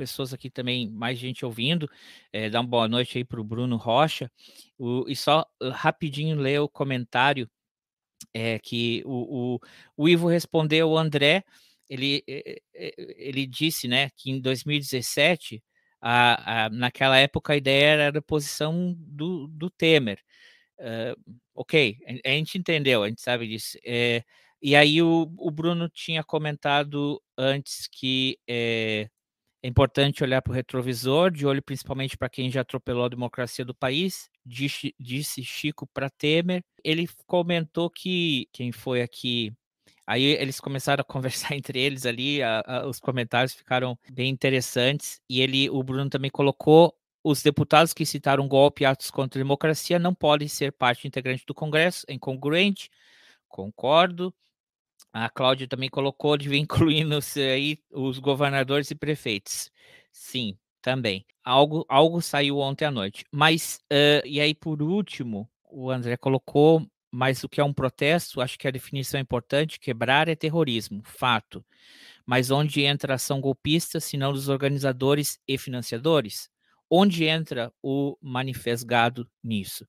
[0.01, 1.87] pessoas aqui também, mais gente ouvindo.
[2.33, 4.31] É, dá uma boa noite aí para o Bruno Rocha.
[4.79, 7.47] O, e só uh, rapidinho ler o comentário
[8.33, 9.59] é, que o, o,
[9.95, 11.43] o Ivo respondeu o André.
[11.87, 12.23] Ele,
[12.73, 15.61] ele disse né, que em 2017,
[16.01, 20.19] a, a, naquela época, a ideia era a posição do, do Temer.
[20.79, 23.77] Uh, ok, a, a, gente entendeu, a gente sabe disso.
[23.85, 24.23] É,
[24.61, 29.09] e aí o, o Bruno tinha comentado antes que é,
[29.63, 33.63] é importante olhar para o retrovisor, de olho principalmente para quem já atropelou a democracia
[33.63, 36.63] do país, disse, disse Chico para Temer.
[36.83, 39.53] Ele comentou que quem foi aqui.
[40.07, 41.05] Aí eles começaram a
[41.53, 45.21] conversar entre eles ali, a, a, os comentários ficaram bem interessantes.
[45.29, 49.43] E ele, o Bruno também colocou os deputados que citaram golpe e atos contra a
[49.43, 52.89] democracia não podem ser parte integrante do Congresso, é incongruente.
[53.47, 54.33] Concordo.
[55.13, 59.71] A Cláudia também colocou de incluindo aí os governadores e prefeitos.
[60.11, 61.25] Sim, também.
[61.43, 63.25] Algo, algo saiu ontem à noite.
[63.31, 68.39] Mas, uh, e aí, por último, o André colocou mas o que é um protesto,
[68.39, 71.63] acho que a definição é importante, quebrar é terrorismo, fato.
[72.25, 76.49] Mas onde entra a ação golpista, se não dos organizadores e financiadores?
[76.89, 79.85] Onde entra o manifestado nisso?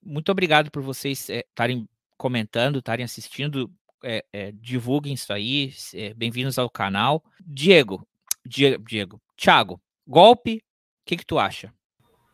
[0.00, 1.86] Muito obrigado por vocês estarem é,
[2.16, 3.72] comentando, estarem assistindo,
[4.02, 5.72] é, é, divulguem isso aí,
[6.16, 7.22] bem-vindos ao canal.
[7.44, 8.06] Diego,
[8.44, 10.60] Diego, Diego, Thiago, golpe, o
[11.06, 11.72] que, que tu acha?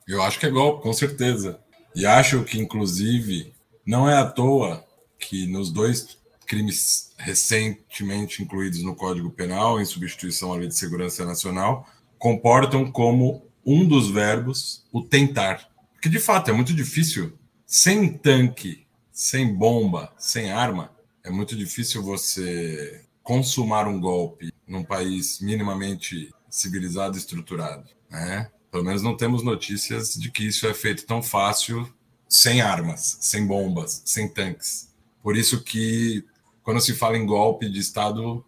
[0.07, 1.61] Eu acho que é golpe, com certeza.
[1.95, 3.53] E acho que, inclusive,
[3.87, 4.85] não é à toa
[5.19, 11.25] que nos dois crimes recentemente incluídos no Código Penal, em substituição à Lei de Segurança
[11.27, 11.87] Nacional,
[12.19, 15.69] comportam como um dos verbos o tentar.
[15.93, 17.37] Porque, de fato, é muito difícil,
[17.67, 20.91] sem tanque, sem bomba, sem arma,
[21.25, 27.89] é muito difícil você consumar um golpe num país minimamente civilizado e estruturado.
[28.11, 28.51] Né?
[28.71, 31.93] Pelo menos não temos notícias de que isso é feito tão fácil
[32.29, 34.95] sem armas, sem bombas, sem tanques.
[35.23, 36.25] Por isso que
[36.63, 38.45] quando se fala em golpe de Estado,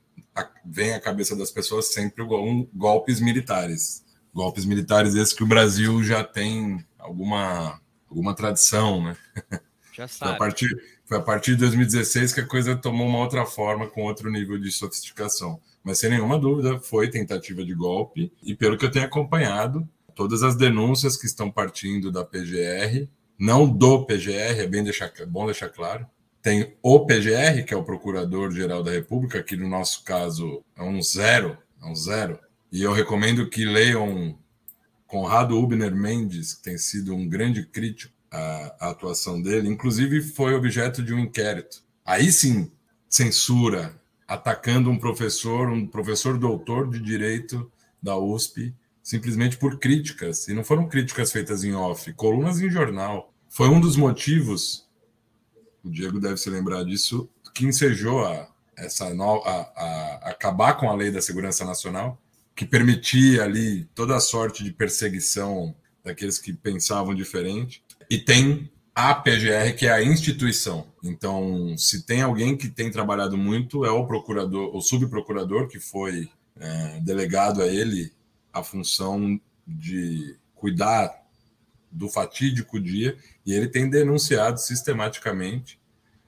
[0.64, 4.04] vem à cabeça das pessoas sempre um, golpes militares.
[4.32, 9.16] Golpes militares esses que o Brasil já tem alguma, alguma tradição, né?
[9.92, 10.18] Já sabe.
[10.18, 13.88] Foi a, partir, foi a partir de 2016 que a coisa tomou uma outra forma,
[13.88, 15.60] com outro nível de sofisticação.
[15.82, 18.32] Mas sem nenhuma dúvida, foi tentativa de golpe.
[18.40, 23.68] E pelo que eu tenho acompanhado, todas as denúncias que estão partindo da PGR, não
[23.68, 26.06] do PGR, é bem deixar, é bom deixar claro,
[26.40, 31.02] tem o PGR, que é o Procurador-Geral da República, que no nosso caso é um
[31.02, 32.38] zero, é um zero.
[32.70, 34.38] E eu recomendo que leiam
[35.08, 40.54] Conrado Ubner Mendes, que tem sido um grande crítico à, à atuação dele, inclusive foi
[40.54, 41.82] objeto de um inquérito.
[42.04, 42.70] Aí sim,
[43.08, 47.70] censura, atacando um professor, um professor doutor de direito
[48.02, 53.32] da USP, simplesmente por críticas, e não foram críticas feitas em off, colunas em jornal.
[53.48, 54.86] Foi um dos motivos,
[55.82, 60.88] o Diego deve se lembrar disso, que ensejou a, essa no, a, a, acabar com
[60.88, 62.20] a lei da segurança nacional,
[62.54, 65.74] que permitia ali toda a sorte de perseguição
[66.04, 67.82] daqueles que pensavam diferente.
[68.10, 70.86] E tem a PGR, que é a instituição.
[71.02, 76.28] Então, se tem alguém que tem trabalhado muito, é o procurador, o subprocurador, que foi
[76.58, 78.12] é, delegado a ele
[78.52, 81.22] a função de cuidar
[81.90, 83.16] do fatídico dia,
[83.46, 85.80] e ele tem denunciado sistematicamente.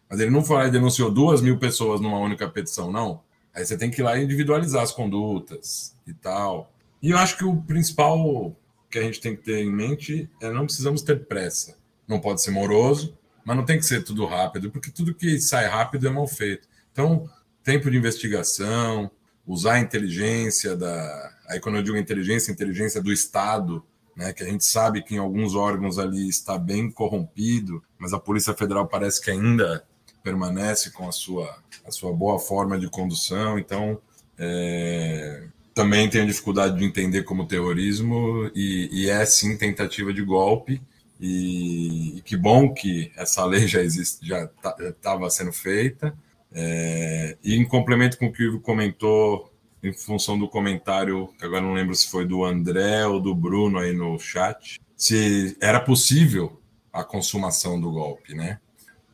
[0.08, 3.22] Mas ele não foi lá e denunciou duas mil pessoas numa única petição, não.
[3.52, 6.72] Aí você tem que ir lá e individualizar as condutas e tal.
[7.02, 8.56] E eu acho que o principal
[8.92, 11.76] que a gente tem que ter em mente é não precisamos ter pressa.
[12.06, 15.66] Não pode ser moroso, mas não tem que ser tudo rápido, porque tudo que sai
[15.66, 16.68] rápido é mal feito.
[16.92, 17.28] Então,
[17.64, 19.10] tempo de investigação,
[19.46, 21.32] usar a inteligência da.
[21.48, 23.82] Aí, quando eu digo inteligência, inteligência do Estado,
[24.14, 28.20] né, que a gente sabe que em alguns órgãos ali está bem corrompido, mas a
[28.20, 29.84] Polícia Federal parece que ainda
[30.22, 33.58] permanece com a sua, a sua boa forma de condução.
[33.58, 33.98] Então,
[34.38, 40.80] é, também tenho dificuldade de entender como terrorismo e, e é sim tentativa de golpe.
[41.20, 44.48] E, e, que bom que essa lei já existe, já
[44.80, 46.14] estava sendo feita.
[46.52, 49.50] É, e em complemento com o que o Ivo comentou,
[49.82, 53.78] em função do comentário, que agora não lembro se foi do André ou do Bruno
[53.78, 56.60] aí no chat, se era possível
[56.92, 58.60] a consumação do golpe, né?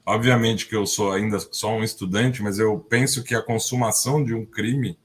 [0.04, 4.34] Obviamente que eu sou ainda só um estudante, mas eu penso que a consumação de
[4.34, 4.98] um crime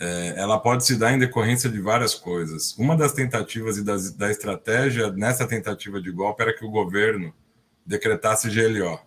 [0.00, 2.74] é, ela pode se dar em decorrência de várias coisas.
[2.78, 7.34] Uma das tentativas e das, da estratégia nessa tentativa de golpe era que o governo
[7.84, 8.98] decretasse GLO.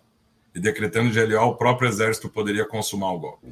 [0.54, 3.46] E decretando GLO, o próprio exército poderia consumar o golpe.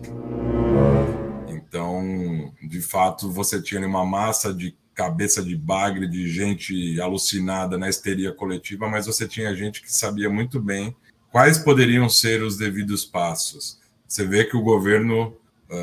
[1.48, 7.88] Então, de fato, você tinha uma massa de cabeça de bagre, de gente alucinada na
[7.88, 10.94] histeria coletiva, mas você tinha gente que sabia muito bem
[11.30, 13.80] quais poderiam ser os devidos passos.
[14.06, 15.34] Você vê que o governo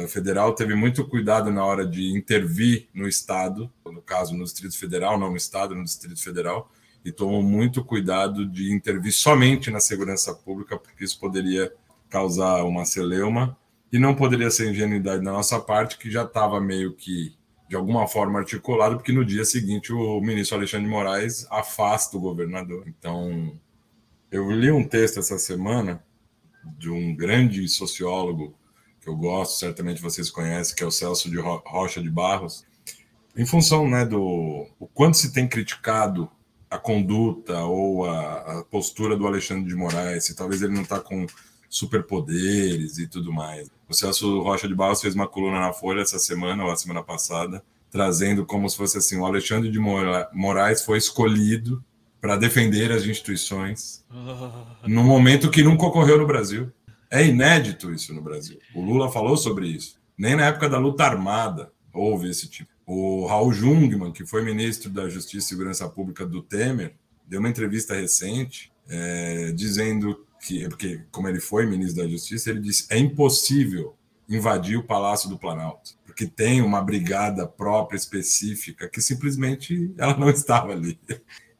[0.08, 5.18] federal teve muito cuidado na hora de intervir no Estado, no caso no Distrito Federal,
[5.18, 6.72] não no Estado, no Distrito Federal,
[7.04, 11.74] e tomou muito cuidado de intervir somente na segurança pública, porque isso poderia
[12.10, 13.58] causar uma celeuma,
[13.92, 17.36] e não poderia ser ingenuidade da nossa parte, que já estava meio que
[17.68, 22.20] de alguma forma articulado, porque no dia seguinte o ministro Alexandre de Moraes afasta o
[22.20, 22.88] governador.
[22.88, 23.54] Então,
[24.32, 26.04] eu li um texto essa semana
[26.78, 28.56] de um grande sociólogo
[29.02, 32.66] que eu gosto, certamente vocês conhecem, que é o Celso de Rocha de Barros,
[33.36, 36.30] em função né, do o quanto se tem criticado
[36.70, 41.00] a conduta ou a, a postura do Alexandre de Moraes, se talvez ele não está
[41.00, 41.26] com
[41.70, 43.70] superpoderes e tudo mais.
[43.88, 47.04] O Celso Rocha de Barros fez uma coluna na Folha essa semana, ou a semana
[47.04, 51.84] passada, trazendo como se fosse assim: o Alexandre de Moraes foi escolhido
[52.20, 54.04] para defender as instituições
[54.86, 56.72] no momento que nunca ocorreu no Brasil.
[57.12, 58.60] É inédito isso no Brasil.
[58.74, 60.00] O Lula falou sobre isso.
[60.18, 62.70] Nem na época da luta armada houve esse tipo.
[62.86, 66.96] O Raul Jungmann, que foi ministro da Justiça e Segurança Pública do Temer,
[67.28, 72.62] deu uma entrevista recente é, dizendo que, porque como ele foi ministro da Justiça, ele
[72.62, 73.96] disse é impossível
[74.28, 80.30] invadir o Palácio do Planalto, porque tem uma brigada própria específica que simplesmente ela não
[80.32, 81.00] estava ali.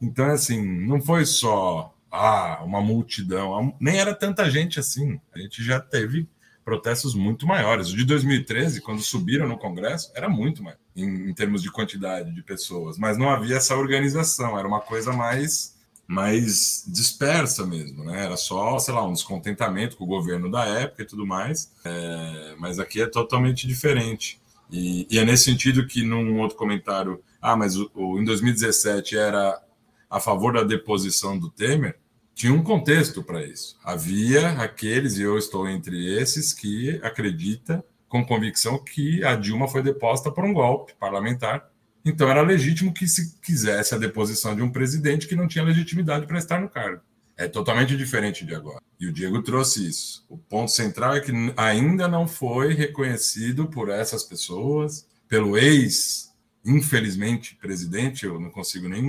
[0.02, 5.20] Então, assim, não foi só ah, uma multidão, nem era tanta gente assim.
[5.34, 6.28] A gente já teve
[6.64, 7.90] protestos muito maiores.
[7.90, 12.34] O de 2013, quando subiram no Congresso, era muito maior em, em termos de quantidade
[12.34, 15.78] de pessoas, mas não havia essa organização, era uma coisa mais
[16.08, 18.26] mais dispersa mesmo, né?
[18.26, 21.72] Era só, sei lá, um descontentamento com o governo da época e tudo mais.
[21.86, 24.42] É, mas aqui é totalmente diferente.
[24.72, 29.16] E, e, é nesse sentido que, num outro comentário, ah, mas o, o, em 2017
[29.16, 29.62] era
[30.10, 31.98] a favor da deposição do Temer,
[32.34, 33.78] tinha um contexto para isso.
[33.84, 39.84] Havia aqueles, e eu estou entre esses, que acredita com convicção que a Dilma foi
[39.84, 41.70] deposta por um golpe parlamentar.
[42.04, 46.26] Então era legítimo que se quisesse a deposição de um presidente que não tinha legitimidade
[46.26, 47.02] para estar no cargo.
[47.38, 48.82] É totalmente diferente de agora.
[49.00, 50.26] E o Diego trouxe isso.
[50.28, 56.34] O ponto central é que ainda não foi reconhecido por essas pessoas, pelo ex,
[56.66, 58.26] infelizmente, presidente.
[58.26, 59.02] Eu não consigo nem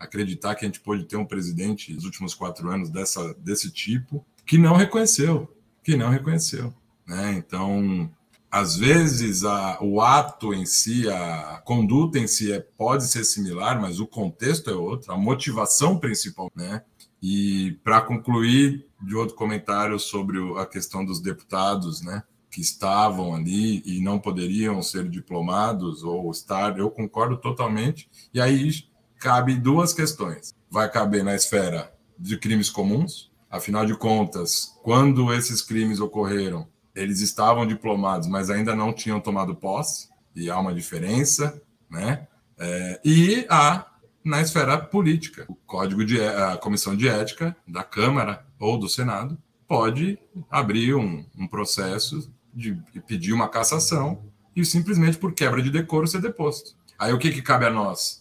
[0.00, 4.24] acreditar que a gente pôde ter um presidente nos últimos quatro anos dessa, desse tipo,
[4.46, 5.54] que não reconheceu,
[5.84, 6.74] que não reconheceu.
[7.06, 7.34] Né?
[7.36, 8.10] Então,
[8.50, 13.80] às vezes a, o ato em si, a conduta em si é, pode ser similar,
[13.80, 16.82] mas o contexto é outro, a motivação principal, né?
[17.22, 22.24] E para concluir de outro comentário sobre a questão dos deputados, né?
[22.50, 28.10] Que estavam ali e não poderiam ser diplomados ou estar, eu concordo totalmente.
[28.34, 28.72] E aí
[29.20, 30.54] cabe duas questões.
[30.70, 37.20] Vai caber na esfera de crimes comuns, afinal de contas, quando esses crimes ocorreram, eles
[37.20, 42.26] estavam diplomados, mas ainda não tinham tomado posse, e há uma diferença, né?
[42.58, 43.86] É, e há
[44.24, 45.44] na esfera política.
[45.48, 50.18] O código de a comissão de ética da Câmara ou do Senado pode
[50.50, 54.22] abrir um, um processo de, de pedir uma cassação
[54.54, 56.76] e simplesmente por quebra de decoro ser deposto.
[56.98, 58.19] Aí o que, que cabe a nós?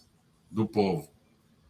[0.49, 1.09] Do povo,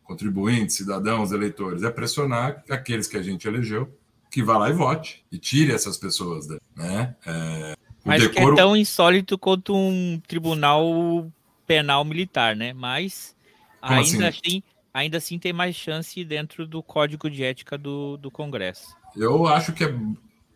[0.03, 3.93] contribuintes, cidadãos, eleitores, é pressionar aqueles que a gente elegeu
[4.31, 7.15] que vá lá e vote e tire essas pessoas, né?
[7.25, 7.75] É,
[8.05, 8.55] Mas decoro...
[8.55, 11.31] que é tão insólito quanto um tribunal
[11.65, 12.73] penal militar, né?
[12.73, 13.35] Mas
[13.81, 14.47] ainda assim?
[14.47, 14.63] assim?
[14.93, 18.95] ainda assim tem mais chance dentro do código de ética do, do Congresso.
[19.15, 19.95] Eu acho que é,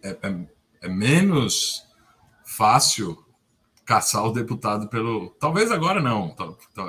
[0.04, 0.48] é, é,
[0.82, 1.84] é menos
[2.46, 3.23] fácil
[3.86, 5.30] caçar o deputado pelo.
[5.40, 6.36] Talvez agora não.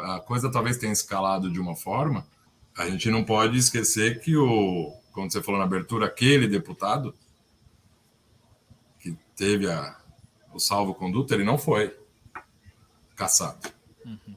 [0.05, 2.27] A coisa talvez tenha escalado de uma forma.
[2.77, 4.93] A gente não pode esquecer que o.
[5.13, 7.15] Como você falou na abertura, aquele deputado
[8.99, 9.97] que teve a,
[10.53, 11.97] o salvo-conduto, ele não foi
[13.15, 13.69] caçado
[14.05, 14.35] uhum.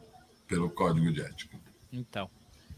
[0.47, 1.57] pelo Código de Ética.
[1.91, 2.29] Então.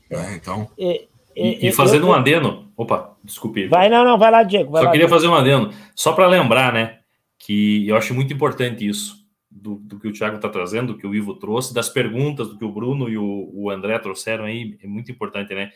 [0.10, 0.72] É, então.
[0.77, 2.72] E, e, e fazendo eu, um adeno.
[2.77, 3.68] Opa, desculpe.
[3.68, 4.72] Vai, não, não, vai lá, Diego.
[4.72, 5.22] Vai só lá, queria Diego.
[5.22, 5.73] fazer um adeno.
[5.93, 6.99] Só para lembrar, né?
[7.38, 9.19] Que eu acho muito importante isso
[9.50, 12.58] do, do que o Thiago está trazendo, do que o Ivo trouxe, das perguntas do
[12.58, 15.72] que o Bruno e o, o André trouxeram aí, é muito importante, né?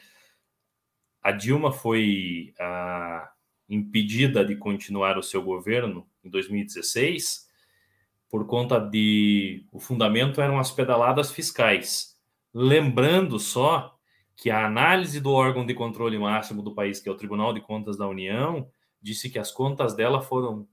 [1.21, 2.53] A Dilma foi
[3.69, 7.47] impedida de continuar o seu governo em 2016
[8.29, 12.17] por conta de o fundamento eram as pedaladas fiscais.
[12.51, 13.95] Lembrando só
[14.35, 17.61] que a análise do órgão de controle máximo do país, que é o Tribunal de
[17.61, 18.67] Contas da União,
[18.99, 20.67] disse que as contas dela foram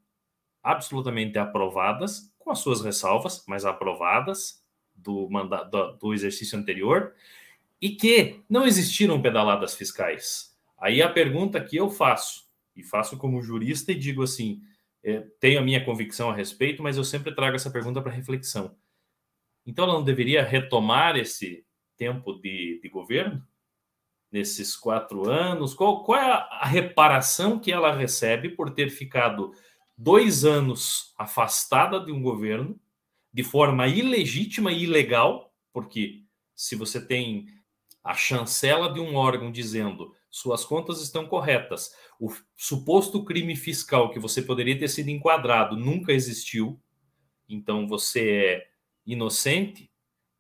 [0.63, 4.61] absolutamente aprovadas com as suas ressalvas, mas aprovadas
[4.93, 7.15] do, mandato, do exercício anterior,
[7.81, 10.59] e que não existiram pedaladas fiscais.
[10.77, 14.61] Aí a pergunta que eu faço, e faço como jurista e digo assim,
[15.05, 18.77] é, tenho a minha convicção a respeito, mas eu sempre trago essa pergunta para reflexão.
[19.65, 21.65] Então ela não deveria retomar esse
[21.97, 23.47] tempo de, de governo?
[24.33, 25.73] Nesses quatro anos?
[25.73, 29.53] Qual, qual é a reparação que ela recebe por ter ficado
[30.03, 32.81] dois anos afastada de um governo
[33.31, 36.25] de forma ilegítima e ilegal, porque
[36.55, 37.47] se você tem
[38.03, 44.19] a chancela de um órgão dizendo suas contas estão corretas, o suposto crime fiscal que
[44.19, 46.81] você poderia ter sido enquadrado nunca existiu,
[47.47, 48.67] então você é
[49.05, 49.91] inocente,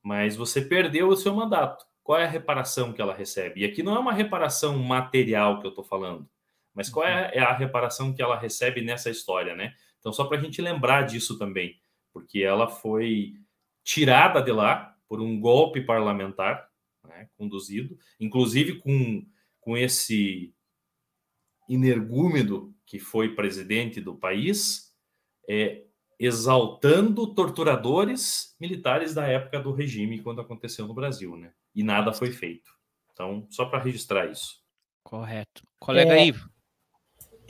[0.02, 1.84] mas você perdeu o seu mandato.
[2.02, 3.60] Qual é a reparação que ela recebe?
[3.60, 6.26] E aqui não é uma reparação material que eu estou falando.
[6.74, 9.74] Mas qual é, é a reparação que ela recebe nessa história, né?
[9.98, 11.80] Então, só para a gente lembrar disso também,
[12.12, 13.34] porque ela foi
[13.84, 16.68] tirada de lá por um golpe parlamentar,
[17.06, 19.26] né, conduzido, inclusive com
[19.60, 20.54] com esse
[21.68, 24.92] energúmeno que foi presidente do país,
[25.48, 25.84] é,
[26.18, 31.52] exaltando torturadores militares da época do regime, quando aconteceu no Brasil, né?
[31.74, 32.72] E nada foi feito.
[33.12, 34.60] Então, só para registrar isso.
[35.04, 35.62] Correto.
[35.78, 36.26] Colega É.
[36.26, 36.50] Ivo.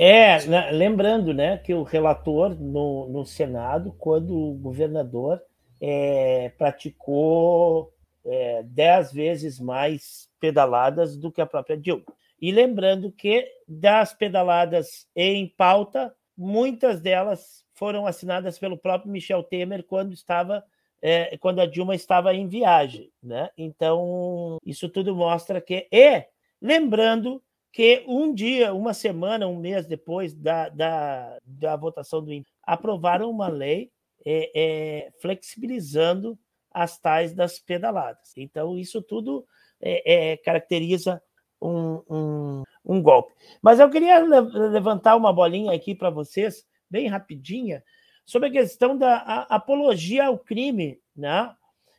[0.03, 5.43] É, né, lembrando, né, que o relator no, no Senado, quando o governador
[5.79, 7.93] é, praticou
[8.25, 12.07] é, dez vezes mais pedaladas do que a própria Dilma.
[12.41, 19.85] E lembrando que das pedaladas em pauta, muitas delas foram assinadas pelo próprio Michel Temer
[19.85, 20.65] quando estava
[21.03, 23.51] é, quando a Dilma estava em viagem, né?
[23.55, 26.25] Então isso tudo mostra que e
[26.59, 32.51] lembrando que um dia, uma semana, um mês depois da, da, da votação do INPE,
[32.63, 33.91] aprovaram uma lei
[34.25, 36.39] é, é, flexibilizando
[36.71, 38.33] as tais das pedaladas.
[38.37, 39.45] Então, isso tudo
[39.81, 41.23] é, é, caracteriza
[41.61, 43.33] um, um, um, golpe.
[43.63, 47.83] Mas eu queria levantar uma bolinha aqui para vocês, bem rapidinha,
[48.25, 51.01] sobre a questão da a, apologia ao crime.
[51.15, 51.55] Né?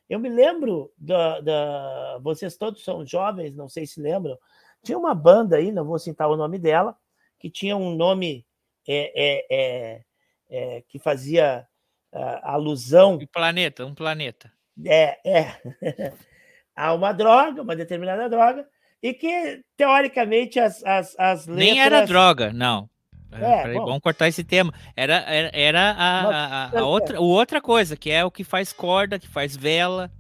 [0.10, 2.19] Eu me lembro da, da.
[2.22, 4.38] Vocês todos são jovens, não sei se lembram,
[4.84, 6.95] tinha uma banda aí, não vou citar o nome dela,
[7.40, 8.45] que tinha um nome
[8.88, 10.02] é, é, é,
[10.49, 11.68] é que fazia
[12.14, 13.16] uh, alusão.
[13.16, 14.52] Um planeta, um planeta.
[14.86, 15.62] É, é.
[16.76, 18.68] a uma droga, uma determinada droga,
[19.02, 21.68] e que, teoricamente, as, as, as letras.
[21.68, 22.90] Nem era droga, não.
[23.32, 24.74] É, Peraí, vamos cortar esse tema.
[24.95, 26.22] Era, era, era a,
[26.76, 30.12] a, a, outra, a outra coisa, que é o que faz corda, que faz vela.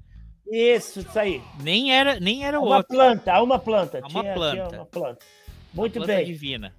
[0.49, 1.41] Isso, isso aí.
[1.61, 2.95] Nem era, nem era uma outro.
[2.95, 3.99] planta, uma planta.
[3.99, 4.67] Uma tinha, planta.
[4.67, 5.25] Tinha uma planta.
[5.73, 6.25] Muito uma planta bem.
[6.25, 6.73] divina.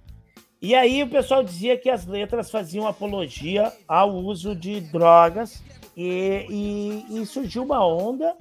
[0.61, 5.61] E aí o pessoal dizia que as letras faziam apologia ao uso de drogas
[5.95, 8.33] e, e, e surgiu uma onda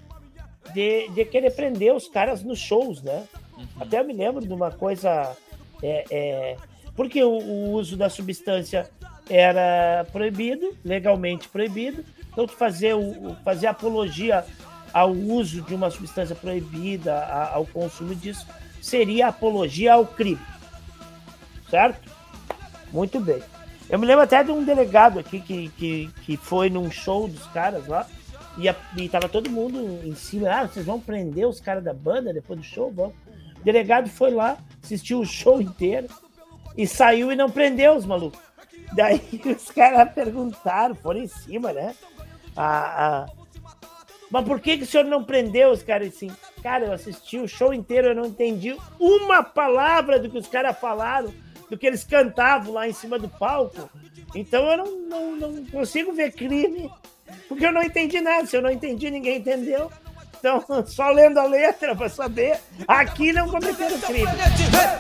[0.73, 3.27] de, de, querer prender os caras nos shows, né?
[3.57, 3.67] Uhum.
[3.81, 5.37] Até eu me lembro de uma coisa.
[5.83, 6.57] É, é,
[6.95, 8.89] porque o, o, uso da substância
[9.29, 12.05] era proibido, legalmente proibido.
[12.31, 14.45] Então, fazer, o, fazer apologia
[14.93, 18.47] ao uso de uma substância proibida, a, ao consumo disso,
[18.81, 20.41] seria apologia ao crime.
[21.71, 22.11] Certo?
[22.93, 23.43] Muito bem.
[23.89, 27.47] Eu me lembro até de um delegado aqui que, que, que foi num show dos
[27.49, 28.07] caras lá
[28.57, 30.51] e, a, e tava todo mundo em cima.
[30.51, 32.91] Ah, vocês vão prender os caras da banda depois do show?
[32.91, 33.13] Vão.
[33.61, 36.09] O delegado foi lá, assistiu o show inteiro
[36.77, 38.41] e saiu e não prendeu os malucos.
[38.95, 41.95] Daí os caras perguntaram, foram em cima, né?
[42.57, 42.67] A,
[43.07, 43.27] a,
[44.33, 46.31] mas por que, que o senhor não prendeu os caras assim?
[46.63, 50.79] Cara, eu assisti o show inteiro, eu não entendi uma palavra do que os caras
[50.79, 51.33] falaram,
[51.69, 53.91] do que eles cantavam lá em cima do palco.
[54.35, 56.91] Então eu não, não, não consigo ver crime,
[57.47, 58.47] porque eu não entendi nada.
[58.47, 59.93] Se eu não entendi, ninguém entendeu.
[60.43, 64.29] Então, só lendo a letra para saber, aqui não cometeram crime.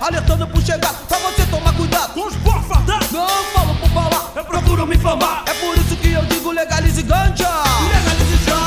[0.01, 3.11] Alertando por chegar, pra você tomar cuidado com os porfadas.
[3.11, 5.45] Não falo por falar, eu procuro me infamar.
[5.49, 7.49] É por isso que eu digo legalize ganja.
[7.89, 8.62] Legalize já,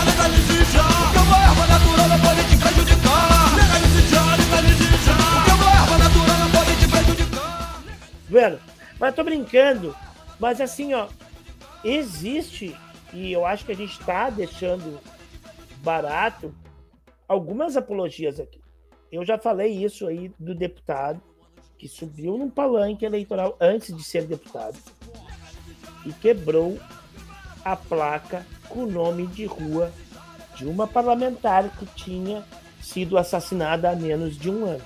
[8.35, 8.59] Vendo?
[8.99, 9.95] Mas eu tô brincando.
[10.37, 11.07] Mas assim, ó,
[11.85, 12.75] existe,
[13.13, 14.99] e eu acho que a gente tá deixando
[15.77, 16.53] barato
[17.29, 18.59] algumas apologias aqui.
[19.09, 21.21] Eu já falei isso aí do deputado
[21.77, 24.77] que subiu num palanque eleitoral antes de ser deputado
[26.05, 26.77] e quebrou
[27.63, 29.93] a placa com o nome de rua
[30.57, 32.43] de uma parlamentar que tinha
[32.81, 34.83] sido assassinada há menos de um ano,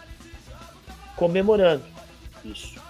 [1.16, 1.84] comemorando
[2.46, 2.89] isso.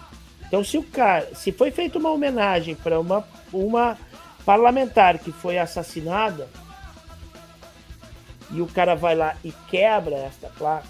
[0.50, 3.24] Então, se o cara, se foi feita uma homenagem para uma,
[3.54, 3.96] uma
[4.44, 6.50] parlamentar que foi assassinada,
[8.52, 10.88] e o cara vai lá e quebra esta placa,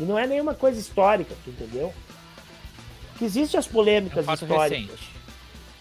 [0.00, 1.94] e não é nenhuma coisa histórica, tu entendeu?
[3.18, 4.70] Que existem as polêmicas É um históricas.
[4.90, 5.10] recente.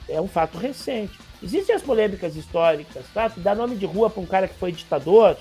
[0.07, 1.17] É um fato recente.
[1.41, 3.29] Existem as polêmicas históricas, tá?
[3.31, 5.35] Tu dá nome de rua para um cara que foi ditador,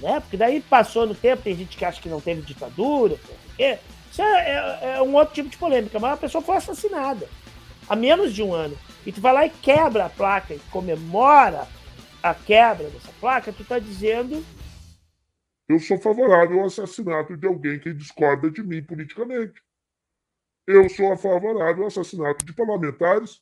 [0.00, 0.18] né?
[0.20, 3.78] Porque daí passou no tempo, tem gente que acha que não teve ditadura, porque
[4.14, 7.28] isso é, é- é um outro tipo de polêmica, mas a pessoa foi assassinada
[7.88, 8.78] há menos de um ano.
[9.04, 11.66] E tu vai lá e quebra a placa e comemora
[12.22, 14.42] a quebra dessa placa, tu tá dizendo
[15.68, 19.60] Eu sou favorável ao assassinato de alguém que discorda de mim politicamente.
[20.66, 23.40] Eu sou favorável ao assassinato de parlamentares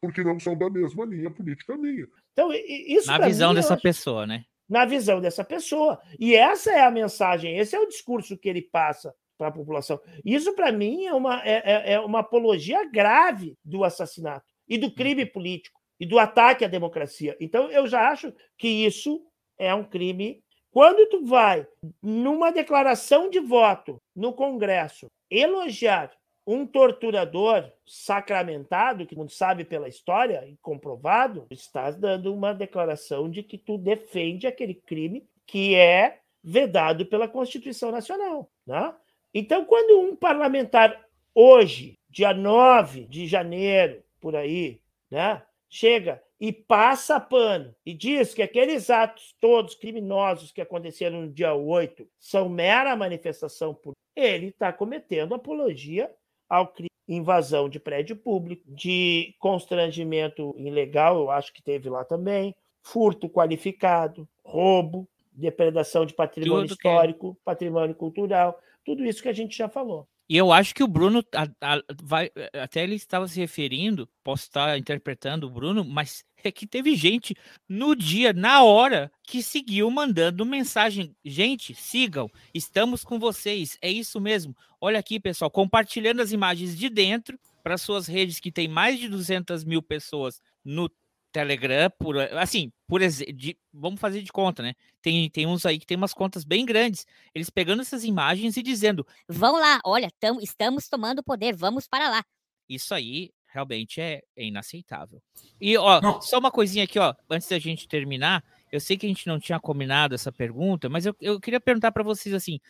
[0.00, 2.06] porque não são da mesma linha política minha.
[2.32, 4.44] Então, isso Na visão mim, dessa acho- pessoa, né?
[4.68, 6.00] na visão dessa pessoa.
[6.18, 10.00] E essa é a mensagem, esse é o discurso que ele passa para a população.
[10.24, 14.90] Isso, para mim, é uma, é, é- é uma apologia grave do assassinato e do
[14.94, 17.36] crime político e do ataque à democracia.
[17.40, 19.20] Então, eu já acho que isso
[19.58, 20.40] é um crime
[20.70, 21.66] Quando tu vai
[22.02, 26.10] numa declaração de voto no Congresso elogiar
[26.46, 33.42] um torturador sacramentado, que não sabe pela história e comprovado, estás dando uma declaração de
[33.42, 38.50] que tu defende aquele crime que é vedado pela Constituição Nacional.
[38.66, 38.94] Né?
[39.34, 41.04] Então, quando um parlamentar
[41.34, 44.80] hoje, dia 9 de janeiro, por aí,
[45.10, 51.32] né, chega e passa pano e diz que aqueles atos todos criminosos que aconteceram no
[51.32, 56.10] dia 8 são mera manifestação por ele está cometendo apologia
[56.48, 62.54] ao crime invasão de prédio público, de constrangimento ilegal, eu acho que teve lá também,
[62.82, 67.40] furto qualificado, roubo, depredação de patrimônio tudo histórico, que...
[67.44, 70.08] patrimônio cultural, tudo isso que a gente já falou.
[70.28, 74.44] E eu acho que o Bruno a, a, vai, até ele estava se referindo, posso
[74.44, 77.36] estar interpretando o Bruno, mas é que teve gente
[77.68, 81.14] no dia, na hora, que seguiu mandando mensagem.
[81.24, 84.56] Gente, sigam, estamos com vocês, é isso mesmo.
[84.80, 89.08] Olha aqui, pessoal, compartilhando as imagens de dentro para suas redes que tem mais de
[89.08, 90.90] 200 mil pessoas no
[91.32, 93.34] Telegram, por assim, por exemplo,
[93.72, 94.74] vamos fazer de conta, né?
[95.00, 97.06] Tem, tem uns aí que tem umas contas bem grandes.
[97.34, 102.08] Eles pegando essas imagens e dizendo: Vão lá, olha, tam, estamos tomando poder, vamos para
[102.10, 102.24] lá.
[102.68, 105.22] Isso aí realmente é, é inaceitável.
[105.60, 106.22] E, ó, não.
[106.22, 109.38] só uma coisinha aqui, ó, antes da gente terminar, eu sei que a gente não
[109.38, 112.60] tinha combinado essa pergunta, mas eu, eu queria perguntar para vocês assim: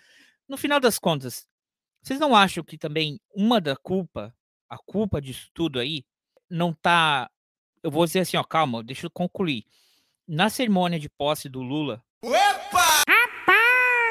[0.48, 1.46] no final das contas,
[2.02, 4.34] vocês não acham que também uma da culpa,
[4.68, 6.04] a culpa disso tudo aí,
[6.50, 7.30] não tá
[7.82, 9.64] eu vou dizer assim, ó, calma, deixa eu concluir.
[10.26, 12.02] Na cerimônia de posse do Lula.
[12.24, 13.02] Opa!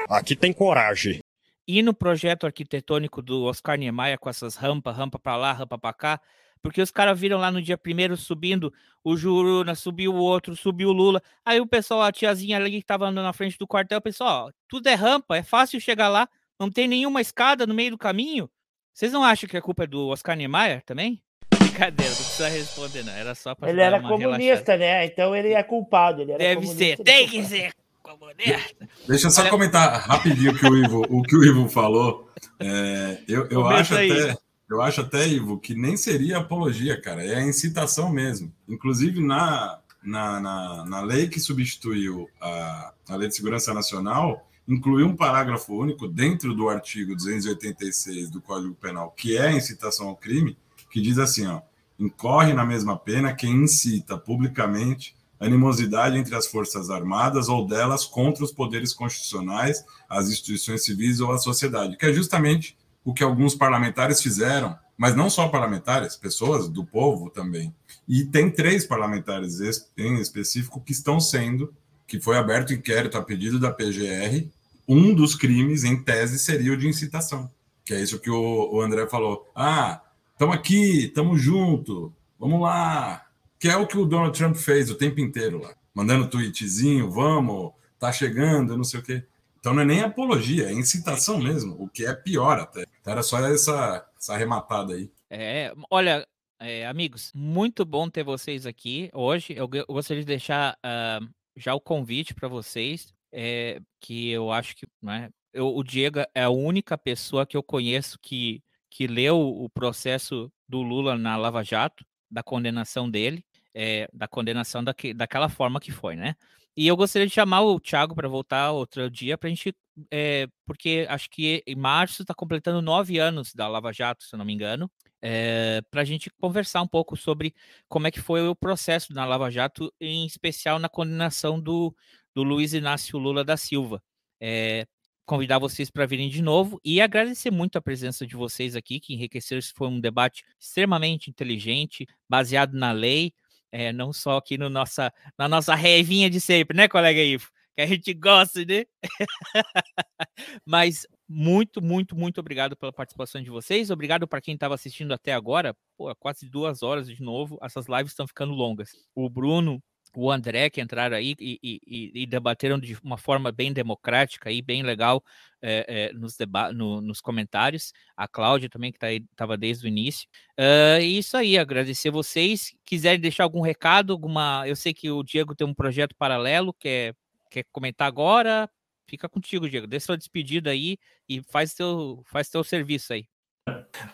[0.09, 1.19] Aqui tem coragem.
[1.67, 5.93] E no projeto arquitetônico do Oscar Niemeyer com essas rampas, rampa para lá, rampa para
[5.93, 6.21] cá,
[6.61, 8.73] porque os caras viram lá no dia primeiro subindo
[9.03, 11.21] o Juruna, subiu o outro, subiu o Lula.
[11.45, 14.51] Aí o pessoal, a tiazinha ali que tava andando na frente do quartel, pessoal, ó,
[14.67, 16.27] tudo é rampa, é fácil chegar lá,
[16.59, 18.49] não tem nenhuma escada no meio do caminho.
[18.93, 21.23] Vocês não acham que a culpa é do Oscar Niemeyer também?
[21.63, 23.13] Brincadeira, não precisa responder, não.
[23.13, 24.77] Era só pra Ele era comunista, relaxada.
[24.77, 25.05] né?
[25.05, 26.21] Então ele é culpado.
[26.21, 28.87] Ele Deve ser, tem que ser comunista.
[29.07, 29.49] Deixa eu só Olha...
[29.49, 32.29] comentar rapidinho que o, Ivo, o que o Ivo falou.
[32.59, 34.37] É, eu, eu acho até.
[34.69, 37.25] Eu acho até, Ivo, que nem seria apologia, cara.
[37.25, 38.53] É a incitação mesmo.
[38.69, 45.07] Inclusive, na, na, na, na lei que substituiu a, a Lei de Segurança Nacional, incluiu
[45.07, 50.15] um parágrafo único dentro do artigo 286 do Código Penal, que é a incitação ao
[50.15, 50.57] crime,
[50.91, 51.61] que diz assim, ó,
[51.99, 58.43] incorre na mesma pena quem incita publicamente animosidade entre as forças armadas ou delas contra
[58.43, 63.55] os poderes constitucionais, as instituições civis ou a sociedade, que é justamente o que alguns
[63.55, 67.73] parlamentares fizeram, mas não só parlamentares, pessoas do povo também.
[68.07, 69.59] E tem três parlamentares
[69.97, 71.73] em específico que estão sendo,
[72.05, 74.47] que foi aberto inquérito a pedido da PGR,
[74.87, 77.49] um dos crimes, em tese, seria o de incitação,
[77.83, 79.49] que é isso que o, André falou.
[79.55, 80.01] Ah,
[80.41, 83.27] Estamos aqui, estamos junto, vamos lá.
[83.59, 87.73] Que é o que o Donald Trump fez o tempo inteiro lá, mandando tweetzinho, vamos,
[87.99, 89.23] tá chegando, não sei o quê.
[89.59, 92.85] Então não é nem apologia, é incitação mesmo, o que é pior até.
[92.99, 95.11] Então era só essa, essa arrematada aí.
[95.29, 96.27] É, olha,
[96.59, 99.53] é, amigos, muito bom ter vocês aqui hoje.
[99.55, 101.23] Eu, gostaria de deixar uh,
[101.55, 106.41] já o convite para vocês, é, que eu acho que né, eu, o Diego é
[106.41, 108.59] a única pessoa que eu conheço que
[108.91, 113.43] que leu o processo do Lula na Lava Jato, da condenação dele,
[113.73, 116.35] é, da condenação daque, daquela forma que foi, né?
[116.75, 119.73] E eu gostaria de chamar o Thiago para voltar outro dia para a gente,
[120.11, 124.37] é, porque acho que em março está completando nove anos da Lava Jato, se eu
[124.37, 124.89] não me engano,
[125.21, 127.53] é, para a gente conversar um pouco sobre
[127.87, 131.95] como é que foi o processo na Lava Jato, em especial na condenação do,
[132.35, 134.01] do Luiz Inácio Lula da Silva.
[134.39, 134.85] É,
[135.25, 139.13] convidar vocês para virem de novo e agradecer muito a presença de vocês aqui, que
[139.13, 139.61] enriqueceram.
[139.75, 143.33] Foi um debate extremamente inteligente, baseado na lei,
[143.71, 147.49] é, não só aqui no nossa, na nossa revinha de sempre, né, colega Ivo?
[147.73, 148.83] Que a gente gosta, né?
[150.65, 153.89] Mas muito, muito, muito obrigado pela participação de vocês.
[153.89, 155.73] Obrigado para quem estava assistindo até agora.
[155.97, 157.57] Pô, quase duas horas de novo.
[157.61, 158.91] Essas lives estão ficando longas.
[159.15, 159.81] O Bruno
[160.15, 164.61] o André, que entraram aí e, e, e, debateram de uma forma bem democrática e
[164.61, 165.23] bem legal
[165.61, 166.37] é, é, nos,
[166.73, 167.93] no, nos comentários.
[168.15, 170.27] A Cláudia também, que estava tá desde o início.
[170.59, 172.73] Uh, isso aí, agradecer vocês.
[172.85, 174.63] Quiserem deixar algum recado, alguma.
[174.67, 177.15] Eu sei que o Diego tem um projeto paralelo, quer,
[177.49, 178.69] quer comentar agora.
[179.07, 179.87] Fica contigo, Diego.
[179.87, 180.97] Dê sua despedida aí
[181.27, 183.25] e faz teu, faz teu serviço aí.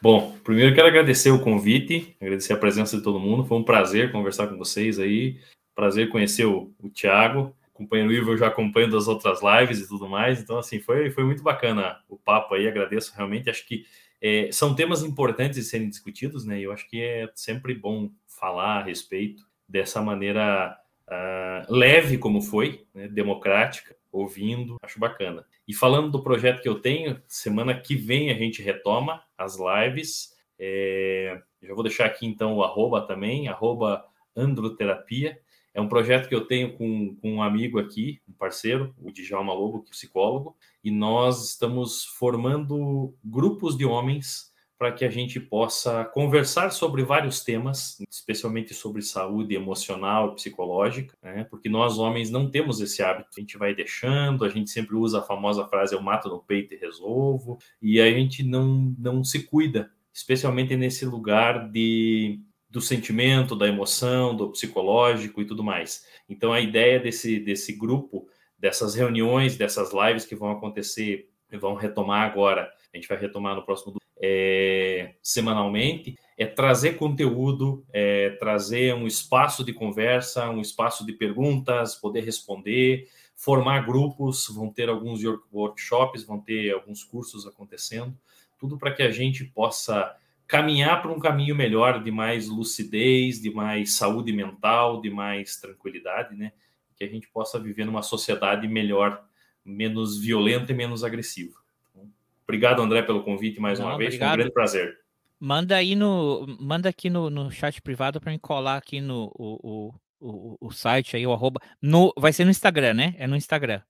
[0.01, 3.45] Bom, primeiro quero agradecer o convite, agradecer a presença de todo mundo.
[3.45, 5.39] Foi um prazer conversar com vocês aí.
[5.77, 7.55] Prazer conhecer o, o Thiago.
[7.71, 10.41] companheiro Ivo eu já acompanho das outras lives e tudo mais.
[10.41, 12.67] Então, assim, foi, foi muito bacana o papo aí.
[12.67, 13.47] Agradeço realmente.
[13.47, 13.85] Acho que
[14.19, 16.59] é, são temas importantes de serem discutidos, né?
[16.59, 20.75] E eu acho que é sempre bom falar a respeito dessa maneira
[21.07, 23.07] uh, leve, como foi, né?
[23.07, 24.77] democrática, ouvindo.
[24.81, 25.45] Acho bacana.
[25.67, 30.35] E falando do projeto que eu tenho, semana que vem a gente retoma as lives.
[30.57, 34.03] É, já vou deixar aqui então o arroba também, arroba
[34.35, 35.39] androterapia.
[35.77, 39.53] É um projeto que eu tenho com, com um amigo aqui, um parceiro, o Djalma
[39.53, 45.39] Lobo, que é psicólogo, e nós estamos formando grupos de homens para que a gente
[45.39, 51.43] possa conversar sobre vários temas, especialmente sobre saúde emocional e psicológica, né?
[51.43, 53.29] porque nós homens não temos esse hábito.
[53.37, 56.73] A gente vai deixando, a gente sempre usa a famosa frase eu mato no peito
[56.73, 63.55] e resolvo, e a gente não, não se cuida, especialmente nesse lugar de do sentimento,
[63.55, 66.05] da emoção, do psicológico e tudo mais.
[66.27, 68.27] Então, a ideia desse, desse grupo,
[68.57, 71.29] dessas reuniões, dessas lives que vão acontecer,
[71.59, 78.31] vão retomar agora, a gente vai retomar no próximo é, semanalmente, é trazer conteúdo, é
[78.31, 84.89] trazer um espaço de conversa, um espaço de perguntas, poder responder, formar grupos, vão ter
[84.89, 85.21] alguns
[85.51, 88.17] workshops, vão ter alguns cursos acontecendo,
[88.59, 90.15] tudo para que a gente possa
[90.47, 96.35] caminhar para um caminho melhor de mais lucidez, de mais saúde mental, de mais tranquilidade,
[96.35, 96.53] né?
[96.95, 99.23] Que a gente possa viver numa sociedade melhor,
[99.63, 101.53] menos violenta e menos agressiva.
[101.91, 102.09] Então,
[102.43, 104.09] obrigado, André, pelo convite mais Não, uma vez.
[104.09, 104.29] Obrigado.
[104.29, 104.99] Foi um grande prazer.
[105.39, 109.93] Manda aí no, manda aqui no, no chat privado para me colar aqui no o,
[110.19, 111.59] o, o, site aí, o arroba.
[111.79, 113.15] No, vai ser no Instagram, né?
[113.19, 113.81] É no Instagram.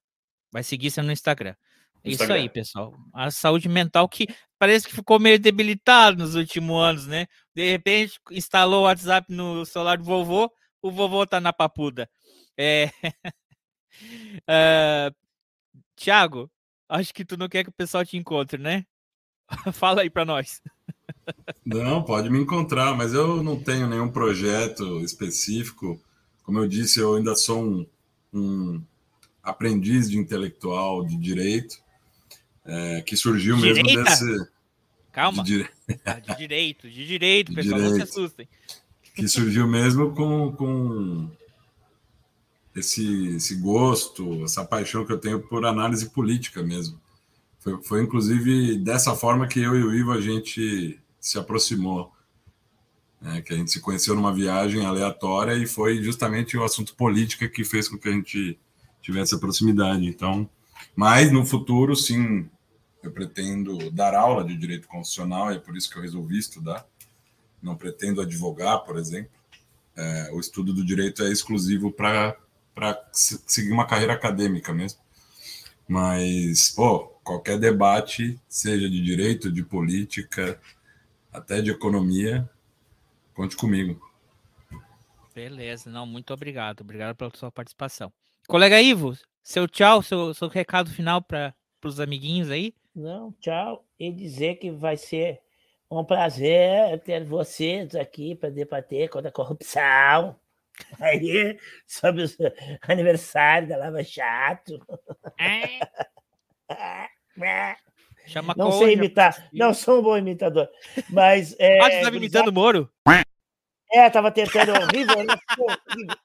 [0.51, 1.55] Vai seguir sendo no Instagram.
[2.03, 2.93] Isso aí, pessoal.
[3.13, 7.27] A saúde mental que parece que ficou meio debilitada nos últimos anos, né?
[7.53, 10.51] De repente, instalou o WhatsApp no celular do vovô,
[10.81, 12.09] o vovô tá na papuda.
[12.57, 12.89] É...
[14.49, 15.15] uh...
[15.95, 16.49] Tiago,
[16.87, 18.85] acho que tu não quer que o pessoal te encontre, né?
[19.73, 20.61] Fala aí para nós.
[21.65, 25.99] Não, pode me encontrar, mas eu não tenho nenhum projeto específico.
[26.43, 27.87] Como eu disse, eu ainda sou um,
[28.33, 28.81] um
[29.41, 31.86] aprendiz de intelectual de direito
[32.67, 33.83] é, que surgiu Direita?
[33.83, 34.49] mesmo desse.
[35.11, 35.43] Calma.
[35.43, 35.69] De, dire...
[36.05, 37.97] ah, de direito, de direito, de pessoal, direito.
[37.97, 38.47] não se assustem.
[39.15, 41.31] Que surgiu mesmo com, com
[42.75, 46.99] esse, esse gosto, essa paixão que eu tenho por análise política mesmo.
[47.59, 52.11] Foi, foi inclusive dessa forma que eu e o Ivo a gente se aproximou.
[53.19, 57.49] Né, que a gente se conheceu numa viagem aleatória e foi justamente o assunto política
[57.49, 58.59] que fez com que a gente
[59.01, 60.05] tivesse a proximidade.
[60.05, 60.47] Então,
[60.95, 62.47] mas no futuro, sim,
[63.03, 66.85] eu pretendo dar aula de direito constitucional, é por isso que eu resolvi estudar.
[67.61, 69.31] Não pretendo advogar, por exemplo.
[69.95, 72.37] É, o estudo do direito é exclusivo para
[73.11, 74.99] seguir uma carreira acadêmica mesmo.
[75.87, 80.59] Mas, pô, qualquer debate, seja de direito, de política,
[81.31, 82.49] até de economia,
[83.33, 84.01] conte comigo.
[85.33, 86.81] Beleza, não, muito obrigado.
[86.81, 88.11] Obrigado pela sua participação.
[88.47, 91.53] Colega Ivo, seu tchau, seu, seu recado final para
[91.83, 92.73] os amiguinhos aí.
[92.97, 93.85] Não, tchau.
[93.99, 95.39] E dizer que vai ser
[95.89, 100.35] um prazer ter vocês aqui para debater contra a corrupção.
[100.99, 102.27] Aí, sobre o
[102.81, 104.83] aniversário da Lava Jato.
[105.39, 105.79] É.
[108.25, 110.67] Chama não sei imitar, não sou um bom imitador,
[111.09, 111.55] mas...
[111.59, 112.91] É, ah, você estava imitando o Moro?
[113.93, 116.17] É, tava tentando horrível, horrível.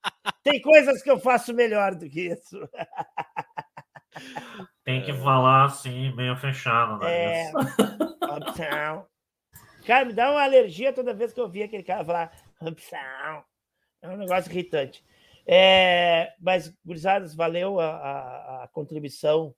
[0.43, 2.59] Tem coisas que eu faço melhor do que isso.
[4.85, 6.99] Tem que falar assim, meio fechado.
[6.99, 7.45] Né?
[7.45, 7.53] É.
[8.37, 9.07] Opção.
[9.87, 13.45] Cara, me dá uma alergia toda vez que eu vi aquele cara falar opção.
[14.01, 15.05] É um negócio irritante.
[15.47, 19.55] É, mas, gurizadas, valeu a, a, a contribuição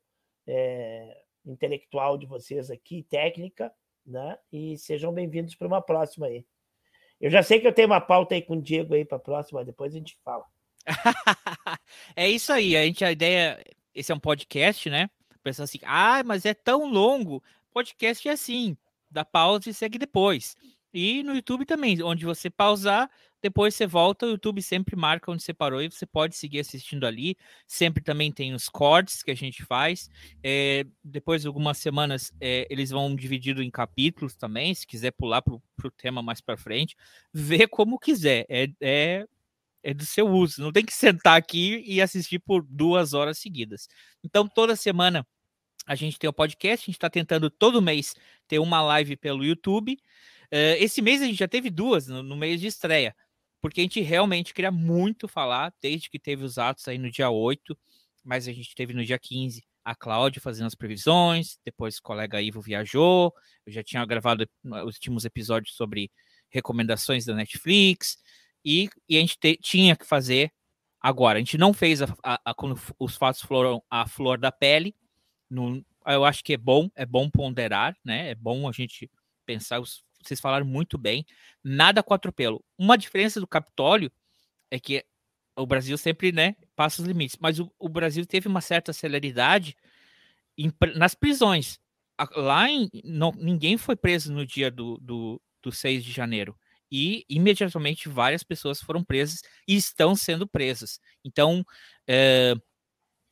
[0.47, 3.73] é, intelectual de vocês aqui, técnica,
[4.07, 4.39] né?
[4.53, 6.47] E sejam bem-vindos para uma próxima aí.
[7.21, 9.21] Eu já sei que eu tenho uma pauta aí com o Diego aí para a
[9.21, 10.45] próxima, depois a gente fala.
[12.17, 13.63] é isso aí, a gente a ideia
[13.95, 15.09] esse é um podcast, né?
[15.43, 17.43] Pensa assim, ah, mas é tão longo.
[17.71, 18.77] Podcast é assim,
[19.11, 20.57] dá pausa e segue depois.
[20.93, 23.11] E no YouTube também, onde você pausar,
[23.43, 27.05] depois você volta, o YouTube sempre marca onde você parou e você pode seguir assistindo
[27.05, 27.37] ali.
[27.67, 30.09] Sempre também tem os cortes que a gente faz.
[30.43, 35.43] É, depois de algumas semanas, é, eles vão dividido em capítulos também, se quiser pular
[35.43, 36.97] para o tema mais para frente,
[37.35, 38.47] vê como quiser.
[38.49, 39.27] É, é
[39.85, 40.63] é do seu uso.
[40.63, 43.87] Não tem que sentar aqui e assistir por duas horas seguidas.
[44.25, 45.25] Então, toda semana
[45.87, 48.15] a gente tem o podcast, a gente está tentando todo mês
[48.49, 49.93] ter uma live pelo YouTube.
[50.47, 53.15] Uh, esse mês a gente já teve duas no, no mês de estreia,
[53.61, 57.29] porque a gente realmente queria muito falar, desde que teve os atos aí no dia
[57.29, 57.77] 8.
[58.25, 62.41] mas a gente teve no dia 15 a Cláudia fazendo as previsões, depois o colega
[62.41, 63.35] Ivo viajou,
[63.67, 66.11] eu já tinha gravado os últimos episódios sobre
[66.49, 68.17] recomendações da Netflix,
[68.65, 70.53] e, e a gente te, tinha que fazer
[71.01, 71.39] agora.
[71.39, 74.95] A gente não fez a, a, a, quando os fatos foram a flor da pele,
[75.51, 78.31] no, eu acho que é bom, é bom ponderar, né?
[78.31, 79.11] É bom a gente
[79.47, 81.27] pensar, os, vocês falaram muito bem,
[81.63, 82.65] nada com atropelo.
[82.79, 84.11] Uma diferença do Capitólio
[84.71, 85.05] é que
[85.57, 89.77] o Brasil sempre, né, passa os limites, mas o, o Brasil teve uma certa celeridade
[90.59, 91.79] em, nas prisões.
[92.37, 96.57] Lá em, não, ninguém foi preso no dia do, do, do 6 de janeiro.
[96.97, 101.01] E imediatamente várias pessoas foram presas e estão sendo presas.
[101.25, 101.67] Então,
[102.07, 102.55] é,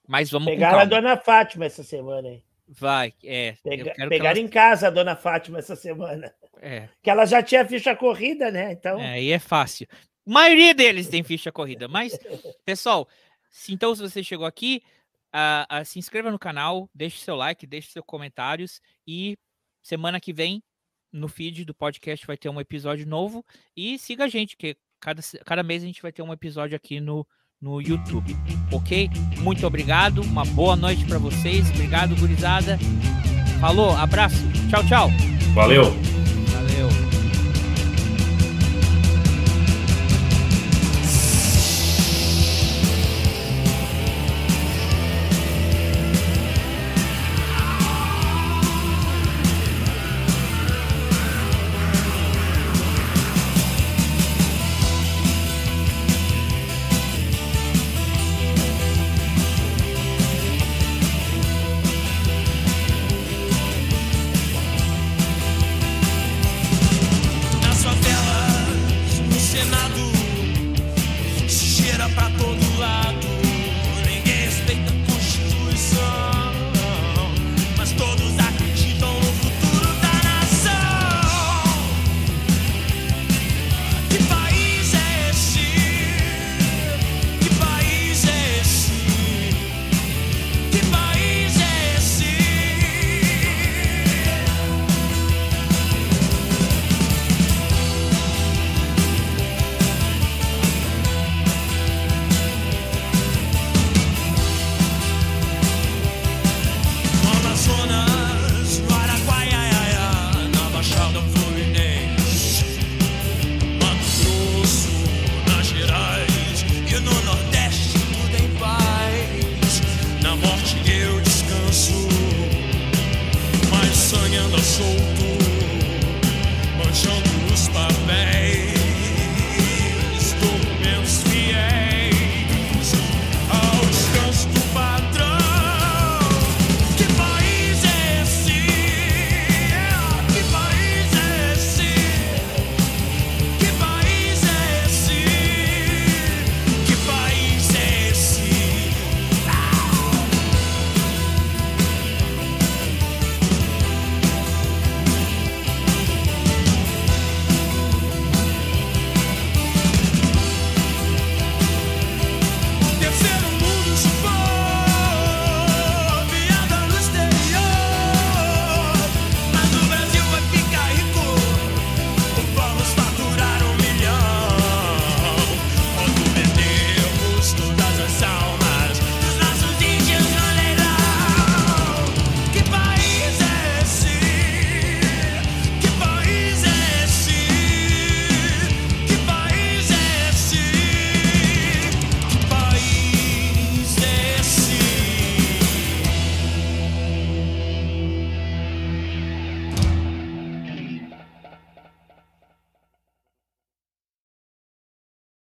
[0.09, 0.47] mas vamos.
[0.47, 2.45] Pegaram a dona Fátima essa semana, hein?
[2.67, 3.55] Vai, é.
[3.63, 6.35] Pega, pegaram em casa a dona Fátima essa semana.
[6.61, 6.89] É.
[7.01, 8.73] Que ela já tinha ficha corrida, né?
[8.73, 8.99] Então.
[8.99, 9.87] É, aí é fácil.
[10.27, 11.87] A maioria deles tem ficha corrida.
[11.87, 12.19] Mas,
[12.65, 13.09] pessoal,
[13.49, 14.83] se, então, se você chegou aqui,
[15.33, 19.39] uh, uh, se inscreva no canal, deixe seu like, deixe seus comentários e
[19.81, 20.61] semana que vem
[21.13, 23.45] no feed do podcast vai ter um episódio novo
[23.77, 27.01] e siga a gente, que cada, cada mês a gente vai ter um episódio aqui
[27.01, 27.27] no,
[27.61, 28.35] no YouTube,
[28.73, 29.11] ok?
[29.41, 32.79] Muito obrigado, uma boa noite para vocês, obrigado, gurizada.
[33.61, 35.09] Falou, abraço, tchau, tchau.
[35.55, 36.12] Valeu.